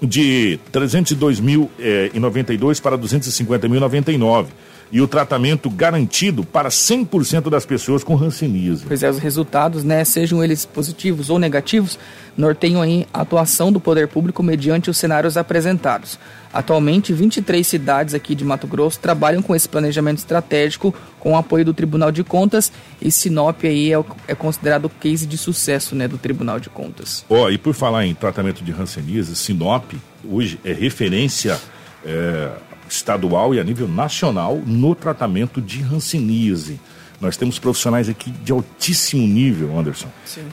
de 0.01 0.59
302.092 0.73 2.77
eh, 2.77 2.81
para 2.81 2.97
250.099 2.97 4.47
e 4.91 5.01
o 5.01 5.07
tratamento 5.07 5.69
garantido 5.69 6.43
para 6.43 6.69
100% 6.69 7.49
das 7.49 7.65
pessoas 7.65 8.03
com 8.03 8.15
hanseníase. 8.15 8.83
Pois 8.85 9.03
é, 9.03 9.09
os 9.09 9.19
resultados, 9.19 9.83
né, 9.83 10.03
sejam 10.03 10.43
eles 10.43 10.65
positivos 10.65 11.29
ou 11.29 11.39
negativos, 11.39 11.97
norteiam 12.35 12.81
aí 12.81 13.07
a 13.13 13.21
atuação 13.21 13.71
do 13.71 13.79
poder 13.79 14.07
público 14.07 14.43
mediante 14.43 14.89
os 14.89 14.97
cenários 14.97 15.37
apresentados. 15.37 16.19
Atualmente, 16.53 17.13
23 17.13 17.65
cidades 17.65 18.13
aqui 18.13 18.35
de 18.35 18.43
Mato 18.43 18.67
Grosso 18.67 18.99
trabalham 18.99 19.41
com 19.41 19.55
esse 19.55 19.69
planejamento 19.69 20.17
estratégico 20.17 20.93
com 21.19 21.31
o 21.31 21.37
apoio 21.37 21.63
do 21.63 21.73
Tribunal 21.73 22.11
de 22.11 22.23
Contas 22.23 22.71
e 23.01 23.09
Sinop 23.09 23.63
aí 23.63 23.93
é, 23.93 24.03
é 24.27 24.35
considerado 24.35 24.85
o 24.85 24.89
case 24.89 25.25
de 25.25 25.37
sucesso 25.37 25.95
né, 25.95 26.07
do 26.07 26.17
Tribunal 26.17 26.59
de 26.59 26.69
Contas. 26.69 27.25
Ó, 27.29 27.45
oh, 27.45 27.49
e 27.49 27.57
por 27.57 27.73
falar 27.73 28.05
em 28.05 28.13
tratamento 28.13 28.63
de 28.63 28.71
hanseníase, 28.73 29.35
Sinop 29.35 29.93
hoje 30.29 30.59
é 30.65 30.73
referência 30.73 31.57
é, 32.05 32.49
estadual 32.93 33.55
e 33.55 33.59
a 33.59 33.63
nível 33.63 33.87
nacional 33.87 34.61
no 34.65 34.93
tratamento 34.93 35.61
de 35.61 35.81
hanseníase. 35.81 36.79
Nós 37.19 37.37
temos 37.37 37.59
profissionais 37.59 38.09
aqui 38.09 38.31
de 38.31 38.51
altíssimo 38.51 39.25
nível, 39.27 39.77
Anderson, 39.77 40.07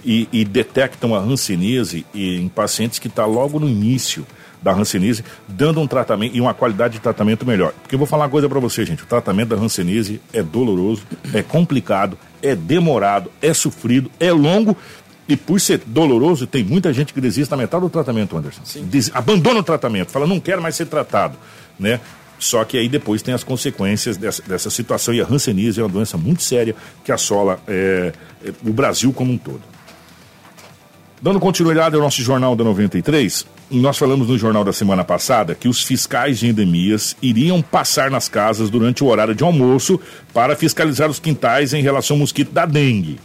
e, 0.04 0.28
e, 0.30 0.44
detectam 0.44 1.14
a 1.14 1.18
hanseníase 1.18 2.04
em 2.14 2.46
pacientes 2.48 2.98
que 2.98 3.08
estão 3.08 3.24
tá 3.24 3.30
logo 3.30 3.58
no 3.58 3.68
início 3.68 4.26
da 4.60 4.72
hanseníase, 4.72 5.24
dando 5.46 5.80
um 5.80 5.86
tratamento 5.86 6.36
e 6.36 6.40
uma 6.40 6.52
qualidade 6.52 6.94
de 6.94 7.00
tratamento 7.00 7.46
melhor. 7.46 7.72
Porque 7.72 7.94
eu 7.94 7.98
vou 7.98 8.06
falar 8.06 8.24
uma 8.24 8.30
coisa 8.30 8.48
para 8.48 8.60
você, 8.60 8.84
gente, 8.84 9.02
o 9.02 9.06
tratamento 9.06 9.48
da 9.48 9.56
hanseníase 9.56 10.20
é 10.32 10.42
doloroso, 10.42 11.02
é 11.32 11.42
complicado, 11.42 12.18
é 12.42 12.54
demorado, 12.54 13.30
é 13.40 13.54
sofrido, 13.54 14.10
é 14.20 14.30
longo 14.30 14.76
e 15.28 15.36
por 15.36 15.60
ser 15.60 15.82
doloroso, 15.86 16.46
tem 16.46 16.64
muita 16.64 16.92
gente 16.92 17.12
que 17.12 17.20
desiste 17.20 17.50
na 17.50 17.56
metade 17.56 17.82
do 17.82 17.90
tratamento, 17.90 18.36
Anderson. 18.36 18.62
Des... 18.84 19.10
abandona 19.14 19.60
o 19.60 19.62
tratamento, 19.62 20.10
fala, 20.10 20.26
não 20.26 20.40
quero 20.40 20.62
mais 20.62 20.74
ser 20.74 20.86
tratado. 20.86 21.36
Né? 21.78 22.00
Só 22.38 22.64
que 22.64 22.78
aí 22.78 22.88
depois 22.88 23.20
tem 23.20 23.34
as 23.34 23.42
consequências 23.42 24.16
dessa, 24.16 24.42
dessa 24.42 24.70
situação. 24.70 25.12
E 25.12 25.20
a 25.20 25.26
hanseníase 25.28 25.80
é 25.80 25.82
uma 25.82 25.88
doença 25.88 26.16
muito 26.16 26.42
séria 26.42 26.74
que 27.04 27.10
assola 27.10 27.60
é, 27.66 28.12
o 28.64 28.72
Brasil 28.72 29.12
como 29.12 29.32
um 29.32 29.38
todo. 29.38 29.62
Dando 31.20 31.40
continuidade 31.40 31.96
ao 31.96 32.00
nosso 32.00 32.22
Jornal 32.22 32.54
da 32.54 32.62
93, 32.62 33.44
nós 33.72 33.98
falamos 33.98 34.28
no 34.28 34.38
jornal 34.38 34.64
da 34.64 34.72
semana 34.72 35.02
passada 35.02 35.52
que 35.52 35.68
os 35.68 35.82
fiscais 35.82 36.38
de 36.38 36.46
endemias 36.46 37.16
iriam 37.20 37.60
passar 37.60 38.08
nas 38.08 38.28
casas 38.28 38.70
durante 38.70 39.02
o 39.02 39.08
horário 39.08 39.34
de 39.34 39.42
almoço 39.42 40.00
para 40.32 40.54
fiscalizar 40.54 41.10
os 41.10 41.18
quintais 41.18 41.74
em 41.74 41.82
relação 41.82 42.14
ao 42.14 42.20
mosquito 42.20 42.52
da 42.52 42.64
dengue. 42.64 43.18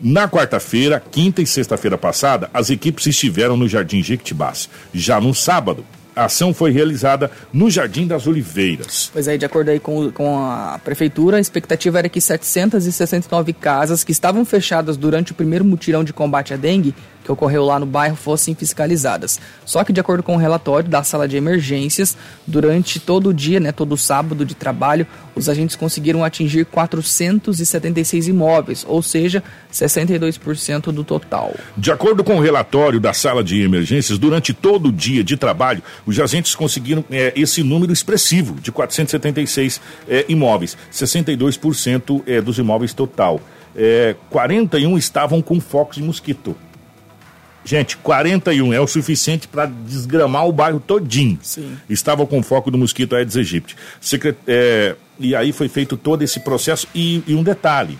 Na 0.00 0.28
quarta-feira, 0.28 1.00
quinta 1.12 1.40
e 1.40 1.46
sexta-feira 1.46 1.96
passada, 1.96 2.50
as 2.52 2.70
equipes 2.70 3.06
estiveram 3.06 3.56
no 3.56 3.68
Jardim 3.68 4.02
Jequitibás. 4.02 4.68
Já 4.92 5.20
no 5.20 5.32
sábado, 5.32 5.86
a 6.14 6.26
ação 6.26 6.52
foi 6.52 6.70
realizada 6.70 7.30
no 7.52 7.70
Jardim 7.70 8.06
das 8.06 8.26
Oliveiras. 8.26 9.10
Pois 9.12 9.26
é, 9.28 9.36
de 9.36 9.44
acordo 9.44 9.70
aí 9.70 9.80
com, 9.80 10.10
com 10.12 10.38
a 10.38 10.78
prefeitura, 10.84 11.38
a 11.38 11.40
expectativa 11.40 11.98
era 11.98 12.08
que 12.08 12.20
769 12.20 13.52
casas 13.52 14.04
que 14.04 14.12
estavam 14.12 14.44
fechadas 14.44 14.96
durante 14.96 15.32
o 15.32 15.34
primeiro 15.34 15.64
mutirão 15.64 16.04
de 16.04 16.12
combate 16.12 16.52
à 16.52 16.56
dengue 16.56 16.94
que 17.22 17.30
ocorreu 17.30 17.64
lá 17.64 17.78
no 17.78 17.86
bairro 17.86 18.16
fossem 18.16 18.54
fiscalizadas. 18.54 19.40
Só 19.64 19.84
que, 19.84 19.92
de 19.92 20.00
acordo 20.00 20.22
com 20.22 20.34
o 20.34 20.38
relatório 20.38 20.88
da 20.88 21.02
sala 21.02 21.28
de 21.28 21.36
emergências, 21.36 22.16
durante 22.46 22.98
todo 22.98 23.30
o 23.30 23.34
dia, 23.34 23.60
né, 23.60 23.72
todo 23.72 23.92
o 23.92 23.96
sábado 23.96 24.44
de 24.44 24.54
trabalho, 24.54 25.06
os 25.34 25.48
agentes 25.48 25.76
conseguiram 25.76 26.24
atingir 26.24 26.64
476 26.66 28.28
imóveis, 28.28 28.84
ou 28.86 29.02
seja, 29.02 29.42
62% 29.72 30.92
do 30.92 31.04
total. 31.04 31.54
De 31.76 31.90
acordo 31.90 32.22
com 32.22 32.36
o 32.36 32.40
relatório 32.40 33.00
da 33.00 33.12
sala 33.12 33.42
de 33.42 33.62
emergências, 33.62 34.18
durante 34.18 34.52
todo 34.52 34.88
o 34.88 34.92
dia 34.92 35.24
de 35.24 35.36
trabalho, 35.36 35.82
os 36.06 36.18
agentes 36.18 36.54
conseguiram 36.54 37.04
é, 37.10 37.32
esse 37.36 37.62
número 37.62 37.92
expressivo 37.92 38.60
de 38.60 38.72
476 38.72 39.80
é, 40.08 40.24
imóveis, 40.28 40.76
62% 40.92 42.22
é, 42.26 42.40
dos 42.40 42.58
imóveis 42.58 42.92
total. 42.92 43.40
É, 43.74 44.16
41 44.30 44.98
estavam 44.98 45.40
com 45.40 45.60
focos 45.60 45.96
de 45.96 46.02
mosquito. 46.02 46.56
Gente, 47.64 47.96
41 47.98 48.72
é 48.72 48.80
o 48.80 48.86
suficiente 48.86 49.46
para 49.46 49.66
desgramar 49.66 50.46
o 50.46 50.52
bairro 50.52 50.80
todinho. 50.80 51.38
Sim. 51.42 51.76
Estava 51.88 52.26
com 52.26 52.42
foco 52.42 52.70
do 52.70 52.78
mosquito 52.78 53.14
Aedes 53.14 53.36
aegypti. 53.36 53.76
Secret... 54.00 54.36
É... 54.46 54.96
E 55.18 55.36
aí 55.36 55.52
foi 55.52 55.68
feito 55.68 55.96
todo 55.96 56.22
esse 56.22 56.40
processo. 56.40 56.88
E, 56.92 57.22
e 57.26 57.34
um 57.34 57.42
detalhe. 57.44 57.96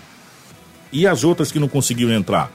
E 0.90 1.06
as 1.06 1.22
outras 1.22 1.52
que 1.52 1.60
não 1.60 1.68
conseguiram 1.68 2.12
entrar? 2.12 2.50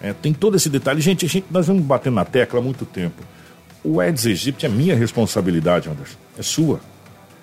É, 0.00 0.12
tem 0.12 0.32
todo 0.32 0.56
esse 0.56 0.68
detalhe. 0.68 1.00
Gente, 1.00 1.28
gente, 1.28 1.46
nós 1.50 1.66
vamos 1.66 1.84
bater 1.84 2.10
na 2.10 2.24
tecla 2.24 2.58
há 2.58 2.62
muito 2.62 2.84
tempo. 2.84 3.22
O 3.82 4.00
Aedes 4.00 4.26
aegypti 4.26 4.66
é 4.66 4.68
minha 4.68 4.94
responsabilidade, 4.94 5.88
Anderson. 5.88 6.16
É 6.38 6.42
sua. 6.42 6.80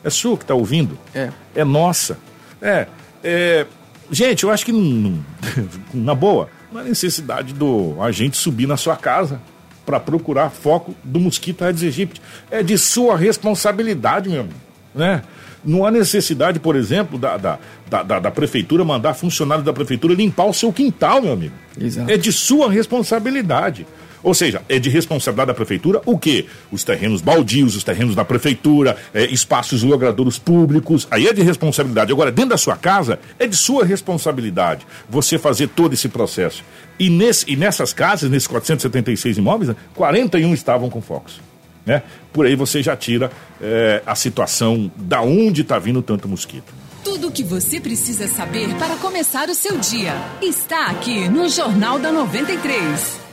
É 0.04 0.10
sua 0.10 0.38
que 0.38 0.44
está 0.44 0.54
ouvindo. 0.54 0.98
É. 1.14 1.30
É 1.56 1.64
nossa. 1.64 2.18
É, 2.62 2.88
é... 3.24 3.66
Gente, 4.12 4.44
eu 4.44 4.52
acho 4.52 4.66
que, 4.66 4.72
na 5.94 6.14
boa, 6.14 6.50
não 6.72 6.82
há 6.82 6.84
necessidade 6.84 7.54
do 7.54 7.96
agente 8.02 8.38
subir 8.38 8.68
na 8.68 8.78
sua 8.78 8.96
casa. 8.96 9.42
para 9.86 10.00
procurar 10.00 10.50
foco 10.50 10.96
do 11.04 11.20
mosquito 11.20 11.64
Aedes 11.64 11.84
aegypti. 11.84 12.22
É 12.50 12.64
de 12.64 12.78
sua 12.78 13.16
responsabilidade, 13.16 14.30
meu 14.30 14.42
amigo, 14.42 14.60
né? 14.94 15.22
Não 15.64 15.86
há 15.86 15.90
necessidade, 15.90 16.60
por 16.60 16.76
exemplo, 16.76 17.18
da, 17.18 17.38
da, 17.38 17.60
da, 17.90 18.20
da, 18.20 18.32
prefeitura 18.32 18.86
mandar 18.86 19.16
funcionários 19.16 19.66
da 19.66 19.74
prefeitura 19.74 20.14
limpar 20.14 20.46
o 20.46 20.54
seu 20.54 20.72
quintal, 20.72 21.22
meu 21.22 21.34
amigo. 21.34 21.56
Exato. 21.80 22.12
É 22.12 22.18
de 22.18 22.32
sua 22.32 22.70
responsabilidade. 22.70 23.88
Ou 24.26 24.34
seja, 24.34 24.64
é 24.68 24.80
de 24.80 24.90
responsabilidade 24.90 25.50
da 25.50 25.54
prefeitura 25.54 26.02
o 26.04 26.18
quê? 26.18 26.48
Os 26.72 26.84
terrenos 26.84 27.22
baldios, 27.22 27.76
os 27.76 27.84
terrenos 27.84 28.16
da 28.16 28.26
prefeitura, 28.26 28.98
é, 29.14 29.24
espaços 29.26 29.84
logradouros 29.84 30.40
públicos, 30.40 31.08
aí 31.12 31.28
é 31.28 31.32
de 31.32 31.44
responsabilidade. 31.44 32.12
Agora, 32.12 32.32
dentro 32.32 32.50
da 32.50 32.58
sua 32.58 32.76
casa, 32.76 33.20
é 33.38 33.46
de 33.46 33.56
sua 33.56 33.86
responsabilidade 33.86 34.88
você 35.08 35.38
fazer 35.38 35.68
todo 35.68 35.94
esse 35.94 36.10
processo. 36.10 36.64
E, 36.98 37.08
nesse, 37.08 37.46
e 37.48 37.56
nessas 37.56 37.94
casas, 37.94 38.28
nesses 38.32 38.48
476 38.48 39.38
imóveis, 39.38 39.76
41 39.94 40.56
estavam 40.56 40.90
com 40.90 41.02
focos. 41.02 41.40
Né? 41.86 42.02
Por 42.34 42.48
aí 42.48 42.56
você 42.56 42.82
já 42.82 42.98
tira 42.98 43.32
é, 43.62 44.02
a 44.08 44.16
situação 44.16 44.92
da 44.96 45.22
onde 45.22 45.62
está 45.62 45.78
vindo 45.78 46.02
tanto 46.02 46.28
mosquito. 46.28 46.74
Tudo 47.04 47.28
o 47.28 47.32
que 47.32 47.44
você 47.44 47.80
precisa 47.80 48.28
saber 48.28 48.74
para 48.80 48.96
começar 48.96 49.50
o 49.50 49.54
seu 49.54 49.78
dia 49.78 50.16
está 50.42 50.88
aqui 50.88 51.30
no 51.30 51.48
Jornal 51.48 52.00
da 52.00 52.12
93. 52.12 53.25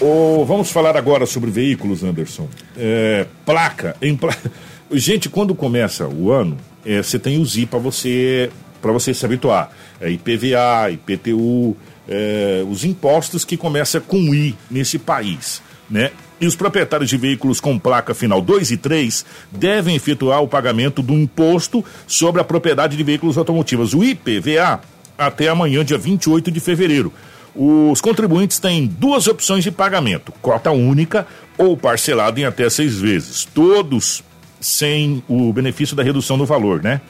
Oh, 0.00 0.44
vamos 0.46 0.70
falar 0.70 0.96
agora 0.96 1.26
sobre 1.26 1.50
veículos, 1.50 2.02
Anderson. 2.02 2.48
É, 2.76 3.26
placa, 3.44 3.94
em 4.00 4.16
pla... 4.16 4.34
Gente, 4.92 5.28
quando 5.28 5.54
começa 5.54 6.08
o 6.08 6.32
ano, 6.32 6.56
é, 6.84 7.02
você 7.02 7.18
tem 7.18 7.40
os 7.40 7.56
I 7.56 7.66
para 7.66 7.78
você 7.78 8.50
para 8.80 8.92
você 8.92 9.12
se 9.12 9.24
habituar. 9.24 9.70
É 10.00 10.10
IPVA, 10.10 10.90
IPTU, 10.90 11.76
é, 12.08 12.64
os 12.68 12.84
impostos 12.84 13.44
que 13.44 13.56
começam 13.56 14.00
com 14.00 14.34
I 14.34 14.56
nesse 14.70 14.98
país, 14.98 15.62
né? 15.88 16.10
E 16.40 16.46
os 16.46 16.56
proprietários 16.56 17.10
de 17.10 17.18
veículos 17.18 17.60
com 17.60 17.78
placa 17.78 18.14
final 18.14 18.40
2 18.40 18.70
e 18.70 18.78
3 18.78 19.26
devem 19.52 19.94
efetuar 19.94 20.42
o 20.42 20.48
pagamento 20.48 21.02
do 21.02 21.12
imposto 21.12 21.84
sobre 22.06 22.40
a 22.40 22.44
propriedade 22.44 22.96
de 22.96 23.02
veículos 23.04 23.36
automotivos, 23.36 23.92
o 23.92 24.02
IPVA, 24.02 24.80
até 25.18 25.48
amanhã, 25.48 25.84
dia 25.84 25.98
28 25.98 26.50
de 26.50 26.58
fevereiro. 26.58 27.12
Os 27.54 28.00
contribuintes 28.00 28.58
têm 28.58 28.86
duas 28.86 29.26
opções 29.26 29.64
de 29.64 29.70
pagamento: 29.70 30.32
cota 30.40 30.70
única 30.70 31.26
ou 31.58 31.76
parcelado 31.76 32.38
em 32.40 32.44
até 32.44 32.68
seis 32.70 32.96
vezes. 32.98 33.44
Todos 33.44 34.22
sem 34.60 35.22
o 35.28 35.52
benefício 35.52 35.96
da 35.96 36.02
redução 36.02 36.36
do 36.36 36.46
valor, 36.46 36.82
né? 36.82 37.00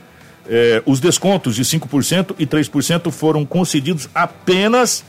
É, 0.49 0.83
os 0.87 1.01
descontos 1.01 1.55
de 1.55 1.63
5% 1.63 2.35
e 2.39 2.47
3% 2.47 3.11
foram 3.11 3.45
concedidos 3.45 4.09
apenas 4.15 5.05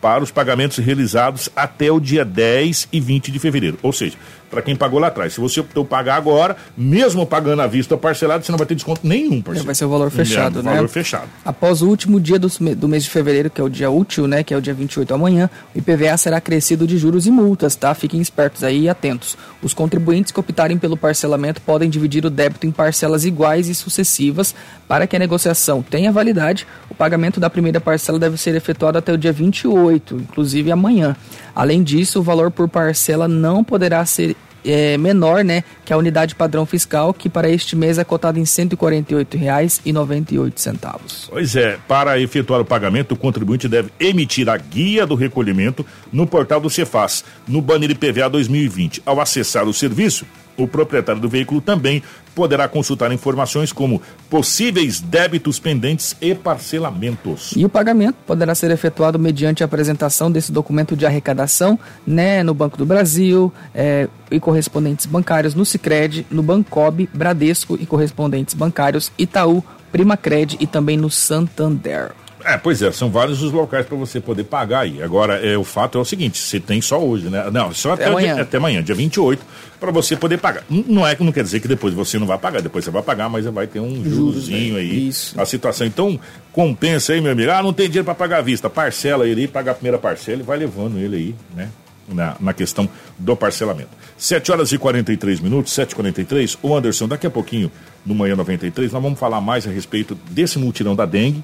para 0.00 0.22
os 0.22 0.30
pagamentos 0.30 0.78
realizados 0.78 1.48
até 1.56 1.90
o 1.90 1.98
dia 1.98 2.24
10 2.24 2.88
e 2.92 3.00
20 3.00 3.32
de 3.32 3.38
fevereiro. 3.38 3.78
Ou 3.82 3.92
seja, 3.92 4.16
para 4.50 4.62
quem 4.62 4.76
pagou 4.76 4.98
lá 4.98 5.08
atrás. 5.08 5.34
Se 5.34 5.40
você 5.40 5.60
optou 5.60 5.84
pagar 5.84 6.16
agora, 6.16 6.56
mesmo 6.76 7.26
pagando 7.26 7.62
à 7.62 7.66
vista 7.66 7.94
ou 7.94 8.00
parcelado, 8.00 8.44
você 8.44 8.52
não 8.52 8.58
vai 8.58 8.66
ter 8.66 8.74
desconto 8.74 9.00
nenhum, 9.06 9.42
parceiro. 9.42 9.66
Vai 9.66 9.74
ser 9.74 9.84
o 9.84 9.88
valor 9.88 10.10
fechado, 10.10 10.60
é, 10.60 10.62
né? 10.62 10.74
valor 10.74 10.88
fechado. 10.88 11.28
Após 11.44 11.82
o 11.82 11.88
último 11.88 12.20
dia 12.20 12.38
do, 12.38 12.48
do 12.76 12.88
mês 12.88 13.04
de 13.04 13.10
fevereiro, 13.10 13.50
que 13.50 13.60
é 13.60 13.64
o 13.64 13.68
dia 13.68 13.90
útil, 13.90 14.26
né, 14.26 14.42
que 14.42 14.54
é 14.54 14.56
o 14.56 14.60
dia 14.60 14.74
28 14.74 15.12
amanhã, 15.12 15.50
o 15.74 15.78
IPVA 15.78 16.16
será 16.16 16.40
crescido 16.40 16.86
de 16.86 16.96
juros 16.98 17.26
e 17.26 17.30
multas, 17.30 17.74
tá? 17.74 17.94
Fiquem 17.94 18.20
espertos 18.20 18.62
aí 18.62 18.82
e 18.82 18.88
atentos. 18.88 19.36
Os 19.62 19.74
contribuintes 19.74 20.32
que 20.32 20.40
optarem 20.40 20.78
pelo 20.78 20.96
parcelamento 20.96 21.60
podem 21.60 21.90
dividir 21.90 22.24
o 22.24 22.30
débito 22.30 22.66
em 22.66 22.70
parcelas 22.70 23.24
iguais 23.24 23.68
e 23.68 23.74
sucessivas 23.74 24.54
para 24.86 25.06
que 25.06 25.16
a 25.16 25.18
negociação 25.18 25.82
tenha 25.82 26.12
validade. 26.12 26.66
O 26.88 26.94
pagamento 26.94 27.40
da 27.40 27.50
primeira 27.50 27.80
parcela 27.80 28.18
deve 28.18 28.36
ser 28.36 28.54
efetuado 28.54 28.98
até 28.98 29.12
o 29.12 29.18
dia 29.18 29.32
28, 29.32 30.16
inclusive 30.16 30.70
amanhã. 30.70 31.16
Além 31.54 31.82
disso, 31.82 32.20
o 32.20 32.22
valor 32.22 32.50
por 32.50 32.68
parcela 32.68 33.26
não 33.26 33.64
poderá 33.64 34.04
ser 34.04 34.36
é, 34.66 34.98
menor 34.98 35.44
né, 35.44 35.62
que 35.84 35.92
a 35.92 35.96
unidade 35.96 36.34
padrão 36.34 36.66
fiscal, 36.66 37.14
que 37.14 37.28
para 37.28 37.48
este 37.48 37.76
mês 37.76 37.98
é 37.98 38.04
cotada 38.04 38.36
em 38.38 38.42
R$ 38.42 38.48
148,98. 38.48 41.28
Pois 41.30 41.56
é, 41.56 41.78
para 41.86 42.18
efetuar 42.20 42.60
o 42.60 42.64
pagamento, 42.64 43.12
o 43.12 43.16
contribuinte 43.16 43.68
deve 43.68 43.90
emitir 44.00 44.48
a 44.48 44.56
guia 44.56 45.06
do 45.06 45.14
recolhimento 45.14 45.86
no 46.12 46.26
portal 46.26 46.60
do 46.60 46.68
Cefaz, 46.68 47.24
no 47.46 47.62
banner 47.62 47.92
IPVA 47.92 48.28
2020. 48.28 49.02
Ao 49.06 49.20
acessar 49.20 49.68
o 49.68 49.72
serviço, 49.72 50.26
o 50.56 50.66
proprietário 50.66 51.20
do 51.20 51.28
veículo 51.28 51.60
também 51.60 52.02
poderá 52.36 52.68
consultar 52.68 53.10
informações 53.12 53.72
como 53.72 54.02
possíveis 54.28 55.00
débitos 55.00 55.58
pendentes 55.58 56.14
e 56.20 56.34
parcelamentos. 56.34 57.54
E 57.56 57.64
o 57.64 57.68
pagamento 57.68 58.16
poderá 58.26 58.54
ser 58.54 58.70
efetuado 58.70 59.18
mediante 59.18 59.62
a 59.62 59.66
apresentação 59.66 60.30
desse 60.30 60.52
documento 60.52 60.94
de 60.94 61.06
arrecadação 61.06 61.78
né, 62.06 62.42
no 62.42 62.52
Banco 62.52 62.76
do 62.76 62.84
Brasil 62.84 63.50
é, 63.74 64.06
e 64.30 64.38
correspondentes 64.38 65.06
bancários 65.06 65.54
no 65.54 65.64
Cicred, 65.64 66.26
no 66.30 66.42
Bancob, 66.42 67.08
Bradesco 67.14 67.78
e 67.80 67.86
correspondentes 67.86 68.54
bancários 68.54 69.10
Itaú, 69.18 69.64
Primacred 69.90 70.58
e 70.60 70.66
também 70.66 70.98
no 70.98 71.08
Santander. 71.08 72.12
É, 72.46 72.56
pois 72.56 72.80
é, 72.80 72.92
são 72.92 73.10
vários 73.10 73.42
os 73.42 73.50
locais 73.50 73.84
para 73.84 73.96
você 73.96 74.20
poder 74.20 74.44
pagar 74.44 74.80
aí. 74.80 75.02
Agora, 75.02 75.34
é, 75.44 75.58
o 75.58 75.64
fato 75.64 75.98
é 75.98 76.00
o 76.00 76.04
seguinte, 76.04 76.38
você 76.38 76.60
tem 76.60 76.80
só 76.80 77.02
hoje, 77.02 77.28
né? 77.28 77.50
Não, 77.50 77.74
só 77.74 77.92
até, 77.92 78.04
até 78.04 78.12
amanhã, 78.12 78.34
dia, 78.34 78.42
até 78.44 78.56
amanhã 78.56 78.82
dia 78.84 78.94
28, 78.94 79.44
para 79.80 79.90
você 79.90 80.14
poder 80.14 80.38
pagar. 80.38 80.62
Não 80.70 81.04
é 81.04 81.16
não 81.18 81.32
quer 81.32 81.42
dizer 81.42 81.58
que 81.58 81.66
depois 81.66 81.92
você 81.92 82.20
não 82.20 82.26
vai 82.26 82.38
pagar, 82.38 82.62
depois 82.62 82.84
você 82.84 82.90
vai 82.92 83.02
pagar, 83.02 83.28
mas 83.28 83.44
vai 83.46 83.66
ter 83.66 83.80
um 83.80 84.04
jurozinho 84.04 84.74
né? 84.74 84.80
aí. 84.80 85.08
Isso. 85.08 85.38
A 85.40 85.44
situação. 85.44 85.88
Então, 85.88 86.20
compensa 86.52 87.12
aí, 87.12 87.20
meu 87.20 87.32
amigo. 87.32 87.50
Ah, 87.50 87.62
não 87.64 87.72
tem 87.72 87.86
dinheiro 87.86 88.04
para 88.04 88.14
pagar 88.14 88.38
à 88.38 88.42
vista. 88.42 88.70
Parcela 88.70 89.26
ele 89.26 89.40
aí, 89.40 89.48
paga 89.48 89.72
a 89.72 89.74
primeira 89.74 89.98
parcela 89.98 90.40
e 90.40 90.44
vai 90.44 90.56
levando 90.56 90.98
ele 90.98 91.16
aí, 91.16 91.34
né? 91.54 91.68
Na, 92.08 92.36
na 92.38 92.54
questão 92.54 92.88
do 93.18 93.34
parcelamento. 93.34 93.90
7 94.16 94.52
horas 94.52 94.70
e 94.70 94.78
43 94.78 95.40
minutos, 95.40 95.72
7h43. 95.72 96.58
O 96.62 96.76
Anderson, 96.76 97.08
daqui 97.08 97.26
a 97.26 97.30
pouquinho, 97.30 97.72
no 98.04 98.14
Manhã 98.14 98.36
93, 98.36 98.92
nós 98.92 99.02
vamos 99.02 99.18
falar 99.18 99.40
mais 99.40 99.66
a 99.66 99.70
respeito 99.70 100.16
desse 100.30 100.60
multirão 100.60 100.94
da 100.94 101.04
dengue, 101.04 101.42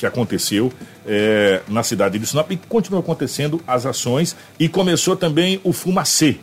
que 0.00 0.06
aconteceu 0.06 0.72
é, 1.06 1.60
na 1.68 1.82
cidade 1.82 2.18
de 2.18 2.26
Sinop 2.26 2.50
e 2.50 2.56
continua 2.56 3.00
acontecendo 3.00 3.60
as 3.66 3.84
ações 3.84 4.34
e 4.58 4.66
começou 4.66 5.14
também 5.14 5.60
o 5.62 5.74
fumacê. 5.74 6.38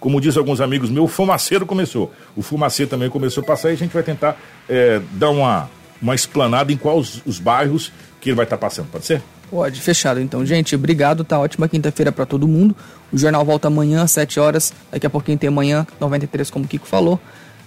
Como 0.00 0.18
diz 0.18 0.34
alguns 0.38 0.62
amigos 0.62 0.88
meus, 0.88 1.04
o 1.04 1.08
fumaceiro 1.12 1.66
começou. 1.66 2.10
O 2.34 2.40
fumacê 2.40 2.86
também 2.86 3.10
começou 3.10 3.42
a 3.42 3.46
passar 3.46 3.68
e 3.68 3.74
a 3.74 3.76
gente 3.76 3.92
vai 3.92 4.02
tentar 4.02 4.40
é, 4.66 4.98
dar 5.12 5.28
uma, 5.28 5.68
uma 6.00 6.14
explanada 6.14 6.72
em 6.72 6.76
quais 6.78 6.98
os, 6.98 7.22
os 7.26 7.38
bairros 7.38 7.92
que 8.18 8.30
ele 8.30 8.36
vai 8.36 8.44
estar 8.44 8.56
passando. 8.56 8.88
Pode 8.90 9.04
ser? 9.04 9.22
Pode, 9.50 9.78
fechado 9.82 10.18
então. 10.18 10.46
Gente, 10.46 10.74
obrigado, 10.74 11.22
tá 11.22 11.38
ótima 11.38 11.68
quinta-feira 11.68 12.10
para 12.10 12.24
todo 12.24 12.48
mundo. 12.48 12.74
O 13.12 13.18
jornal 13.18 13.44
volta 13.44 13.68
amanhã 13.68 14.02
às 14.02 14.10
7 14.12 14.40
horas. 14.40 14.72
Daqui 14.90 15.06
a 15.06 15.10
pouquinho 15.10 15.36
tem 15.36 15.48
amanhã 15.48 15.86
93, 16.00 16.50
como 16.50 16.64
o 16.64 16.68
Kiko 16.68 16.86
falou. 16.86 17.20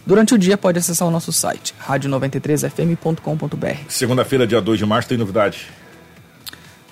Durante 0.06 0.36
o 0.36 0.38
dia 0.38 0.58
pode 0.58 0.78
acessar 0.78 1.08
o 1.08 1.12
nosso 1.12 1.34
site, 1.34 1.74
radio93fm.com.br. 1.84 3.78
Segunda-feira, 3.88 4.46
dia 4.46 4.62
2 4.62 4.78
de 4.78 4.86
março, 4.86 5.10
tem 5.10 5.18
novidade. 5.18 5.68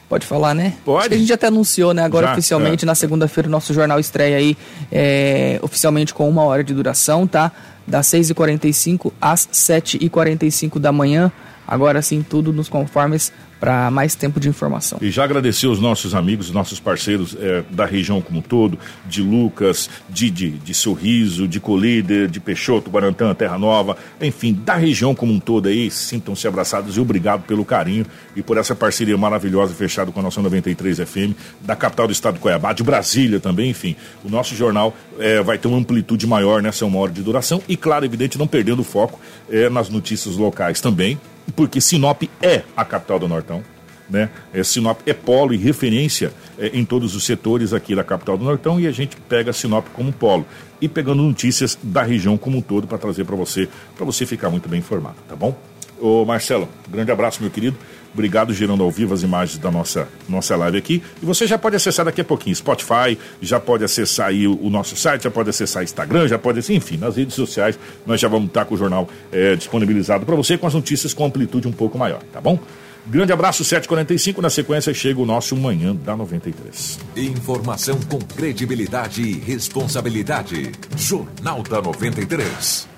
Pode 0.09 0.25
falar, 0.25 0.53
né? 0.53 0.73
Pode. 0.83 1.13
a 1.13 1.17
gente 1.17 1.31
até 1.31 1.47
anunciou, 1.47 1.93
né? 1.93 2.03
Agora 2.03 2.27
Já, 2.27 2.33
oficialmente, 2.33 2.85
é. 2.85 2.87
na 2.87 2.95
segunda-feira, 2.95 3.47
o 3.47 3.51
nosso 3.51 3.73
jornal 3.73 3.99
estreia 3.99 4.37
aí 4.37 4.57
é, 4.91 5.59
oficialmente 5.61 6.13
com 6.13 6.29
uma 6.29 6.43
hora 6.43 6.63
de 6.63 6.73
duração, 6.73 7.27
tá? 7.27 7.51
Das 7.85 8.07
6h45 8.07 9.11
às 9.21 9.47
7h45 9.47 10.79
da 10.79 10.91
manhã. 10.91 11.31
Agora 11.67 12.01
sim, 12.01 12.21
tudo 12.27 12.51
nos 12.51 12.69
conformes 12.69 13.31
para 13.63 13.89
mais 13.89 14.13
tempo 14.13 14.41
de 14.41 14.49
informação. 14.49 14.97
E 15.01 15.09
já 15.09 15.23
agradecer 15.23 15.67
os 15.67 15.79
nossos 15.79 16.13
amigos, 16.13 16.51
nossos 16.51 16.81
parceiros 16.81 17.33
é, 17.39 17.63
da 17.71 17.85
região 17.85 18.19
como 18.19 18.39
um 18.39 18.41
todo, 18.41 18.77
de 19.05 19.21
Lucas, 19.21 19.89
de, 20.09 20.29
de, 20.29 20.49
de 20.49 20.73
Sorriso, 20.73 21.47
de 21.47 21.61
Colíder, 21.61 22.27
de 22.27 22.41
Peixoto, 22.41 22.91
Guarantã, 22.91 23.33
Terra 23.33 23.57
Nova, 23.57 23.95
enfim, 24.21 24.51
da 24.51 24.75
região 24.75 25.15
como 25.15 25.31
um 25.31 25.39
todo 25.39 25.69
aí, 25.69 25.89
sintam-se 25.89 26.45
abraçados 26.45 26.97
e 26.97 26.99
obrigado 26.99 27.43
pelo 27.43 27.63
carinho 27.63 28.05
e 28.35 28.43
por 28.43 28.57
essa 28.57 28.75
parceria 28.75 29.17
maravilhosa 29.17 29.73
fechada 29.73 30.11
com 30.11 30.19
a 30.19 30.23
nossa 30.23 30.41
93 30.41 30.97
FM, 30.97 31.31
da 31.61 31.73
capital 31.73 32.07
do 32.07 32.11
estado 32.11 32.33
de 32.33 32.41
Cuiabá, 32.41 32.73
de 32.73 32.83
Brasília 32.83 33.39
também, 33.39 33.69
enfim. 33.69 33.95
O 34.25 34.29
nosso 34.29 34.53
jornal 34.57 34.93
é, 35.17 35.41
vai 35.41 35.57
ter 35.57 35.69
uma 35.69 35.77
amplitude 35.77 36.27
maior 36.27 36.61
nessa 36.61 36.85
uma 36.85 36.99
hora 36.99 37.13
de 37.13 37.23
duração 37.23 37.63
e, 37.69 37.77
claro, 37.77 38.03
evidente, 38.03 38.37
não 38.37 38.45
perdendo 38.45 38.81
o 38.81 38.83
foco 38.83 39.17
é, 39.49 39.69
nas 39.69 39.87
notícias 39.87 40.35
locais 40.35 40.81
também, 40.81 41.17
porque 41.55 41.81
Sinop 41.81 42.23
é 42.41 42.63
a 42.75 42.85
capital 42.85 43.19
do 43.19 43.27
Nortão. 43.27 43.63
Né? 44.09 44.29
É, 44.53 44.63
Sinop 44.63 44.99
é 45.05 45.13
polo 45.13 45.53
e 45.53 45.57
referência 45.57 46.33
é, 46.57 46.67
em 46.73 46.83
todos 46.83 47.15
os 47.15 47.23
setores 47.23 47.73
aqui 47.73 47.95
da 47.95 48.03
capital 48.03 48.37
do 48.37 48.43
Nortão 48.43 48.79
e 48.79 48.85
a 48.85 48.91
gente 48.91 49.15
pega 49.15 49.53
Sinop 49.53 49.87
como 49.93 50.11
polo 50.11 50.45
e 50.81 50.89
pegando 50.89 51.23
notícias 51.23 51.77
da 51.81 52.03
região 52.03 52.37
como 52.37 52.57
um 52.57 52.61
todo 52.61 52.85
para 52.85 52.97
trazer 52.97 53.23
para 53.23 53.35
você, 53.35 53.69
para 53.95 54.05
você 54.05 54.25
ficar 54.25 54.49
muito 54.49 54.67
bem 54.67 54.79
informado, 54.79 55.15
tá 55.27 55.35
bom? 55.35 55.57
Ô 55.99 56.25
Marcelo, 56.25 56.67
grande 56.89 57.11
abraço, 57.11 57.41
meu 57.41 57.49
querido. 57.49 57.77
Obrigado, 58.13 58.53
gerando 58.53 58.83
ao 58.83 58.91
vivo 58.91 59.13
as 59.13 59.23
imagens 59.23 59.57
da 59.57 59.71
nossa, 59.71 60.07
nossa 60.29 60.55
live 60.55 60.77
aqui. 60.77 61.03
E 61.21 61.25
você 61.25 61.47
já 61.47 61.57
pode 61.57 61.75
acessar 61.75 62.05
daqui 62.05 62.21
a 62.21 62.23
pouquinho 62.23 62.55
Spotify, 62.55 63.17
já 63.41 63.59
pode 63.59 63.83
acessar 63.83 64.27
aí 64.27 64.47
o, 64.47 64.59
o 64.61 64.69
nosso 64.69 64.95
site, 64.95 65.23
já 65.23 65.31
pode 65.31 65.49
acessar 65.49 65.83
Instagram, 65.83 66.27
já 66.27 66.37
pode, 66.37 66.59
enfim, 66.73 66.97
nas 66.97 67.17
redes 67.17 67.35
sociais, 67.35 67.77
nós 68.05 68.21
já 68.21 68.27
vamos 68.27 68.47
estar 68.47 68.65
com 68.65 68.75
o 68.75 68.77
jornal 68.77 69.09
é, 69.31 69.55
disponibilizado 69.55 70.25
para 70.25 70.35
você 70.35 70.57
com 70.57 70.67
as 70.67 70.73
notícias 70.73 71.13
com 71.13 71.25
amplitude 71.25 71.67
um 71.67 71.71
pouco 71.71 71.97
maior, 71.97 72.21
tá 72.31 72.39
bom? 72.39 72.59
Grande 73.05 73.33
abraço, 73.33 73.63
7h45. 73.63 74.37
Na 74.37 74.49
sequência 74.49 74.93
chega 74.93 75.19
o 75.19 75.25
nosso 75.25 75.55
Manhã 75.55 75.93
da 75.93 76.15
93. 76.15 76.99
Informação 77.17 77.99
com 78.09 78.19
credibilidade 78.19 79.21
e 79.21 79.33
responsabilidade. 79.39 80.71
Jornal 80.95 81.63
da 81.63 81.81
93. 81.81 82.92